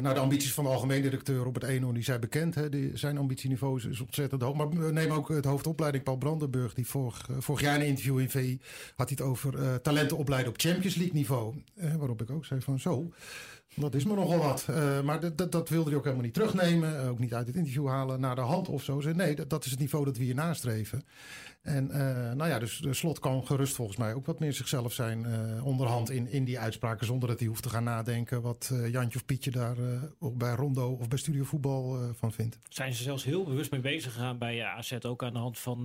nou, 0.00 0.14
de 0.14 0.20
ambities 0.20 0.52
van 0.52 0.64
de 0.64 0.70
algemeen 0.70 1.02
directeur 1.02 1.42
Robert 1.42 1.64
Eno, 1.64 1.92
die 1.92 2.02
zijn 2.02 2.20
bekend. 2.20 2.54
Hè. 2.54 2.68
Die, 2.68 2.96
zijn 2.96 3.18
ambitieniveau 3.18 3.78
is, 3.78 3.84
is 3.84 4.00
ontzettend 4.00 4.42
hoog. 4.42 4.54
Maar 4.54 4.92
neem 4.92 5.10
ook 5.10 5.28
het 5.28 5.44
hoofdopleiding 5.44 6.04
Paul 6.04 6.16
Brandenburg, 6.16 6.74
die 6.74 6.86
vorig, 6.86 7.28
vorig 7.38 7.60
jaar 7.60 7.74
in 7.74 7.80
een 7.80 7.86
interview 7.86 8.18
in 8.18 8.30
VI 8.30 8.60
had 8.96 9.08
hij 9.08 9.18
het 9.18 9.26
over 9.26 9.80
talenten 9.80 10.16
opleiden 10.16 10.52
op 10.52 10.60
Champions 10.60 10.94
League 10.94 11.14
niveau. 11.14 11.62
waarop 11.98 12.22
ik 12.22 12.30
ook 12.30 12.44
zei 12.44 12.60
van 12.60 12.80
zo. 12.80 13.10
Dat 13.76 13.94
is 13.94 14.04
me 14.04 14.14
nogal 14.14 14.38
wat. 14.38 14.66
Uh, 14.70 15.00
maar 15.00 15.20
dat, 15.50 15.68
wilde 15.68 15.88
hij 15.88 15.98
ook 15.98 16.04
helemaal 16.04 16.24
niet 16.24 16.34
terugnemen. 16.34 17.02
Uh, 17.02 17.10
ook 17.10 17.18
niet 17.18 17.34
uit 17.34 17.46
het 17.46 17.56
interview 17.56 17.88
halen 17.88 18.20
naar 18.20 18.34
de 18.34 18.40
hand 18.40 18.68
of 18.68 18.82
zo. 18.82 19.00
Nee, 19.00 19.34
dat, 19.34 19.50
dat 19.50 19.64
is 19.64 19.70
het 19.70 19.80
niveau 19.80 20.04
dat 20.04 20.16
we 20.16 20.24
hier 20.24 20.34
nastreven. 20.34 21.04
En 21.64 21.88
uh, 21.90 22.32
nou 22.32 22.48
ja, 22.48 22.58
dus 22.58 22.78
de 22.78 22.94
slot 22.94 23.18
kan 23.18 23.46
gerust 23.46 23.74
volgens 23.74 23.96
mij 23.96 24.14
ook 24.14 24.26
wat 24.26 24.40
meer 24.40 24.52
zichzelf 24.52 24.92
zijn 24.92 25.26
onderhand 25.62 26.10
in, 26.10 26.28
in 26.28 26.44
die 26.44 26.58
uitspraken. 26.58 27.06
Zonder 27.06 27.28
dat 27.28 27.38
hij 27.38 27.48
hoeft 27.48 27.62
te 27.62 27.68
gaan 27.68 27.84
nadenken 27.84 28.42
wat 28.42 28.72
Jantje 28.90 29.18
of 29.18 29.24
Pietje 29.24 29.50
daar 29.50 29.76
bij 30.18 30.54
Rondo 30.54 30.92
of 30.92 31.08
bij 31.08 31.18
Studio 31.18 31.44
Voetbal 31.44 32.12
van 32.14 32.32
vindt. 32.32 32.58
Zijn 32.68 32.92
ze 32.94 33.02
zelfs 33.02 33.24
heel 33.24 33.44
bewust 33.44 33.70
mee 33.70 33.80
bezig 33.80 34.12
gegaan 34.12 34.38
bij 34.38 34.64
AZ. 34.64 34.92
Ook 35.02 35.22
aan 35.22 35.32
de 35.32 35.38
hand 35.38 35.58
van 35.58 35.82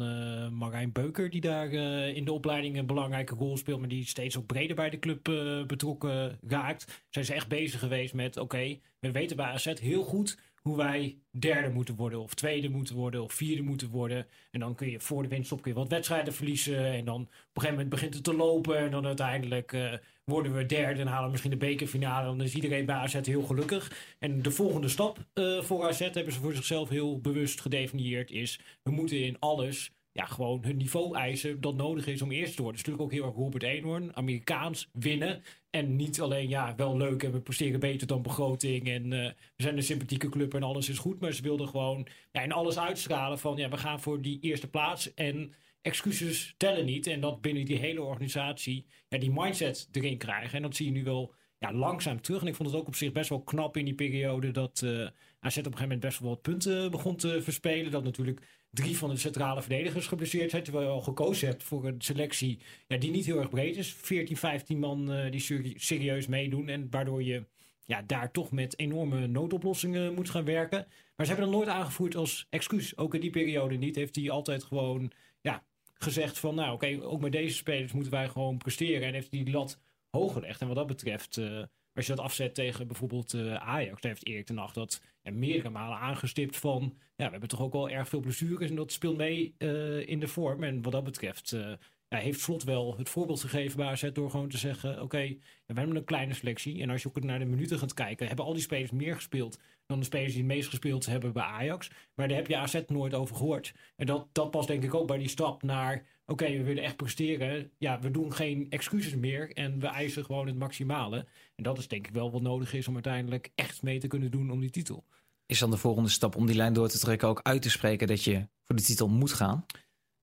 Marijn 0.57 0.91
Beuker, 0.91 1.29
die 1.29 1.41
daar 1.41 1.71
in 2.13 2.25
de 2.25 2.31
opleiding 2.31 2.77
een 2.77 2.85
belangrijke 2.85 3.35
rol 3.35 3.57
speelt. 3.57 3.79
Maar 3.79 3.89
die 3.89 4.05
steeds 4.05 4.37
ook 4.37 4.45
breder 4.45 4.75
bij 4.75 4.89
de 4.89 4.99
club 4.99 5.23
betrokken 5.67 6.39
raakt. 6.47 7.03
Zijn 7.09 7.25
ze 7.25 7.33
echt 7.33 7.47
bezig 7.47 7.79
geweest 7.79 8.13
met: 8.13 8.37
oké, 8.37 8.79
we 8.99 9.11
weten 9.11 9.35
bij 9.35 9.45
AZ 9.45 9.73
heel 9.79 10.03
goed 10.03 10.37
hoe 10.69 10.77
wij 10.77 11.17
derde 11.32 11.69
moeten 11.69 11.95
worden, 11.95 12.19
of 12.19 12.34
tweede 12.34 12.69
moeten 12.69 12.95
worden, 12.95 13.23
of 13.23 13.34
vierde 13.34 13.62
moeten 13.62 13.89
worden. 13.89 14.27
En 14.51 14.60
dan 14.60 14.75
kun 14.75 14.89
je 14.89 14.99
voor 14.99 15.23
de 15.23 15.29
winststop 15.29 15.62
kun 15.62 15.71
je 15.71 15.77
wat 15.77 15.89
wedstrijden 15.89 16.34
verliezen. 16.34 16.86
En 16.86 17.05
dan 17.05 17.21
op 17.21 17.27
een 17.27 17.62
gegeven 17.62 17.71
moment 17.71 17.89
begint 17.89 18.13
het 18.13 18.23
te 18.23 18.36
lopen. 18.36 18.77
En 18.77 18.91
dan 18.91 19.05
uiteindelijk 19.05 19.71
uh, 19.71 19.93
worden 20.23 20.53
we 20.53 20.65
derde 20.65 21.01
en 21.01 21.08
halen 21.08 21.25
we 21.25 21.29
misschien 21.32 21.51
de 21.51 21.58
bekerfinale. 21.58 22.25
Dan 22.25 22.41
is 22.41 22.55
iedereen 22.55 22.86
bij 22.86 22.95
AZ 22.95 23.19
heel 23.21 23.43
gelukkig. 23.43 24.15
En 24.19 24.41
de 24.41 24.51
volgende 24.51 24.88
stap 24.88 25.25
uh, 25.34 25.62
voor 25.62 25.84
AZ 25.84 25.99
hebben 25.99 26.34
ze 26.34 26.39
voor 26.39 26.55
zichzelf 26.55 26.89
heel 26.89 27.19
bewust 27.19 27.62
gedefinieerd. 27.62 28.32
Is 28.32 28.60
we 28.84 28.91
moeten 28.91 29.25
in 29.25 29.39
alles 29.39 29.91
ja, 30.12 30.26
gewoon 30.26 30.63
hun 30.63 30.78
niveau 30.78 31.15
eisen 31.15 31.62
dat 31.62 31.76
nodig 31.76 32.08
is 32.08 32.22
om 32.22 32.32
eerst 32.32 32.56
te 32.56 32.62
worden. 32.62 32.80
Dat 32.80 32.88
is 32.88 32.93
natuurlijk 32.93 33.04
ook 33.04 33.12
heel 33.12 33.26
erg 33.26 33.43
Robert 33.43 33.63
Eenhoorn, 33.63 34.15
Amerikaans, 34.15 34.89
winnen. 34.93 35.43
En 35.69 35.95
niet 35.95 36.22
alleen, 36.22 36.50
ja, 36.50 36.76
wel 36.76 36.98
leuk 36.98 37.24
en 37.24 37.32
we 37.32 37.41
presteren 37.41 37.80
beter 37.80 38.08
dan 38.08 38.22
begroting 38.22 38.88
en 38.88 39.04
uh, 39.04 39.26
we 39.56 39.63
zijn 39.63 39.78
een 39.78 39.84
sympathieke 39.84 40.30
club 40.30 40.54
en 40.54 40.63
alles 40.63 40.89
is 40.89 40.98
goed. 40.98 41.19
Maar 41.19 41.34
ze 41.34 41.41
wilden 41.41 41.67
gewoon 41.67 42.08
ja, 42.32 42.41
in 42.41 42.52
alles 42.52 42.80
uitstralen 42.80 43.39
van, 43.39 43.58
ja, 43.58 43.69
we 43.69 43.78
gaan 43.78 44.02
voor 44.02 44.22
die 44.22 44.39
eerste 44.39 44.69
plaats 44.69 45.13
en 45.13 45.54
excuses 45.82 46.54
tellen 46.58 46.86
niet. 46.86 47.08
En 47.08 47.22
dat 47.22 47.41
binnen 47.41 47.65
die 47.65 47.78
hele 47.78 48.02
organisatie, 48.02 48.86
ja, 49.08 49.17
die 49.17 49.32
mindset 49.32 49.89
erin 49.91 50.17
krijgen. 50.17 50.56
En 50.56 50.62
dat 50.62 50.76
zie 50.76 50.86
je 50.86 50.91
nu 50.91 51.04
wel 51.04 51.34
ja, 51.58 51.74
langzaam 51.74 52.22
terug. 52.22 52.41
En 52.41 52.48
ik 52.48 52.56
vond 52.56 52.69
het 52.69 52.80
ook 52.80 52.88
op 52.88 52.95
zich 52.95 53.12
best 53.12 53.30
wel 53.30 53.41
knap 53.41 53.78
in 53.78 53.86
die 53.86 53.93
periode 53.93 54.52
dat 54.52 54.82
uh, 54.84 55.08
AZ 55.39 55.58
op 55.58 55.65
een 55.65 55.72
gegeven 55.72 55.82
moment 55.82 56.00
best 56.00 56.19
wel 56.19 56.30
wat 56.30 56.41
punten 56.41 56.91
begon 56.91 57.15
te 57.15 57.41
verspelen. 57.41 57.91
Dat 57.91 58.04
natuurlijk 58.04 58.59
drie 58.69 58.97
van 58.97 59.10
de 59.10 59.17
centrale 59.17 59.62
verdedigers 59.62 60.08
geblesseerd 60.08 60.49
zijn. 60.49 60.63
Terwijl 60.63 60.86
je 60.86 60.91
al 60.91 61.01
gekozen 61.01 61.47
hebt 61.47 61.63
voor 61.63 61.86
een 61.86 62.01
selectie 62.01 62.60
ja, 62.88 62.97
die 62.97 63.12
niet 63.12 63.25
heel 63.25 63.39
erg 63.39 63.49
breed 63.49 63.77
is. 63.77 63.93
14, 63.93 64.38
15 64.38 64.79
man 64.79 65.12
uh, 65.12 65.32
die 65.32 65.73
serieus 65.79 66.27
meedoen. 66.27 66.69
En 66.69 66.88
waardoor 66.89 67.23
je 67.23 67.45
ja, 67.86 68.01
daar 68.01 68.32
toch 68.32 68.51
met 68.51 68.79
enorme 68.79 69.27
noodoplossingen 69.27 70.13
moet 70.13 70.29
gaan 70.29 70.45
werken. 70.45 70.88
Maar 71.15 71.25
ze 71.25 71.34
hebben 71.34 71.51
dat 71.51 71.60
nooit 71.60 71.77
aangevoerd 71.77 72.15
als 72.15 72.47
excuus. 72.49 72.97
Ook 72.97 73.13
in 73.13 73.21
die 73.21 73.29
periode 73.29 73.75
niet. 73.75 73.95
Heeft 73.95 74.15
hij 74.15 74.29
altijd 74.29 74.63
gewoon 74.63 75.12
ja, 75.41 75.63
gezegd 75.93 76.39
van... 76.39 76.55
nou 76.55 76.73
oké, 76.73 76.99
ook 77.01 77.21
met 77.21 77.32
deze 77.32 77.55
spelers 77.55 77.91
moeten 77.91 78.12
wij 78.12 78.27
gewoon 78.27 78.58
presteren. 78.58 79.08
En 79.08 79.13
heeft 79.13 79.32
die 79.32 79.51
lat 79.51 79.79
hoog 80.10 80.34
gelegd. 80.34 80.62
En 80.62 80.67
wat 80.67 80.75
dat 80.75 80.88
betreft... 80.88 81.38
Uh, 81.38 81.63
als 81.93 82.08
je 82.08 82.15
dat 82.15 82.25
afzet 82.25 82.55
tegen 82.55 82.88
bijvoorbeeld 82.88 83.34
uh, 83.34 83.55
Ajax, 83.55 84.01
daar 84.01 84.12
heeft 84.12 84.25
Erik 84.25 84.45
ten 84.45 84.55
Nacht 84.55 84.75
dat 84.75 85.01
ja, 85.21 85.32
meerdere 85.32 85.69
malen 85.69 85.97
aangestipt 85.97 86.58
van... 86.58 86.97
Ja, 87.15 87.25
we 87.25 87.32
hebben 87.32 87.49
toch 87.49 87.62
ook 87.62 87.73
wel 87.73 87.89
erg 87.89 88.10
veel 88.10 88.19
blessures 88.19 88.69
en 88.69 88.75
dat 88.75 88.91
speelt 88.91 89.17
mee 89.17 89.55
uh, 89.58 90.08
in 90.08 90.19
de 90.19 90.27
vorm. 90.27 90.63
En 90.63 90.82
wat 90.82 90.91
dat 90.91 91.03
betreft 91.03 91.51
uh, 91.51 91.71
ja, 92.08 92.17
heeft 92.17 92.39
Slot 92.39 92.63
wel 92.63 92.97
het 92.97 93.10
voorbeeld 93.10 93.41
gegeven 93.41 93.77
bij 93.77 93.88
AZ 93.88 94.10
door 94.13 94.29
gewoon 94.29 94.49
te 94.49 94.58
zeggen... 94.58 95.01
Oké, 95.01 95.38
we 95.65 95.73
hebben 95.73 95.95
een 95.95 96.03
kleine 96.03 96.34
selectie 96.34 96.82
en 96.82 96.89
als 96.89 97.01
je 97.01 97.08
ook 97.08 97.23
naar 97.23 97.39
de 97.39 97.45
minuten 97.45 97.79
gaat 97.79 97.93
kijken... 97.93 98.27
hebben 98.27 98.45
al 98.45 98.53
die 98.53 98.62
spelers 98.62 98.91
meer 98.91 99.15
gespeeld 99.15 99.60
dan 99.86 99.99
de 99.99 100.05
spelers 100.05 100.34
die 100.34 100.43
het 100.43 100.51
meest 100.51 100.69
gespeeld 100.69 101.05
hebben 101.05 101.34
bij 101.34 101.43
Ajax. 101.43 101.91
Maar 102.15 102.27
daar 102.27 102.38
heb 102.38 102.47
je 102.47 102.58
AZ 102.58 102.82
nooit 102.88 103.13
over 103.13 103.36
gehoord. 103.36 103.73
En 103.95 104.05
dat, 104.05 104.27
dat 104.32 104.51
past 104.51 104.67
denk 104.67 104.84
ik 104.84 104.93
ook 104.93 105.08
bij 105.08 105.17
die 105.17 105.27
stap 105.27 105.63
naar 105.63 106.05
oké, 106.25 106.45
we 106.45 106.63
willen 106.63 106.84
echt 106.84 106.95
presteren. 106.95 107.71
Ja, 107.77 107.99
we 107.99 108.12
doen 108.12 108.34
geen 108.34 108.67
excuses 108.69 109.15
meer 109.15 109.51
en 109.53 109.79
we 109.79 109.88
eisen 109.88 110.25
gewoon 110.25 110.47
het 110.47 110.58
maximale. 110.58 111.25
En 111.60 111.65
dat 111.65 111.78
is 111.78 111.88
denk 111.88 112.08
ik 112.08 112.13
wel 112.13 112.32
wat 112.32 112.41
nodig 112.41 112.74
is 112.74 112.88
om 112.88 112.93
uiteindelijk 112.93 113.52
echt 113.56 113.82
mee 113.82 114.00
te 114.00 114.08
kunnen 114.08 114.32
doen 114.32 114.52
om 114.52 114.60
die 114.60 114.69
titel. 114.69 115.04
Is 115.45 115.60
dan 115.60 115.72
de 115.72 115.78
volgende 115.78 116.10
stap 116.10 116.36
om 116.36 116.45
die 116.45 116.56
lijn 116.56 116.74
door 116.74 116.89
te 116.89 117.00
trekken 117.00 117.28
ook 117.28 117.39
uit 117.43 117.62
te 117.62 117.69
spreken 117.69 118.08
dat 118.08 118.24
je 118.24 118.48
voor 118.63 118.76
de 118.76 118.82
titel 118.82 119.08
moet 119.08 119.34
gaan? 119.34 119.65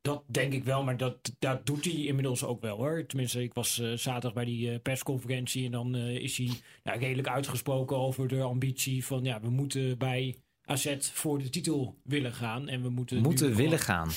Dat 0.00 0.22
denk 0.26 0.52
ik 0.52 0.64
wel, 0.64 0.84
maar 0.84 0.96
dat, 0.96 1.32
dat 1.38 1.66
doet 1.66 1.84
hij 1.84 1.94
inmiddels 1.94 2.44
ook 2.44 2.60
wel 2.60 2.76
hoor. 2.76 3.04
Tenminste, 3.06 3.42
ik 3.42 3.54
was 3.54 3.78
uh, 3.78 3.92
zaterdag 3.92 4.32
bij 4.32 4.44
die 4.44 4.70
uh, 4.70 4.78
persconferentie 4.82 5.64
en 5.64 5.70
dan 5.70 5.96
uh, 5.96 6.14
is 6.14 6.36
hij 6.36 6.50
ja, 6.82 6.92
redelijk 6.92 7.28
uitgesproken 7.28 7.96
over 7.96 8.28
de 8.28 8.42
ambitie 8.42 9.04
van 9.04 9.24
ja, 9.24 9.40
we 9.40 9.50
moeten 9.50 9.98
bij 9.98 10.36
AZ 10.64 10.96
voor 11.00 11.38
de 11.38 11.50
titel 11.50 11.96
willen 12.02 12.32
gaan. 12.32 12.68
En 12.68 12.82
we 12.82 12.88
moeten, 12.88 13.22
moeten 13.22 13.54
willen 13.54 13.78
gaan. 13.90 14.10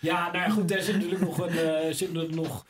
ja, 0.00 0.32
nou 0.32 0.44
ja, 0.44 0.50
goed, 0.50 0.68
daar 0.68 0.82
zit 0.82 0.94
natuurlijk 0.94 1.20
nog 1.20 1.38
een, 1.38 1.94
zit 1.94 2.16
er 2.16 2.34
nog 2.34 2.66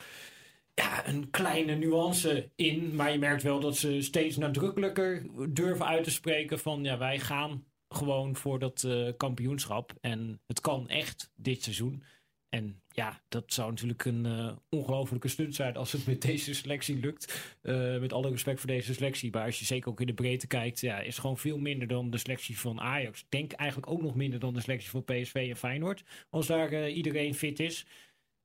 ja, 0.81 1.07
een 1.07 1.29
kleine 1.29 1.75
nuance 1.75 2.51
in. 2.55 2.95
Maar 2.95 3.11
je 3.11 3.19
merkt 3.19 3.43
wel 3.43 3.59
dat 3.59 3.77
ze 3.77 4.01
steeds 4.01 4.37
nadrukkelijker 4.37 5.25
durven 5.49 5.85
uit 5.85 6.03
te 6.03 6.11
spreken 6.11 6.59
van 6.59 6.83
ja, 6.83 6.97
wij 6.97 7.19
gaan 7.19 7.65
gewoon 7.89 8.35
voor 8.35 8.59
dat 8.59 8.83
uh, 8.83 9.09
kampioenschap. 9.17 9.93
En 10.01 10.41
het 10.47 10.61
kan 10.61 10.89
echt 10.89 11.31
dit 11.35 11.63
seizoen. 11.63 12.03
En 12.49 12.81
ja, 12.87 13.21
dat 13.29 13.53
zou 13.53 13.69
natuurlijk 13.69 14.05
een 14.05 14.25
uh, 14.25 14.51
ongelofelijke 14.69 15.27
stunt 15.27 15.55
zijn 15.55 15.75
als 15.75 15.91
het 15.91 16.05
met 16.05 16.21
deze 16.21 16.53
selectie 16.53 16.99
lukt. 16.99 17.55
Uh, 17.61 17.99
met 17.99 18.13
alle 18.13 18.29
respect 18.29 18.59
voor 18.59 18.69
deze 18.69 18.93
selectie. 18.93 19.31
Maar 19.31 19.45
als 19.45 19.59
je 19.59 19.65
zeker 19.65 19.89
ook 19.89 20.01
in 20.01 20.07
de 20.07 20.13
breedte 20.13 20.47
kijkt, 20.47 20.79
ja, 20.79 20.99
is 20.99 21.17
gewoon 21.17 21.37
veel 21.37 21.57
minder 21.57 21.87
dan 21.87 22.09
de 22.09 22.17
selectie 22.17 22.59
van 22.59 22.81
Ajax. 22.81 23.25
Denk 23.29 23.51
eigenlijk 23.51 23.91
ook 23.91 24.01
nog 24.01 24.15
minder 24.15 24.39
dan 24.39 24.53
de 24.53 24.61
selectie 24.61 24.89
van 24.89 25.03
PSV 25.03 25.47
en 25.49 25.57
Feyenoord. 25.57 26.03
Als 26.29 26.47
daar 26.47 26.89
iedereen 26.89 27.35
fit 27.35 27.59
is. 27.59 27.85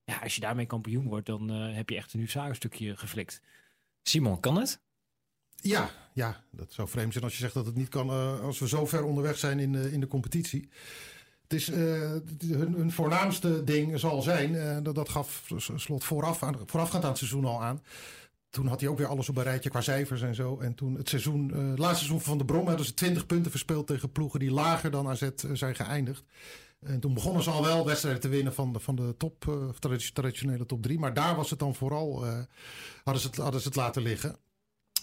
Ja, 0.04 0.18
als 0.18 0.34
je 0.34 0.40
daarmee 0.40 0.66
kampioen 0.66 1.08
wordt, 1.08 1.26
dan 1.26 1.48
heb 1.48 1.88
je 1.88 1.96
echt 1.96 2.14
een 2.14 2.54
stukje 2.54 2.96
geflikt. 2.96 3.40
Simon, 4.02 4.40
kan 4.40 4.56
het? 4.56 4.80
Ja, 5.56 5.90
ja, 6.12 6.44
dat 6.50 6.72
zou 6.72 6.88
vreemd 6.88 7.12
zijn 7.12 7.24
als 7.24 7.32
je 7.32 7.38
zegt 7.38 7.54
dat 7.54 7.66
het 7.66 7.74
niet 7.74 7.88
kan 7.88 8.10
als 8.40 8.58
we 8.58 8.68
zo 8.68 8.86
ver 8.86 9.04
onderweg 9.04 9.38
zijn 9.38 9.58
in, 9.58 9.74
in 9.74 10.00
de 10.00 10.06
competitie. 10.06 10.68
Het 11.52 11.60
is, 11.60 11.68
uh, 11.68 11.76
hun, 12.38 12.72
hun, 12.72 12.92
voornaamste 12.92 13.64
ding 13.64 14.00
zal 14.00 14.22
zijn, 14.22 14.52
uh, 14.52 14.76
dat, 14.82 14.94
dat 14.94 15.08
gaf 15.08 15.50
Slot 15.56 16.04
vooraf 16.04 16.42
aan, 16.42 16.56
voorafgaand 16.66 17.02
aan 17.02 17.10
het 17.10 17.18
seizoen 17.18 17.44
al 17.44 17.62
aan. 17.62 17.82
Toen 18.50 18.66
had 18.66 18.80
hij 18.80 18.88
ook 18.88 18.98
weer 18.98 19.06
alles 19.06 19.28
op 19.28 19.36
een 19.36 19.42
rijtje 19.42 19.70
qua 19.70 19.80
cijfers 19.80 20.22
en 20.22 20.34
zo. 20.34 20.58
En 20.58 20.74
toen 20.74 20.94
het 20.94 21.08
seizoen, 21.08 21.50
uh, 21.54 21.70
het 21.70 21.78
laatste 21.78 22.04
seizoen 22.04 22.20
van 22.20 22.38
de 22.38 22.44
Brom 22.44 22.66
hadden 22.66 22.86
ze 22.86 22.94
20 22.94 23.26
punten 23.26 23.50
verspeeld 23.50 23.86
tegen 23.86 24.12
ploegen 24.12 24.40
die 24.40 24.50
lager 24.50 24.90
dan 24.90 25.08
AZ 25.08 25.28
zijn 25.52 25.74
geëindigd. 25.74 26.24
En 26.82 27.00
toen 27.00 27.14
begonnen 27.14 27.42
ze 27.42 27.50
al 27.50 27.62
wel 27.62 27.86
wedstrijden 27.86 28.20
te 28.20 28.28
winnen 28.28 28.54
van 28.54 28.72
de, 28.72 28.80
van 28.80 28.94
de 28.94 29.14
top, 29.16 29.44
traditionele 30.12 30.66
top 30.66 30.82
3. 30.82 30.98
Maar 30.98 31.14
daar 31.14 31.36
was 31.36 31.50
het 31.50 31.58
dan 31.58 31.74
vooral, 31.74 32.24
hadden, 33.04 33.22
ze 33.22 33.26
het, 33.26 33.36
hadden 33.36 33.60
ze 33.60 33.66
het 33.66 33.76
laten 33.76 34.02
liggen. 34.02 34.36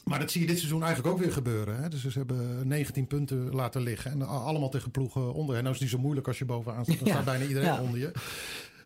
Maar 0.09 0.19
dat 0.19 0.31
zie 0.31 0.41
je 0.41 0.47
dit 0.47 0.57
seizoen 0.57 0.83
eigenlijk 0.83 1.13
ook 1.13 1.21
weer 1.21 1.31
gebeuren. 1.31 1.81
Hè? 1.81 1.89
Dus 1.89 2.07
ze 2.07 2.17
hebben 2.17 2.67
19 2.67 3.07
punten 3.07 3.55
laten 3.55 3.81
liggen. 3.81 4.11
En 4.11 4.27
allemaal 4.27 4.69
tegen 4.69 4.91
ploegen 4.91 5.33
onder. 5.33 5.55
En 5.55 5.63
nou 5.63 5.73
is 5.75 5.79
het 5.79 5.89
niet 5.89 5.97
zo 5.97 6.03
moeilijk 6.03 6.27
als 6.27 6.37
je 6.37 6.45
bovenaan 6.45 6.83
staat. 6.85 6.99
Dan 6.99 7.07
staat 7.07 7.25
bijna 7.25 7.45
iedereen 7.45 7.73
ja. 7.73 7.81
onder 7.81 7.99
je. 7.99 8.11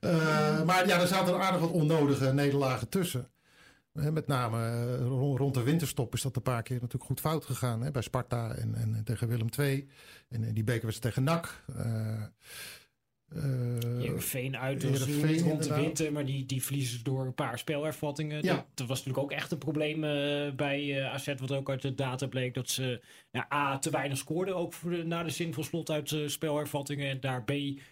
Uh, 0.01 0.63
maar 0.63 0.87
ja, 0.87 1.01
er 1.01 1.07
zaten 1.07 1.39
aardig 1.39 1.61
wat 1.61 1.71
onnodige 1.71 2.33
nederlagen 2.33 2.89
tussen. 2.89 3.27
Met 3.91 4.27
name 4.27 4.95
rond, 4.97 5.39
rond 5.39 5.53
de 5.53 5.63
winterstop 5.63 6.13
is 6.13 6.21
dat 6.21 6.35
een 6.35 6.41
paar 6.41 6.63
keer 6.63 6.75
natuurlijk 6.75 7.03
goed 7.03 7.19
fout 7.19 7.45
gegaan. 7.45 7.81
Hè? 7.81 7.91
Bij 7.91 8.01
Sparta 8.01 8.51
en, 8.51 8.75
en 8.75 9.01
tegen 9.03 9.27
Willem 9.27 9.47
II. 9.57 9.89
En 10.29 10.53
die 10.53 10.63
bekerwedstrijd 10.63 11.15
tegen 11.15 11.33
NAC. 11.33 11.63
Uh, 11.77 12.23
uh, 13.35 14.11
Veen 14.17 14.57
uit 14.57 14.81
dus 14.81 15.41
rond 15.41 15.63
de 15.63 15.75
winter, 15.75 16.11
maar 16.11 16.25
die, 16.25 16.45
die 16.45 16.63
verliezen 16.63 17.03
door 17.03 17.25
een 17.25 17.33
paar 17.33 17.59
spelervattingen. 17.59 18.43
Ja. 18.43 18.55
Dat, 18.55 18.65
dat, 18.73 18.87
was 18.87 18.97
natuurlijk 18.97 19.23
ook 19.23 19.31
echt 19.31 19.51
een 19.51 19.57
probleem 19.57 20.03
uh, 20.03 20.51
bij 20.51 20.83
uh, 20.83 21.13
AZ, 21.13 21.33
wat 21.37 21.51
ook 21.51 21.69
uit 21.69 21.81
de 21.81 21.95
data 21.95 22.27
bleek. 22.27 22.53
Dat 22.53 22.69
ze 22.69 23.01
nou, 23.31 23.45
A, 23.53 23.79
te 23.79 23.89
weinig 23.89 24.17
scoorden, 24.17 24.55
ook 24.55 24.73
voor 24.73 24.91
de, 24.91 25.03
na 25.03 25.23
de 25.23 25.29
zin 25.29 25.53
van 25.53 25.63
slot 25.63 25.89
uit 25.89 26.15
spelervattingen. 26.25 27.09
En 27.09 27.19
daar 27.19 27.43
B, 27.43 27.51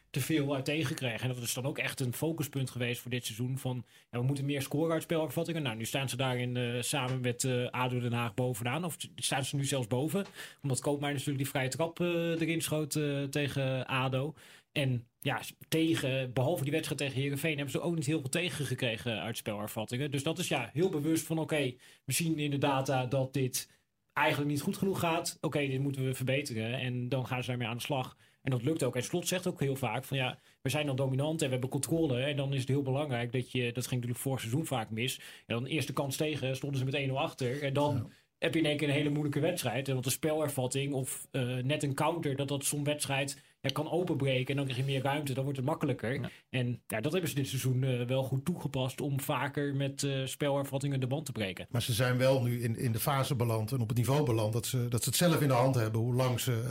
te 0.10 0.20
veel 0.20 0.56
uit 0.56 0.66
tegenkregen. 0.66 1.30
En 1.30 1.36
dat 1.36 1.44
is 1.44 1.54
dan 1.54 1.66
ook 1.66 1.78
echt 1.78 2.00
een 2.00 2.14
focuspunt 2.14 2.70
geweest 2.70 3.02
voor 3.02 3.12
dit 3.12 3.26
seizoen. 3.26 3.58
Van, 3.58 3.86
ja, 4.10 4.20
we 4.20 4.26
moeten 4.26 4.46
meer 4.46 4.62
scoren 4.62 4.94
uit 4.94 5.04
spelervattingen. 5.04 5.64
Nou, 5.64 5.76
nu 5.78 5.86
staan 5.86 6.10
ze 6.10 6.16
daarin 6.16 6.84
samen 6.84 7.22
met 7.22 7.48
ADO 7.72 8.00
Den 8.00 8.14
Haag 8.14 8.34
bovenaan. 8.34 8.86
Of 8.86 8.98
staan 9.16 9.46
ze 9.46 9.56
nu 9.56 9.66
zelfs 9.66 9.88
boven. 9.88 10.26
Omdat 10.62 10.80
Koopmijn 10.80 11.14
natuurlijk 11.14 11.44
die 11.44 11.50
vrije 11.50 11.70
trap 11.70 12.00
erin 12.00 12.62
schoot 12.62 13.00
tegen 13.32 13.86
ADO. 13.86 14.34
En 14.72 15.06
ja, 15.22 15.42
tegen, 15.68 16.34
behalve 16.34 16.64
die 16.64 16.72
wedstrijd 16.72 17.02
tegen 17.02 17.22
Herenveen, 17.22 17.56
hebben 17.56 17.72
ze 17.72 17.82
ook 17.82 17.96
niet 17.96 18.06
heel 18.06 18.20
veel 18.20 18.30
tegengekregen 18.30 19.22
uit 19.22 19.38
spelervattingen. 19.38 20.12
Dus 20.12 20.24
dat 20.24 20.40
is 20.40 20.48
ja 20.48 20.70
heel 20.74 20.90
bewust 20.90 21.26
van: 21.26 21.40
oké, 21.40 21.74
we 22.06 22.14
zien 22.14 22.40
in 22.40 22.52
de 22.52 22.58
data 22.58 23.06
dat 23.06 23.34
dit 23.34 23.70
eigenlijk 24.14 24.50
niet 24.50 24.62
goed 24.62 24.78
genoeg 24.78 25.00
gaat. 25.00 25.38
Oké, 25.42 25.68
dit 25.68 25.80
moeten 25.80 26.06
we 26.06 26.14
verbeteren. 26.14 26.80
En 26.80 27.10
dan 27.10 27.28
gaan 27.28 27.42
ze 27.42 27.50
daarmee 27.50 27.68
aan 27.68 27.78
de 27.78 27.84
slag. 27.84 28.18
En 28.42 28.52
dat 28.52 28.64
lukt 28.64 28.84
ook. 28.84 28.96
En 28.96 29.04
Slot 29.04 29.28
zegt 29.28 29.48
ook 29.48 29.60
heel 29.60 29.76
vaak 29.76 30.04
van 30.04 30.18
ja, 30.18 30.40
we 30.62 30.70
zijn 30.70 30.86
dan 30.86 30.96
dominant 30.96 31.40
en 31.40 31.46
we 31.46 31.52
hebben 31.52 31.70
controle. 31.70 32.22
En 32.22 32.36
dan 32.36 32.54
is 32.54 32.60
het 32.60 32.68
heel 32.68 32.82
belangrijk 32.82 33.32
dat 33.32 33.52
je, 33.52 33.72
dat 33.72 33.88
ging 33.88 34.02
natuurlijk 34.02 34.20
vorig 34.20 34.40
seizoen 34.40 34.66
vaak 34.66 34.90
mis. 34.90 35.18
En 35.18 35.56
dan 35.56 35.66
eerste 35.66 35.94
kans 35.94 36.16
tegen, 36.16 36.56
stonden 36.56 36.80
ze 36.80 36.86
met 36.86 37.10
1-0 37.10 37.14
achter. 37.14 37.64
En 37.64 37.74
dan 37.74 38.12
heb 38.38 38.54
je 38.54 38.60
in 38.60 38.66
één 38.66 38.78
keer 38.78 38.88
een 38.88 38.94
hele 38.94 39.10
moeilijke 39.10 39.40
wedstrijd. 39.40 39.88
En 39.88 39.94
want 39.94 40.06
de 40.06 40.12
spelervatting 40.12 40.94
of 40.94 41.28
uh, 41.32 41.58
net 41.58 41.84
een 41.84 41.94
counter, 41.94 42.36
dat 42.36 42.48
dat 42.48 42.66
zo'n 42.66 42.84
wedstrijd 42.84 43.42
ja, 43.62 43.70
kan 43.70 43.92
openbreken. 43.92 44.48
En 44.48 44.56
dan 44.56 44.66
krijg 44.66 44.80
je 44.80 44.92
meer 44.92 45.02
ruimte, 45.02 45.34
dan 45.34 45.44
wordt 45.44 45.60
het 45.60 45.68
makkelijker. 45.68 46.32
En 46.50 46.82
ja, 46.88 47.02
dat 47.02 47.12
hebben 47.12 47.30
ze 47.30 47.36
dit 47.36 47.48
seizoen 47.48 47.84
uh, 47.84 48.06
wel 48.06 48.24
goed 48.24 48.46
toegepast 48.46 49.02
om 49.02 49.20
vaker 49.20 49.76
met 49.76 50.02
uh, 50.02 50.26
spelervattingen 50.26 51.00
de 51.00 51.08
band 51.08 51.26
te 51.26 51.32
breken. 51.32 51.68
Maar 51.70 51.82
ze 51.82 51.94
zijn 51.94 52.18
wel 52.18 52.42
nu 52.44 52.64
in, 52.64 52.78
in 52.78 52.92
de 52.92 53.00
fase 53.00 53.36
beland 53.36 53.72
en 53.72 53.82
op 53.82 53.88
het 53.88 53.98
niveau 53.98 54.26
beland 54.26 54.54
dat 54.54 54.66
ze, 54.66 54.88
dat 54.88 55.04
ze 55.04 55.10
het 55.10 55.18
zelf 55.18 55.42
in 55.42 55.48
de 55.48 55.54
hand 55.54 55.76
hebben 55.76 56.02
hoe 56.02 56.14
lang 56.14 56.40
ze 56.40 56.64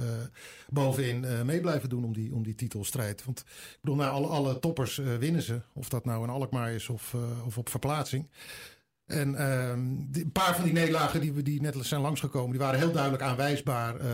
bovenin 0.68 1.46
mee 1.46 1.60
blijven 1.60 1.88
doen 1.88 2.04
om 2.04 2.12
die, 2.12 2.34
om 2.34 2.42
die 2.42 2.54
titelstrijd. 2.54 3.24
Want 3.24 3.40
ik 3.40 3.78
bedoel, 3.80 3.96
nou, 3.96 4.12
alle, 4.12 4.26
alle 4.26 4.58
toppers 4.58 4.96
winnen 4.96 5.42
ze. 5.42 5.60
Of 5.72 5.88
dat 5.88 6.04
nou 6.04 6.22
in 6.22 6.30
Alkmaar 6.30 6.72
is 6.72 6.88
of, 6.88 7.16
of 7.46 7.58
op 7.58 7.68
verplaatsing. 7.68 8.28
En 9.10 9.34
ehm, 9.34 9.80
die- 9.98 10.24
een 10.24 10.32
paar 10.32 10.54
van 10.54 10.64
die 10.64 10.72
nederlagen 10.72 11.20
die, 11.20 11.32
we- 11.32 11.42
die 11.42 11.60
net 11.60 11.76
zijn 11.80 12.00
langsgekomen, 12.00 12.50
die 12.50 12.60
waren 12.60 12.78
heel 12.78 12.92
duidelijk 12.92 13.22
aanwijsbaar. 13.22 13.96
Eh, 13.96 14.06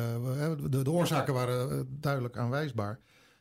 de, 0.70 0.82
de 0.82 0.90
oorzaken 0.90 1.34
waren 1.34 1.70
eh, 1.70 1.80
duidelijk 1.88 2.36
aanwijsbaar. 2.36 2.98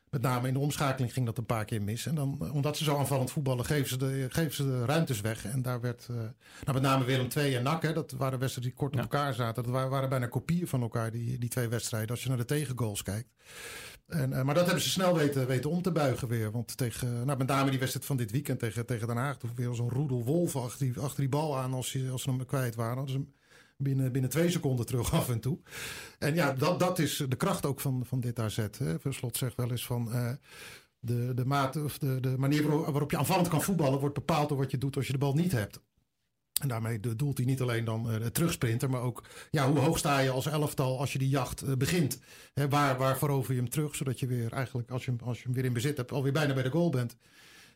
Met 0.09 0.21
name 0.23 0.47
in 0.47 0.53
de 0.53 0.59
omschakeling 0.59 1.13
ging 1.13 1.25
dat 1.25 1.37
een 1.37 1.45
paar 1.45 1.65
keer 1.65 1.81
mis. 1.81 2.05
En 2.05 2.15
dan, 2.15 2.37
eh, 2.41 2.53
omdat 2.53 2.77
ze 2.77 2.83
zo 2.83 2.97
aanvallend 2.97 3.31
voetballen, 3.31 3.65
geven 3.65 3.89
ze 3.89 3.97
de, 3.97 4.25
geven 4.29 4.53
ze 4.53 4.63
de 4.63 4.85
ruimtes 4.85 5.21
weg. 5.21 5.45
En 5.45 5.61
daar 5.61 5.81
werd, 5.81 6.07
nou, 6.09 6.73
met 6.73 6.81
name 6.81 7.05
Willem 7.05 7.27
II 7.37 7.55
en 7.55 7.63
NAC, 7.63 7.81
hè, 7.81 7.93
dat 7.93 8.11
waren 8.11 8.39
wedstrijden 8.39 8.73
die 8.73 8.79
kort 8.81 8.91
op 8.93 8.97
Ja. 8.97 9.03
elkaar 9.03 9.33
zaten. 9.33 9.63
Dat 9.63 9.71
waren, 9.71 9.89
waren 9.89 10.09
bijna 10.09 10.27
kopieën 10.27 10.67
van 10.67 10.81
elkaar, 10.81 11.11
die, 11.11 11.37
die 11.37 11.49
twee 11.49 11.67
wedstrijden, 11.67 12.09
als 12.09 12.23
je 12.23 12.29
naar 12.29 12.37
de 12.37 12.45
tegengoals 12.45 13.03
kijkt. 13.03 13.29
En, 14.07 14.33
eh, 14.33 14.43
maar 14.43 14.55
dat 14.55 14.65
hebben 14.65 14.83
ze 14.83 14.89
snel 14.89 15.15
weten, 15.15 15.47
weten 15.47 15.69
om 15.69 15.81
te 15.81 15.91
buigen 15.91 16.27
weer. 16.27 16.51
Want 16.51 16.77
tegen, 16.77 17.25
nou, 17.25 17.37
met 17.37 17.47
name 17.47 17.69
die 17.69 17.79
wedstrijd 17.79 18.05
van 18.05 18.17
dit 18.17 18.31
weekend 18.31 18.59
tegen, 18.59 18.85
tegen 18.85 19.07
Den 19.07 19.17
Haag. 19.17 19.37
Toen 19.37 19.51
weer 19.55 19.73
zo'n 19.73 19.89
roedel 19.89 20.23
wolven 20.23 20.61
achter 20.61 21.15
die, 21.15 21.29
bal 21.29 21.57
aan 21.57 21.73
als, 21.73 21.97
als 22.11 22.21
ze 22.21 22.29
hem 22.29 22.45
kwijt 22.45 22.75
waren. 22.75 22.97
Hadden 22.97 23.13
ze 23.13 23.19
hem 23.19 23.33
binnen, 23.77 24.11
binnen 24.11 24.29
twee 24.29 24.49
seconden 24.49 24.85
terug 24.85 25.13
af 25.13 25.29
en 25.29 25.39
toe. 25.39 25.59
En 26.19 26.35
ja, 26.35 26.53
dat, 26.53 26.79
dat 26.79 26.99
is 26.99 27.25
de 27.29 27.35
kracht 27.35 27.65
ook 27.65 27.79
van, 27.79 28.05
van 28.05 28.19
dit 28.19 28.39
AZ. 28.39 28.67
Hè. 28.77 28.99
Verslot 28.99 29.37
zegt 29.37 29.55
wel 29.55 29.71
eens 29.71 29.85
van... 29.85 30.13
eh, 30.13 30.31
de, 30.99 31.33
de, 31.33 31.45
mate, 31.45 31.83
of 31.83 31.97
de, 31.97 32.19
de 32.19 32.37
manier 32.37 32.67
waarop 32.69 33.11
je 33.11 33.17
aanvallend 33.17 33.47
kan 33.47 33.61
voetballen... 33.61 33.99
wordt 33.99 34.15
bepaald 34.15 34.49
door 34.49 34.57
wat 34.57 34.71
je 34.71 34.77
doet 34.77 34.95
als 34.95 35.07
je 35.07 35.11
de 35.11 35.19
bal 35.19 35.33
niet 35.33 35.51
hebt. 35.51 35.79
En 36.61 36.67
daarmee 36.67 36.99
doelt 36.99 37.37
hij 37.37 37.45
niet 37.45 37.61
alleen 37.61 37.85
dan 37.85 38.09
eh, 38.11 38.19
het 38.19 38.33
terugsprinten... 38.33 38.89
maar 38.89 39.01
ook 39.01 39.23
ja, 39.51 39.69
hoe 39.69 39.79
hoog 39.79 39.97
sta 39.97 40.19
je 40.19 40.29
als 40.29 40.45
elftal 40.45 40.99
als 40.99 41.13
je 41.13 41.19
die 41.19 41.29
jacht 41.29 41.61
eh, 41.61 41.73
begint. 41.75 42.19
Hè, 42.53 42.69
waar, 42.69 42.97
waar 42.97 43.17
verover 43.17 43.53
je 43.53 43.59
hem 43.59 43.69
terug, 43.69 43.95
zodat 43.95 44.19
je 44.19 44.27
weer 44.27 44.51
eigenlijk... 44.53 44.91
Als 44.91 45.05
je, 45.05 45.11
hem- 45.11 45.27
als 45.27 45.37
je 45.37 45.43
hem 45.43 45.53
weer 45.53 45.65
in 45.65 45.73
bezit 45.73 45.97
hebt, 45.97 46.11
alweer 46.11 46.31
bijna 46.31 46.53
bij 46.53 46.63
de 46.63 46.69
goal 46.69 46.89
bent. 46.89 47.15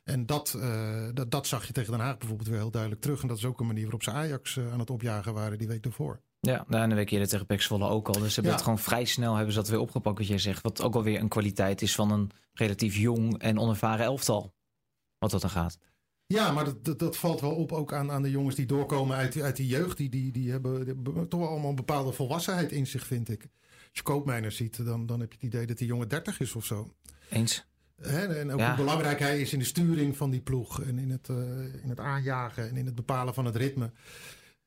En 0.03 0.25
dat, 0.25 0.53
eh, 0.59 1.07
dat, 1.13 1.31
dat 1.31 1.47
zag 1.47 1.67
je 1.67 1.73
tegen 1.73 1.91
Den 1.91 2.01
Haag 2.01 2.17
bijvoorbeeld 2.17 2.49
weer 2.49 2.57
heel 2.57 2.71
duidelijk 2.71 3.01
terug. 3.01 3.21
En 3.21 3.27
dat 3.27 3.37
is 3.37 3.45
ook 3.45 3.59
een 3.59 3.65
manier 3.67 3.83
waarop 3.83 4.03
ze 4.03 4.11
Ajax 4.11 4.57
eh, 4.57 4.71
aan 4.71 4.79
het 4.79 4.89
opjagen 4.89 5.33
waren 5.33 5.57
die 5.57 5.67
week 5.67 5.85
ervoor. 5.85 6.21
Ja, 6.39 6.65
nou, 6.67 6.83
en 6.83 6.89
een 6.89 6.95
week 6.95 7.09
eerder 7.09 7.27
tegen 7.27 7.45
Pek 7.45 7.61
Zwolle 7.61 7.87
ook 7.87 8.07
al. 8.07 8.13
Dus 8.13 8.27
ze 8.27 8.33
hebben 8.33 8.43
Ja. 8.51 8.51
het 8.51 8.61
gewoon 8.63 8.79
vrij 8.79 9.05
snel 9.05 9.35
hebben 9.35 9.53
ze 9.53 9.59
dat 9.59 9.69
weer 9.69 9.79
opgepakt, 9.79 10.17
wat 10.17 10.27
jij 10.27 10.37
zegt. 10.37 10.61
Wat 10.61 10.81
ook 10.81 10.95
alweer 10.95 11.19
een 11.19 11.27
kwaliteit 11.27 11.81
is 11.81 11.95
van 11.95 12.11
een 12.11 12.31
relatief 12.53 12.95
jong 12.95 13.37
en 13.39 13.59
onervaren 13.59 14.05
elftal. 14.05 14.53
Wat 15.17 15.31
dat 15.31 15.41
dan 15.41 15.49
gaat. 15.49 15.77
Ja, 16.33 16.51
maar 16.51 16.65
dat, 16.65 16.85
dat, 16.85 16.99
dat 16.99 17.17
valt 17.17 17.41
wel 17.41 17.55
op 17.55 17.71
ook 17.71 17.93
aan, 17.93 18.11
aan 18.11 18.21
de 18.21 18.29
jongens 18.31 18.55
die 18.55 18.65
doorkomen 18.65 19.17
uit, 19.17 19.33
die- 19.33 19.43
uit 19.43 19.55
die 19.55 19.67
jeugd. 19.67 19.97
Die, 19.97 20.09
die, 20.09 20.31
die, 20.31 20.51
hebben, 20.51 20.85
die 20.85 20.93
hebben 20.93 21.27
toch 21.27 21.39
wel 21.39 21.49
allemaal 21.49 21.69
een 21.69 21.75
bepaalde 21.75 22.11
volwassenheid 22.11 22.71
in 22.71 22.87
zich, 22.87 23.05
vind 23.05 23.29
ik. 23.29 23.41
Als 23.41 23.89
je 23.91 24.01
Koopmeiners 24.03 24.55
ziet, 24.55 24.85
dan, 24.85 25.05
dan 25.05 25.19
heb 25.19 25.31
je 25.31 25.37
het 25.41 25.45
idee 25.53 25.65
dat 25.65 25.77
die 25.77 25.87
jongen 25.87 26.07
30 26.09 26.39
is 26.39 26.55
of 26.55 26.65
zo. 26.65 26.93
Eens? 27.29 27.67
En 28.01 28.51
ook 28.51 28.59
Ja. 28.59 28.67
hoe 28.67 28.75
belangrijk 28.85 29.19
hij 29.19 29.41
is 29.41 29.53
in 29.53 29.59
de 29.59 29.65
sturing 29.65 30.17
van 30.17 30.29
die 30.29 30.41
ploeg. 30.41 30.81
En 30.81 30.97
in 30.99 31.09
het, 31.09 31.29
eh, 31.29 31.35
in 31.83 31.89
het 31.89 31.99
aanjagen 31.99 32.69
en 32.69 32.77
in 32.77 32.85
het 32.85 32.95
bepalen 32.95 33.33
van 33.33 33.45
het 33.45 33.55
ritme. 33.55 33.91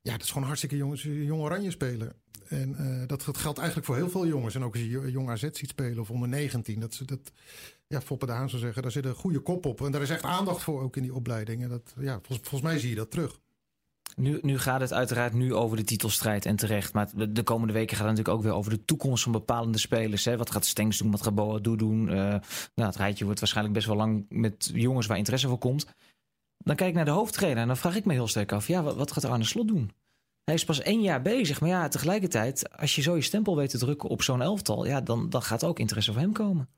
Ja, 0.00 0.12
dat 0.12 0.22
is 0.22 0.28
gewoon 0.30 0.46
hartstikke 0.46 0.76
jongens, 0.76 1.02
jong 1.02 1.40
oranje 1.42 1.70
speler. 1.70 2.14
En 2.48 2.74
eh, 2.76 3.06
dat, 3.08 3.22
dat 3.24 3.36
geldt 3.38 3.58
eigenlijk 3.58 3.86
voor 3.86 3.96
heel 3.96 4.10
veel 4.10 4.26
jongens. 4.26 4.54
En 4.54 4.64
ook 4.64 4.72
als 4.72 4.82
je 4.82 4.88
jo- 4.88 5.08
jong 5.08 5.28
AZ 5.30 5.40
ziet 5.42 5.68
spelen 5.68 5.98
of 5.98 6.10
onder 6.10 6.28
19. 6.28 6.80
Dat, 6.80 6.94
ze- 6.94 7.04
dat, 7.04 7.32
ja, 7.92 8.00
Foppe 8.00 8.26
zou 8.26 8.48
zeggen, 8.48 8.82
daar 8.82 8.90
zit 8.90 9.04
een 9.04 9.14
goede 9.14 9.38
kop 9.38 9.66
op. 9.66 9.80
En 9.80 9.92
daar 9.92 10.02
is 10.02 10.10
echt 10.10 10.22
aandacht 10.24 10.62
voor 10.62 10.82
ook 10.82 10.96
in 10.96 11.02
die 11.02 11.14
opleiding. 11.14 11.62
En 11.62 11.68
dat, 11.68 11.94
ja, 12.00 12.20
volgens, 12.22 12.60
mij 12.60 12.78
zie 12.78 12.88
je 12.88 12.94
dat 12.94 13.10
terug. 13.10 13.38
Nu, 14.16 14.38
nu 14.42 14.58
gaat 14.58 14.80
het 14.80 14.92
uiteraard 14.92 15.32
nu 15.32 15.54
over 15.54 15.76
de 15.76 15.84
titelstrijd 15.84 16.46
en 16.46 16.56
terecht. 16.56 16.92
Maar 16.92 17.10
de- 17.14 17.32
de 17.32 17.42
komende 17.42 17.72
weken 17.72 17.96
gaat 17.96 18.06
het 18.06 18.16
natuurlijk 18.16 18.36
ook 18.38 18.44
weer 18.50 18.58
over 18.58 18.70
de 18.70 18.84
toekomst 18.84 19.22
van 19.22 19.32
bepalende 19.32 19.78
spelers. 19.78 20.24
Hè? 20.24 20.36
Wat 20.36 20.50
gaat 20.50 20.64
Stengs 20.66 20.98
doen, 20.98 21.10
wat 21.10 21.22
gaat 21.22 21.34
Boadu 21.34 21.76
doen? 21.76 22.08
Eh, 22.08 22.14
nou, 22.74 22.88
het 22.88 22.96
rijtje 22.96 23.24
wordt 23.24 23.40
waarschijnlijk 23.40 23.74
best 23.76 23.86
wel 23.86 23.96
lang 23.96 24.26
met 24.28 24.70
jongens 24.74 25.06
waar 25.06 25.16
interesse 25.18 25.48
voor 25.48 25.58
komt. 25.58 25.86
Dan 26.58 26.76
kijk 26.76 26.88
ik 26.90 26.96
naar 26.96 27.04
de 27.04 27.10
hoofdtrainer 27.10 27.60
en 27.62 27.66
dan 27.66 27.76
vraag 27.76 27.96
ik 27.96 28.04
me 28.04 28.12
heel 28.12 28.28
sterk 28.28 28.52
af... 28.52 28.66
ja, 28.66 28.82
wat, 28.82 28.96
wat 28.96 29.12
gaat 29.12 29.24
Arne 29.24 29.44
Slot 29.44 29.68
doen? 29.68 29.90
Hij 30.44 30.54
is 30.54 30.64
pas 30.64 30.80
één 30.80 31.02
jaar 31.02 31.22
bezig, 31.22 31.60
maar 31.60 31.68
ja, 31.68 31.88
tegelijkertijd... 31.88 32.76
als 32.76 32.94
je 32.94 33.02
zo 33.02 33.16
je 33.16 33.22
stempel 33.22 33.56
weet 33.56 33.70
te 33.70 33.78
drukken 33.78 34.08
op 34.08 34.22
zo'n 34.22 34.42
elftal... 34.42 34.86
ja, 34.86 35.00
dan, 35.00 35.30
dan 35.30 35.42
gaat 35.42 35.64
ook 35.64 35.78
interesse 35.78 36.12
voor 36.12 36.20
hem 36.20 36.32
komen. 36.32 36.68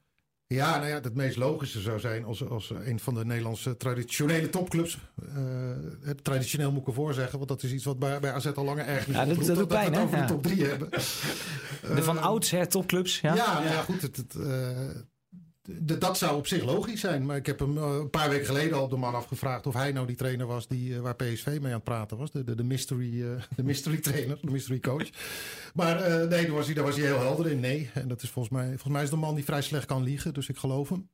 Ja, 0.46 0.76
nou 0.76 0.88
ja, 0.88 1.00
het 1.00 1.14
meest 1.14 1.36
logische 1.36 1.80
zou 1.80 1.98
zijn 2.00 2.24
als, 2.24 2.48
als 2.48 2.70
een 2.84 3.00
van 3.00 3.14
de 3.14 3.24
Nederlandse 3.24 3.76
traditionele 3.76 4.50
topclubs. 4.50 4.98
eh, 5.34 5.34
het 6.02 6.24
traditioneel 6.24 6.72
moet 6.72 6.80
ik 6.80 6.86
ervoor 6.86 7.14
zeggen, 7.14 7.36
want 7.36 7.48
dat 7.50 7.62
is 7.62 7.72
iets 7.72 7.84
wat 7.84 7.98
bij, 7.98 8.20
bij 8.20 8.32
AZ 8.32 8.46
al 8.46 8.64
langer 8.64 8.86
ergens 8.86 9.16
Ja, 9.16 9.24
dat- 9.24 9.36
dat 9.36 9.46
doet 9.46 9.56
we 9.56 9.66
pijn, 9.66 9.84
het 9.86 9.94
hè? 9.96 10.02
over 10.02 10.16
Ja. 10.16 10.26
de 10.26 10.32
top 10.32 10.42
drie 10.42 10.64
hebben. 10.64 10.90
De 10.90 12.02
van 12.02 12.16
Eh, 12.18 12.22
oudsher 12.24 12.68
topclubs, 12.68 13.20
ja. 13.20 13.34
Ja, 13.34 13.52
nou 13.52 13.64
ja, 13.74 13.82
goed. 13.82 14.02
Het, 14.02 14.16
het, 14.16 14.34
eh, 14.34 14.78
dat 15.82 16.18
zou 16.18 16.36
op 16.36 16.46
zich 16.46 16.64
logisch 16.64 17.00
zijn. 17.00 17.26
Maar 17.26 17.36
ik 17.36 17.46
heb 17.46 17.58
hem 17.58 17.78
eh, 17.78 17.96
een 18.00 18.10
paar 18.10 18.28
weken 18.28 18.46
geleden 18.46 18.76
al 18.76 18.82
op 18.82 18.90
de 18.90 18.96
man 18.96 19.14
afgevraagd 19.14 19.66
of 19.66 19.74
hij 19.74 19.92
nou 19.92 20.06
die 20.06 20.16
trainer 20.16 20.46
was 20.46 20.68
die, 20.68 20.94
eh, 20.94 21.00
waar 21.00 21.16
PSV 21.16 21.46
mee 21.46 21.58
aan 21.58 21.70
het 21.70 21.84
praten 21.84 22.16
was. 22.16 22.30
De, 22.30 22.54
de, 22.54 22.64
mystery, 22.64 23.22
eh, 23.22 23.42
de 23.56 23.62
mystery 23.62 24.00
trainer, 24.00 24.38
de 24.40 24.50
mystery 24.50 24.80
coach. 24.80 25.08
Maar 25.74 26.08
nee, 26.28 26.28
daar 26.28 26.50
was, 26.50 26.66
hij, 26.66 26.74
daar 26.74 26.84
was 26.84 26.96
hij 26.96 27.04
heel 27.04 27.20
helder 27.20 27.50
in. 27.50 27.60
Nee. 27.60 27.90
En 27.94 28.08
dat 28.08 28.22
is 28.22 28.30
volgens 28.30 28.54
mij, 28.54 28.66
volgens 28.66 28.92
mij 28.92 29.02
is 29.02 29.10
de 29.10 29.16
man 29.16 29.34
die 29.34 29.44
vrij 29.44 29.62
slecht 29.62 29.86
kan 29.86 30.02
liegen. 30.02 30.34
Dus 30.34 30.48
ik 30.48 30.56
geloof 30.56 30.88
hem. 30.88 31.08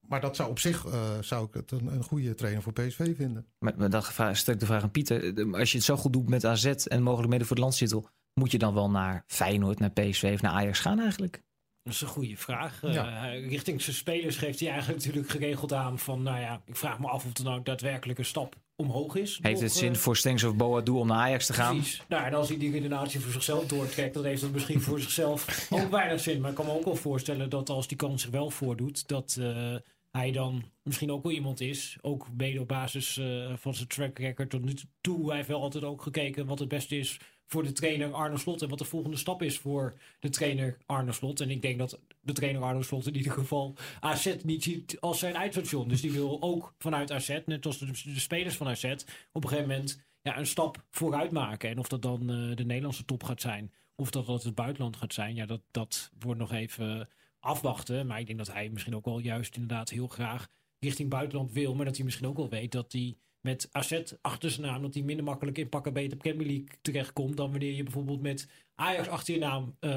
Maar 0.00 0.20
dat 0.20 0.36
zou 0.36 0.50
op 0.50 0.58
zich 0.58 0.86
zou 1.20 1.46
ik 1.46 1.54
het 1.54 1.70
een, 1.70 1.86
een 1.86 2.02
goede 2.02 2.34
trainer 2.34 2.62
voor 2.62 2.72
PSV 2.72 3.16
vinden. 3.16 3.46
Maar, 3.58 3.74
maar 3.76 3.90
dan 3.90 4.02
stel 4.36 4.58
de 4.58 4.66
vraag 4.66 4.82
aan 4.82 4.90
Pieter. 4.90 5.46
Als 5.54 5.70
je 5.70 5.76
het 5.76 5.86
zo 5.86 5.96
goed 5.96 6.12
doet 6.12 6.28
met 6.28 6.44
AZ 6.44 6.66
en 6.66 7.02
mogelijk 7.02 7.32
mede 7.32 7.44
voor 7.44 7.56
de 7.56 7.62
landstitel... 7.62 8.08
moet 8.34 8.50
je 8.50 8.58
dan 8.58 8.74
wel 8.74 8.90
naar 8.90 9.24
Feyenoord, 9.26 9.78
naar 9.78 9.90
PSV 9.90 10.30
of 10.34 10.42
naar 10.42 10.52
Ajax 10.52 10.78
gaan 10.78 11.00
eigenlijk? 11.00 11.42
Dat 11.84 11.92
is 11.92 12.00
een 12.00 12.08
goede 12.08 12.36
vraag. 12.36 12.80
Ja. 12.82 13.32
Eh, 13.32 13.48
richting 13.48 13.82
zijn 13.82 13.96
spelers 13.96 14.36
geeft 14.36 14.60
hij 14.60 14.68
eigenlijk 14.68 14.98
natuurlijk 14.98 15.30
geregeld 15.30 15.72
aan 15.72 15.98
van, 15.98 16.22
nou 16.22 16.40
ja, 16.40 16.62
ik 16.66 16.76
vraag 16.76 16.98
me 16.98 17.08
af 17.08 17.24
of 17.24 17.38
er 17.38 17.44
nou 17.44 17.62
daadwerkelijk 17.62 18.18
een 18.18 18.24
stap 18.24 18.56
omhoog 18.76 19.16
is. 19.16 19.38
Heeft 19.42 19.60
het 19.60 19.72
zin 19.72 19.92
eh, 19.92 19.98
voor 19.98 20.16
Stengs 20.16 20.44
of 20.44 20.56
Boadu 20.56 20.92
om 20.92 21.06
naar 21.06 21.18
Ajax 21.18 21.46
te 21.46 21.52
gaan? 21.52 21.76
Precies. 21.76 22.02
Nou, 22.08 22.24
en 22.24 22.34
als 22.34 22.48
hij 22.48 22.58
die 22.58 22.70
redenatie 22.70 23.20
voor 23.20 23.32
zichzelf 23.32 23.66
doortrekt, 23.66 24.14
dan 24.14 24.24
heeft 24.24 24.40
dat 24.40 24.50
misschien 24.50 24.80
voor 24.80 25.00
zichzelf 25.00 25.46
ook 25.70 25.90
weinig 25.90 26.20
zin. 26.20 26.40
Maar 26.40 26.50
ik 26.50 26.56
kan 26.56 26.66
me 26.66 26.72
ook 26.72 26.84
wel 26.84 26.96
voorstellen 26.96 27.50
dat 27.50 27.68
als 27.68 27.88
die 27.88 27.96
kans 27.96 28.22
zich 28.22 28.30
wel 28.30 28.50
voordoet, 28.50 29.08
dat 29.08 29.36
eh, 29.40 29.74
hij 30.10 30.32
dan 30.32 30.64
misschien 30.82 31.12
ook 31.12 31.22
wel 31.22 31.32
iemand 31.32 31.60
is. 31.60 31.96
Ook 32.00 32.26
mede 32.36 32.60
op 32.60 32.68
basis 32.68 33.20
van 33.56 33.74
zijn 33.74 33.88
track 33.88 34.18
record 34.18 34.50
tot 34.50 34.64
nu 34.64 34.74
toe. 35.00 35.26
Hij 35.26 35.36
heeft 35.36 35.48
wel 35.48 35.62
altijd 35.62 35.84
ook 35.84 36.02
gekeken 36.02 36.46
wat 36.46 36.58
het 36.58 36.68
beste 36.68 36.98
is 36.98 37.18
voor 37.46 37.62
de 37.62 37.72
trainer 37.72 38.12
Arne 38.12 38.38
Slot. 38.38 38.62
En 38.62 38.68
wat 38.68 38.78
de 38.78 38.84
volgende 38.84 39.16
stap 39.16 39.42
is 39.42 39.58
voor 39.58 39.94
de 40.20 40.28
trainer 40.28 40.78
Arne 40.86 41.12
Slot. 41.12 41.40
En 41.40 41.50
ik 41.50 41.62
denk 41.62 41.78
dat 41.78 42.00
de 42.20 42.32
trainer 42.32 42.62
Arne 42.62 42.82
Slot 42.82 43.06
in 43.06 43.16
ieder 43.16 43.32
geval 43.32 43.74
AZ 44.00 44.36
niet 44.42 44.62
ziet 44.62 45.00
als 45.00 45.18
zijn 45.18 45.34
eindstation. 45.34 45.88
Dus 45.88 46.00
die 46.00 46.12
wil 46.12 46.42
ook 46.42 46.74
vanuit 46.78 47.12
AZ, 47.12 47.38
net 47.46 47.66
als 47.66 47.78
de, 47.78 47.86
de 47.86 48.20
spelers 48.20 48.56
van 48.56 48.68
AZ, 48.68 48.84
op 49.32 49.42
een 49.42 49.48
gegeven 49.48 49.68
moment 49.68 50.04
ja, 50.22 50.38
een 50.38 50.46
stap 50.46 50.84
vooruit 50.90 51.30
maken. 51.30 51.70
En 51.70 51.78
of 51.78 51.88
dat 51.88 52.02
dan 52.02 52.20
eh, 52.20 52.56
de 52.56 52.64
Nederlandse 52.64 53.04
top 53.04 53.22
gaat 53.24 53.40
zijn, 53.40 53.72
of 53.94 54.10
dat 54.10 54.26
dat 54.26 54.42
het 54.42 54.54
buitenland 54.54 54.96
gaat 54.96 55.12
zijn, 55.12 55.34
ja, 55.34 55.46
dat, 55.46 55.62
dat 55.70 56.12
wordt 56.18 56.40
nog 56.40 56.52
even 56.52 57.08
afwachten. 57.40 58.06
Maar 58.06 58.20
ik 58.20 58.26
denk 58.26 58.38
dat 58.38 58.52
hij 58.52 58.68
misschien 58.68 58.96
ook 58.96 59.04
wel 59.04 59.18
juist 59.18 59.54
inderdaad 59.54 59.90
heel 59.90 60.08
graag 60.08 60.48
richting 60.78 61.10
buitenland 61.10 61.52
wil. 61.52 61.74
Maar 61.74 61.84
dat 61.84 61.96
hij 61.96 62.04
misschien 62.04 62.26
ook 62.26 62.36
wel 62.36 62.48
weet 62.48 62.72
dat 62.72 62.92
hij 62.92 63.16
met 63.44 63.68
AZ 63.72 64.02
achter 64.20 64.50
zijn 64.50 64.66
naam, 64.66 64.82
dat 64.82 64.94
hij 64.94 65.02
minder 65.02 65.24
makkelijk 65.24 65.58
in 65.58 65.68
pakken 65.68 65.92
beter 65.92 66.16
Premier 66.16 66.46
League 66.46 66.68
terechtkomt 66.82 67.36
dan 67.36 67.50
wanneer 67.50 67.72
je 67.72 67.82
bijvoorbeeld 67.82 68.22
met 68.22 68.48
Ajax 68.74 69.08
achter 69.08 69.34
je 69.34 69.40
naam 69.40 69.76
eh, 69.80 69.90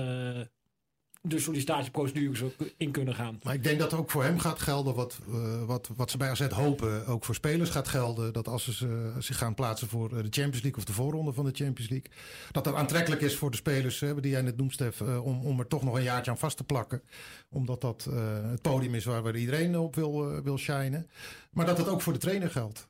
de 1.21 1.39
sollicitatieprocedure 1.39 2.35
zou 2.35 2.51
in 2.77 2.91
kunnen 2.91 3.15
gaan. 3.15 3.39
Maar 3.43 3.53
ik 3.53 3.63
denk 3.63 3.79
dat 3.79 3.93
ook 3.93 4.11
voor 4.11 4.23
hem 4.23 4.39
gaat 4.39 4.59
gelden 4.59 4.95
wat, 4.95 5.19
eh, 5.27 5.63
wat, 5.63 5.89
wat 5.95 6.11
ze 6.11 6.17
bij 6.17 6.29
AZ 6.29 6.47
hopen. 6.47 7.05
Ook 7.07 7.25
voor 7.25 7.35
spelers 7.35 7.69
gaat 7.69 7.87
gelden. 7.87 8.33
Dat 8.33 8.47
als 8.47 8.77
ze 8.77 8.87
eh, 9.15 9.21
zich 9.21 9.37
gaan 9.37 9.53
plaatsen 9.53 9.87
voor 9.87 10.05
eh, 10.05 10.15
de 10.15 10.29
Champions 10.29 10.61
League 10.61 10.75
of 10.75 10.83
de 10.85 10.93
voorronde 10.93 11.33
van 11.33 11.45
de 11.45 11.51
Champions 11.53 11.89
League. 11.89 12.11
Dat 12.51 12.63
dat 12.63 12.75
aantrekkelijk 12.75 13.21
is 13.21 13.35
voor 13.35 13.51
de 13.51 13.57
spelers 13.57 13.99
die 13.99 14.31
jij 14.31 14.41
net 14.41 14.57
noemt, 14.57 14.73
Stef. 14.73 15.01
eh, 15.01 15.25
om, 15.25 15.45
om 15.45 15.59
er 15.59 15.67
toch 15.67 15.83
nog 15.83 15.95
een 15.95 16.03
jaartje 16.03 16.31
aan 16.31 16.37
vast 16.37 16.57
te 16.57 16.63
plakken. 16.63 17.01
Omdat 17.49 17.81
dat 17.81 18.07
eh, 18.09 18.49
het 18.51 18.61
podium 18.61 18.95
is 18.95 19.05
waar, 19.05 19.21
waar 19.23 19.35
iedereen 19.35 19.77
op 19.77 19.95
wil, 19.95 20.31
eh, 20.31 20.39
wil 20.43 20.57
shinen. 20.57 21.09
Maar 21.51 21.65
dat 21.65 21.77
het 21.77 21.87
ook 21.87 22.01
voor 22.01 22.13
de 22.13 22.19
trainer 22.19 22.49
geldt. 22.51 22.87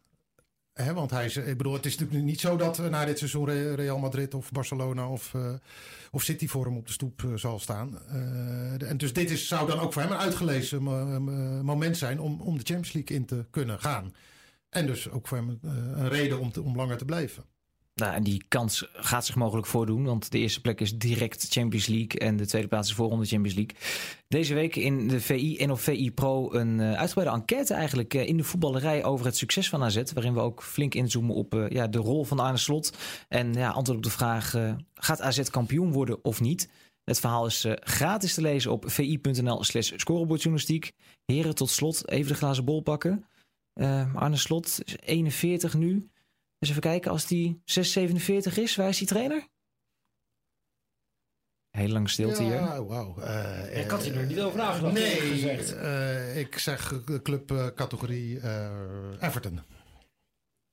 Want 0.93 1.11
hij 1.11 1.25
is, 1.25 1.37
ik 1.37 1.57
bedoel, 1.57 1.73
het 1.73 1.85
is 1.85 1.97
natuurlijk 1.97 2.25
niet 2.25 2.39
zo 2.39 2.55
dat 2.57 2.79
eh, 2.79 2.87
na 2.87 3.05
dit 3.05 3.17
seizoen 3.17 3.45
Re- 3.45 3.73
Real 3.73 3.99
Madrid 3.99 4.33
of 4.33 4.51
Barcelona 4.51 5.09
of, 5.09 5.33
eh, 5.33 5.53
of 6.11 6.23
City 6.23 6.47
voor 6.47 6.65
hem 6.65 6.77
op 6.77 6.87
de 6.87 6.93
stoep 6.93 7.23
eh, 7.23 7.33
zal 7.35 7.59
staan. 7.59 7.99
En 8.79 8.97
dus 8.97 9.13
dit 9.13 9.31
is, 9.31 9.47
zou 9.47 9.67
dan 9.67 9.79
ook 9.79 9.93
voor 9.93 10.01
hem 10.01 10.11
een 10.11 10.17
uitgelezen 10.17 10.83
mo- 10.83 11.19
mo- 11.19 11.63
moment 11.63 11.97
zijn 11.97 12.19
om, 12.19 12.41
om 12.41 12.57
de 12.57 12.63
Champions 12.63 12.93
League 12.93 13.15
in 13.17 13.25
te 13.25 13.45
kunnen 13.49 13.79
gaan. 13.79 14.13
En 14.69 14.85
dus 14.85 15.09
ook 15.09 15.27
voor 15.27 15.37
hem 15.37 15.59
een 15.61 16.09
reden 16.09 16.39
om, 16.39 16.51
te, 16.51 16.61
om 16.61 16.75
langer 16.75 16.97
te 16.97 17.05
blijven. 17.05 17.43
Nou, 17.97 18.13
en 18.13 18.23
die 18.23 18.43
kans 18.47 18.89
gaat 18.93 19.25
zich 19.25 19.35
mogelijk 19.35 19.67
voordoen. 19.67 20.03
Want 20.03 20.31
de 20.31 20.39
eerste 20.39 20.61
plek 20.61 20.81
is 20.81 20.97
direct 20.97 21.47
Champions 21.49 21.87
League. 21.87 22.19
En 22.19 22.37
de 22.37 22.45
tweede 22.45 22.67
plaats 22.67 22.89
is 22.89 22.95
voorronde 22.95 23.25
Champions 23.25 23.55
League. 23.55 23.75
Deze 24.27 24.53
week 24.53 24.75
in 24.75 25.07
de 25.07 25.21
VI 25.21 25.57
en 25.57 25.71
of 25.71 25.81
VI 25.81 26.11
Pro 26.11 26.53
een 26.53 26.79
eh, 26.79 26.93
uitgebreide 26.93 27.35
enquête 27.35 27.73
eigenlijk 27.73 28.13
eh, 28.13 28.27
in 28.27 28.37
de 28.37 28.43
voetballerij 28.43 29.03
over 29.03 29.25
het 29.25 29.37
succes 29.37 29.69
van 29.69 29.83
AZ. 29.83 30.01
Waarin 30.13 30.33
we 30.33 30.39
ook 30.39 30.63
flink 30.63 30.95
inzoomen 30.95 31.35
op 31.35 31.55
eh, 31.55 31.69
ja, 31.69 31.87
de 31.87 31.97
rol 31.97 32.23
van 32.23 32.39
Arne 32.39 32.57
Slot. 32.57 32.97
En 33.27 33.53
ja, 33.53 33.69
antwoord 33.69 33.97
op 33.97 34.03
de 34.03 34.09
vraag, 34.09 34.55
gaat 34.93 35.21
AZ 35.21 35.49
kampioen 35.49 35.91
worden 35.91 36.23
of 36.23 36.41
niet? 36.41 36.69
Het 37.03 37.19
verhaal 37.19 37.45
is 37.45 37.65
gratis 37.79 38.33
te 38.33 38.41
lezen 38.41 38.71
op 38.71 38.83
vi.nl 38.87 39.63
slash 39.63 39.91
scorebordjournalistiek. 39.95 40.91
Heren, 41.25 41.55
tot 41.55 41.69
slot 41.69 42.09
even 42.09 42.31
de 42.31 42.37
glazen 42.37 42.65
bol 42.65 42.81
pakken. 42.81 43.25
Eh, 43.77 44.15
Arne 44.15 44.37
Slot 44.37 44.79
is 44.85 44.95
41 45.03 45.73
nu. 45.73 46.09
Dus 46.59 46.69
even 46.69 46.81
kijken, 46.81 47.11
als 47.11 47.25
die 47.27 47.61
647 47.65 48.57
is, 48.57 48.75
waar 48.75 48.89
is 48.89 48.97
die 48.97 49.07
trainer? 49.07 49.47
Heel 51.69 51.87
lang 51.89 52.09
stilte 52.09 52.43
hier. 52.43 52.53
Ja, 52.53 52.83
wauw. 52.83 53.17
Eh, 53.19 53.83
Ik 53.83 53.89
had 53.89 54.03
hier 54.03 54.15
nog 54.15 54.25
niet 54.27 54.39
over 54.39 54.57
nagedacht, 54.57 54.93
Nee, 54.93 55.15
gezegd. 55.19 55.75
eh, 55.75 56.37
ik 56.39 56.57
zeg 56.57 56.91
eh, 56.93 57.21
club 57.21 57.51
eh, 57.51 57.67
categorie 57.67 58.39
eh, 58.39 59.11
Everton. 59.21 59.59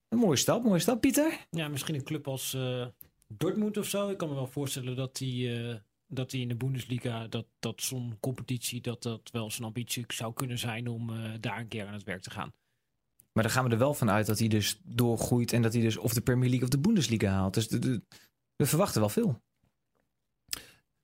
Een 0.09 0.18
mooie 0.18 0.37
stap, 0.37 0.62
mooie 0.64 0.78
stap, 0.78 1.01
Pieter. 1.01 1.47
Ja, 1.51 1.68
misschien 1.68 1.95
een 1.95 2.05
club 2.05 2.28
als 2.28 2.55
eh, 2.55 2.87
Dortmund 3.26 3.76
of 3.76 3.87
zo. 3.89 4.09
Ik 4.09 4.16
kan 4.18 4.28
me 4.28 4.35
wel 4.35 4.47
voorstellen 4.47 4.97
dat 4.97 5.16
die, 5.16 5.62
eh, 5.68 5.76
dat 6.07 6.30
die 6.30 6.43
in 6.43 6.49
de 6.49 6.57
Bundesliga, 6.57 7.26
dat, 7.28 7.47
dat 7.59 7.82
zo'n 7.82 8.16
competitie, 8.20 8.80
dat 8.80 9.03
dat 9.03 9.30
wel 9.32 9.51
zijn 9.51 9.64
ambitie 9.64 10.05
zou 10.09 10.32
kunnen 10.32 10.59
zijn 10.59 10.89
om 10.89 11.11
eh, 11.11 11.32
daar 11.41 11.59
een 11.61 11.68
keer 11.68 11.87
aan 11.87 11.93
het 11.93 12.03
werk 12.05 12.22
te 12.22 12.30
gaan. 12.30 12.53
Maar 13.35 13.43
dan 13.43 13.53
gaan 13.53 13.64
we 13.64 13.70
er 13.70 13.78
wel 13.78 13.95
van 13.95 14.11
uit 14.11 14.26
dat 14.26 14.39
hij 14.39 14.49
dus 14.49 14.80
doorgroeit 14.85 15.53
en 15.53 15.62
dat 15.62 15.72
hij 15.72 15.82
dus 15.82 15.97
of 15.97 16.14
de 16.14 16.20
Premier 16.20 16.49
League 16.49 16.64
of 16.64 16.70
de 16.70 16.78
Bundesliga 16.78 17.28
haalt. 17.28 17.55
Dus 17.55 17.68
we 18.57 18.66
verwachten 18.66 19.01
wel 19.01 19.09
veel. 19.09 19.43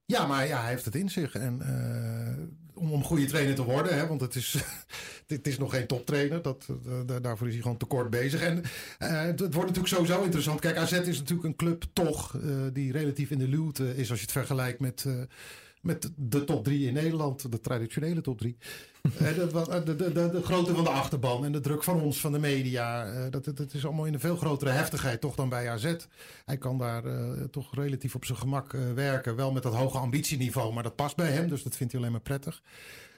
Ja, 0.05 0.27
maar 0.27 0.47
ja, 0.47 0.61
hij 0.61 0.71
heeft 0.71 0.85
het 0.85 0.95
in 0.95 1.09
zich. 1.11 1.35
En 1.35 1.63
eh, 1.63 2.45
om, 2.75 2.93
om 2.93 3.05
goede 3.05 3.27
trainer 3.27 3.55
te 3.55 3.65
worden, 3.65 3.99
hè, 3.99 4.07
want 4.07 4.21
het 4.21 4.35
is, 4.35 4.57
dit 5.27 5.47
is 5.47 5.59
nog 5.59 5.71
geen 5.71 5.87
toptrainer. 5.87 6.43
Dat, 6.43 6.67
eh, 6.87 7.01
da- 7.07 7.21
daarvoor 7.21 7.47
is 7.47 7.53
hij 7.53 7.63
gewoon 7.63 7.77
tekort 7.77 8.11
bezig. 8.11 8.41
En 8.41 8.63
eh, 8.99 9.23
het, 9.23 9.41
het 9.41 9.55
wordt 9.55 9.69
natuurlijk 9.69 9.95
sowieso 9.95 10.23
interessant. 10.23 10.61
Kijk, 10.61 10.77
AZ 10.77 10.93
is 10.93 11.19
natuurlijk 11.19 11.49
een 11.49 11.57
club 11.57 11.85
toch 11.93 12.37
die 12.73 12.93
relatief 12.93 13.31
in 13.31 13.39
de 13.39 13.49
luwte 13.49 13.97
is 13.97 14.11
als 14.11 14.19
je 14.19 14.25
het 14.25 14.35
vergelijkt 14.35 14.81
met, 14.81 15.07
met 15.81 16.11
de 16.17 16.45
top 16.45 16.65
drie 16.65 16.87
in 16.87 16.93
Nederland. 16.95 17.51
De 17.53 17.61
traditionele 17.61 18.21
top 18.21 18.39
drie. 18.39 18.57
Eh, 19.19 19.35
de, 19.35 19.51
wat- 19.51 19.87
de, 19.87 19.97
de, 19.97 20.13
de, 20.13 20.31
de 20.31 20.43
grootte 20.43 20.75
van 20.75 20.85
de 20.85 20.91
achterban 20.91 21.45
en 21.45 21.53
de 21.53 21.61
druk 21.61 21.83
van 21.85 22.01
ons, 22.01 22.21
van 22.21 22.33
de 22.33 22.39
media. 22.39 23.05
eh, 23.07 23.31
dat, 23.31 23.73
is 23.75 23.85
allemaal 23.87 24.05
in 24.05 24.15
een 24.15 24.21
veel 24.21 24.37
grotere 24.37 24.71
heftigheid 24.71 25.21
toch 25.21 25.35
dan 25.35 25.49
bij 25.49 25.71
AZ. 25.71 25.95
Hij 26.45 26.57
kan 26.59 26.79
daar 26.79 27.05
eh, 27.05 27.31
toch 27.51 27.75
relatief 27.75 28.15
op 28.15 28.25
zijn 28.25 28.39
gemak 28.39 28.73
eh, 28.75 28.81
werken. 28.95 29.37
Wel 29.37 29.53
met 29.53 29.63
dat 29.63 29.75
hoge 29.75 29.99
ambitieniveau, 29.99 30.73
maar 30.73 30.83
dat 30.83 30.97
past 30.97 31.17
bij 31.17 31.31
hem. 31.31 31.49
Dus 31.49 31.63
dat 31.63 31.77
vindt 31.77 31.93
hij 31.93 32.01
alleen 32.01 32.13
maar 32.13 32.23
prettig. 32.23 32.63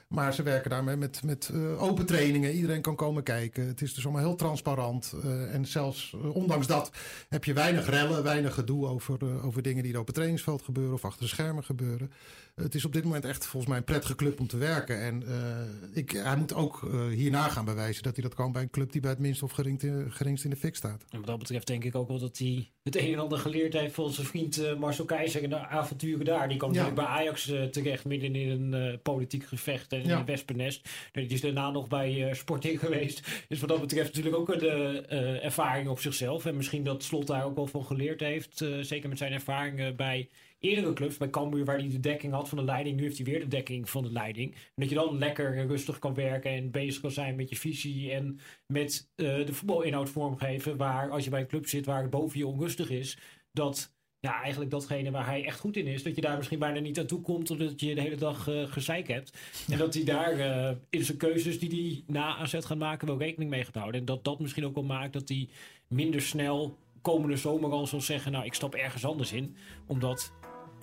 Maar 0.07 0.33
ze 0.33 0.43
werken 0.43 0.69
daarmee 0.69 0.95
met, 0.95 1.23
met 1.23 1.49
eh, 1.53 1.83
open 1.83 2.05
trainingen. 2.05 2.51
Iedereen 2.53 2.81
kan 2.81 2.95
komen 2.95 3.23
kijken. 3.23 3.67
Het 3.67 3.81
is 3.81 3.93
dus 3.93 4.03
allemaal 4.05 4.23
heel 4.23 4.35
transparant. 4.35 5.13
eh, 5.23 5.53
en 5.53 5.65
zelfs 5.65 6.13
eh, 6.23 6.35
ondanks 6.35 6.67
dat 6.67 6.91
heb 7.29 7.43
je 7.43 7.53
weinig 7.53 7.89
rellen, 7.89 8.23
weinig 8.23 8.53
gedoe 8.53 8.87
over, 8.87 9.17
eh, 9.21 9.45
over 9.45 9.61
dingen 9.61 9.83
die 9.83 9.93
er 9.93 9.99
op 9.99 10.05
het 10.05 10.15
trainingsveld 10.15 10.61
gebeuren 10.61 10.93
of 10.93 11.05
achter 11.05 11.21
de 11.21 11.27
schermen 11.27 11.63
gebeuren. 11.63 12.11
Het 12.55 12.75
is 12.75 12.85
op 12.85 12.93
dit 12.93 13.03
moment 13.03 13.25
echt 13.25 13.45
volgens 13.45 13.67
mij 13.71 13.77
een 13.77 13.83
prettige 13.87 14.15
club 14.15 14.39
om 14.39 14.47
te 14.47 14.57
werken. 14.57 15.01
En 15.01 15.23
eh, 15.27 15.97
ik, 15.97 16.11
hij 16.11 16.35
moet 16.35 16.53
ook 16.53 16.83
eh, 16.83 17.07
hierna 17.07 17.47
gaan 17.49 17.65
bewijzen 17.65 18.03
dat 18.03 18.15
hij 18.15 18.23
dat 18.23 18.33
kan 18.33 18.51
bij 18.51 18.61
een 18.61 18.69
club 18.69 18.91
die 18.91 19.01
bij 19.01 19.09
het 19.09 19.19
minst 19.19 19.43
of 19.43 19.51
geringst, 19.51 19.85
geringst 20.07 20.43
in 20.43 20.49
de 20.49 20.55
fik 20.55 20.75
staat. 20.75 21.05
En 21.09 21.17
wat 21.17 21.27
dat 21.27 21.37
betreft 21.39 21.67
denk 21.67 21.83
ik 21.83 21.95
ook 21.95 22.07
wel 22.07 22.19
dat 22.19 22.37
hij 22.37 22.71
het 22.83 22.95
een 22.95 23.13
en 23.13 23.19
ander 23.19 23.37
geleerd 23.37 23.73
heeft 23.73 23.93
van 23.93 24.11
zijn 24.11 24.27
vriend 24.27 24.57
eh, 24.57 24.75
Marcel 24.75 25.05
Keizer 25.05 25.43
en 25.43 25.49
de 25.49 25.67
avonturen 25.67 26.25
daar. 26.25 26.47
Die 26.47 26.57
kwam 26.57 26.73
Ja. 26.73 26.81
natuurlijk 26.83 27.07
bij 27.07 27.17
Ajax 27.19 27.45
terecht 27.71 28.05
midden 28.05 28.35
in 28.35 28.73
een 28.73 29.01
politiek 29.01 29.45
gevecht 29.45 29.91
en 29.93 30.01
in 30.01 30.07
Ja. 30.07 30.19
een 30.19 30.25
wespennest. 30.25 30.89
Die 31.11 31.27
is 31.27 31.41
daarna 31.41 31.69
nog 31.71 31.87
bij 31.87 32.33
Sporting 32.33 32.79
geweest. 32.79 33.27
Dus 33.47 33.59
wat 33.59 33.69
dat 33.69 33.81
betreft 33.81 34.15
natuurlijk 34.15 34.35
ook 34.35 34.49
een 34.49 34.61
eh, 35.07 35.45
ervaring 35.45 35.87
op 35.87 35.99
zichzelf. 35.99 36.45
En 36.45 36.55
misschien 36.55 36.83
dat 36.83 37.03
Slot 37.03 37.27
daar 37.27 37.45
ook 37.45 37.55
wel 37.55 37.67
van 37.67 37.85
geleerd 37.85 38.19
heeft. 38.19 38.65
zeker 38.81 39.09
met 39.09 39.17
zijn 39.17 39.31
ervaringen 39.33 39.95
bij 39.95 40.29
eerdere 40.63 40.93
clubs. 40.93 41.17
Bij 41.17 41.29
Cambuur 41.29 41.65
waar 41.65 41.77
hij 41.77 41.89
de 41.89 41.99
dekking 41.99 42.33
had 42.33 42.49
van 42.49 42.57
de 42.57 42.63
leiding. 42.63 42.95
Nu 42.95 43.03
heeft 43.03 43.17
hij 43.17 43.25
weer 43.25 43.39
de 43.39 43.47
dekking 43.47 43.89
van 43.89 44.03
de 44.03 44.11
leiding. 44.11 44.53
En 44.53 44.59
dat 44.75 44.89
je 44.89 44.95
dan 44.95 45.17
lekker 45.17 45.65
rustig 45.67 45.99
kan 45.99 46.13
werken 46.13 46.51
en 46.51 46.71
bezig 46.71 47.01
kan 47.01 47.11
zijn 47.11 47.35
met 47.35 47.49
je 47.49 47.55
visie 47.55 48.11
en 48.11 48.39
met 48.67 49.09
eh, 49.15 49.45
de 49.45 49.53
voetbalinhoud 49.53 50.09
vormgeven. 50.09 50.77
Waar 50.77 51.09
als 51.09 51.23
je 51.23 51.29
bij 51.29 51.39
een 51.39 51.47
club 51.47 51.67
zit 51.67 51.85
waar 51.85 52.01
het 52.01 52.09
boven 52.09 52.39
je 52.39 52.47
onrustig 52.47 52.89
is, 52.89 53.17
dat 53.51 53.93
ja, 54.19 54.41
eigenlijk 54.41 54.71
datgene 54.71 55.11
waar 55.11 55.25
hij 55.25 55.45
echt 55.45 55.59
goed 55.59 55.77
in 55.77 55.87
is, 55.87 56.03
dat 56.03 56.15
je 56.15 56.21
daar 56.21 56.37
misschien 56.37 56.59
bijna 56.59 56.79
niet 56.79 56.99
aan 56.99 57.05
toe 57.05 57.21
komt, 57.21 57.51
omdat 57.51 57.79
je 57.79 57.95
de 57.95 58.01
hele 58.01 58.15
dag 58.15 58.47
eh 58.47 58.63
gezeik 58.71 59.07
hebt. 59.07 59.37
En 59.69 59.77
dat 59.77 59.93
hij 59.93 60.03
daar 60.03 60.39
eh, 60.39 60.75
in 60.89 61.03
zijn 61.03 61.17
keuzes 61.17 61.59
die 61.59 61.69
hij 61.69 62.03
na 62.15 62.37
AZ 62.37 62.55
gaat 62.59 62.77
maken 62.77 63.07
wel 63.07 63.17
rekening 63.17 63.49
mee 63.49 63.63
gaat 63.63 63.75
houden. 63.75 63.99
En 63.99 64.05
dat 64.05 64.23
dat 64.23 64.39
misschien 64.39 64.65
ook 64.65 64.75
wel 64.75 64.83
maakt 64.83 65.13
dat 65.13 65.29
hij 65.29 65.49
minder 65.87 66.21
snel 66.21 66.77
komende 67.01 67.37
zomer 67.37 67.71
al 67.71 67.87
zal 67.87 68.01
zeggen, 68.01 68.31
nou 68.31 68.45
ik 68.45 68.53
stap 68.53 68.75
ergens 68.75 69.05
anders 69.05 69.31
in. 69.31 69.55
Omdat 69.87 70.31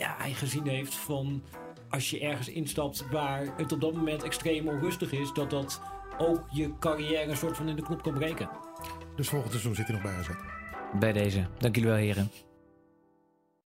ja, 0.01 0.15
hij 0.19 0.33
gezien 0.33 0.67
heeft 0.67 0.95
van 0.95 1.43
als 1.89 2.11
je 2.11 2.21
ergens 2.21 2.49
instapt 2.49 3.05
waar 3.11 3.47
het 3.57 3.73
op 3.73 3.81
dat 3.81 3.95
moment 3.95 4.23
extreem 4.23 4.69
onrustig 4.69 5.13
is, 5.13 5.33
dat 5.33 5.51
dat 5.51 5.81
ook 6.19 6.45
je 6.51 6.79
carrière 6.79 7.31
een 7.31 7.37
soort 7.37 7.57
van 7.57 7.69
in 7.69 7.77
de 7.77 7.83
knop 7.83 8.03
kan 8.03 8.15
breken. 8.15 8.51
Dus 9.17 9.29
volgend 9.29 9.51
seizoen 9.51 9.75
zit 9.75 9.87
hij 9.87 9.95
nog 9.95 10.05
bij 10.05 10.15
AZ. 10.15 10.29
Bij 10.99 11.13
deze. 11.13 11.47
Dank 11.59 11.75
jullie 11.75 11.91
wel, 11.91 11.99
heren. 11.99 12.31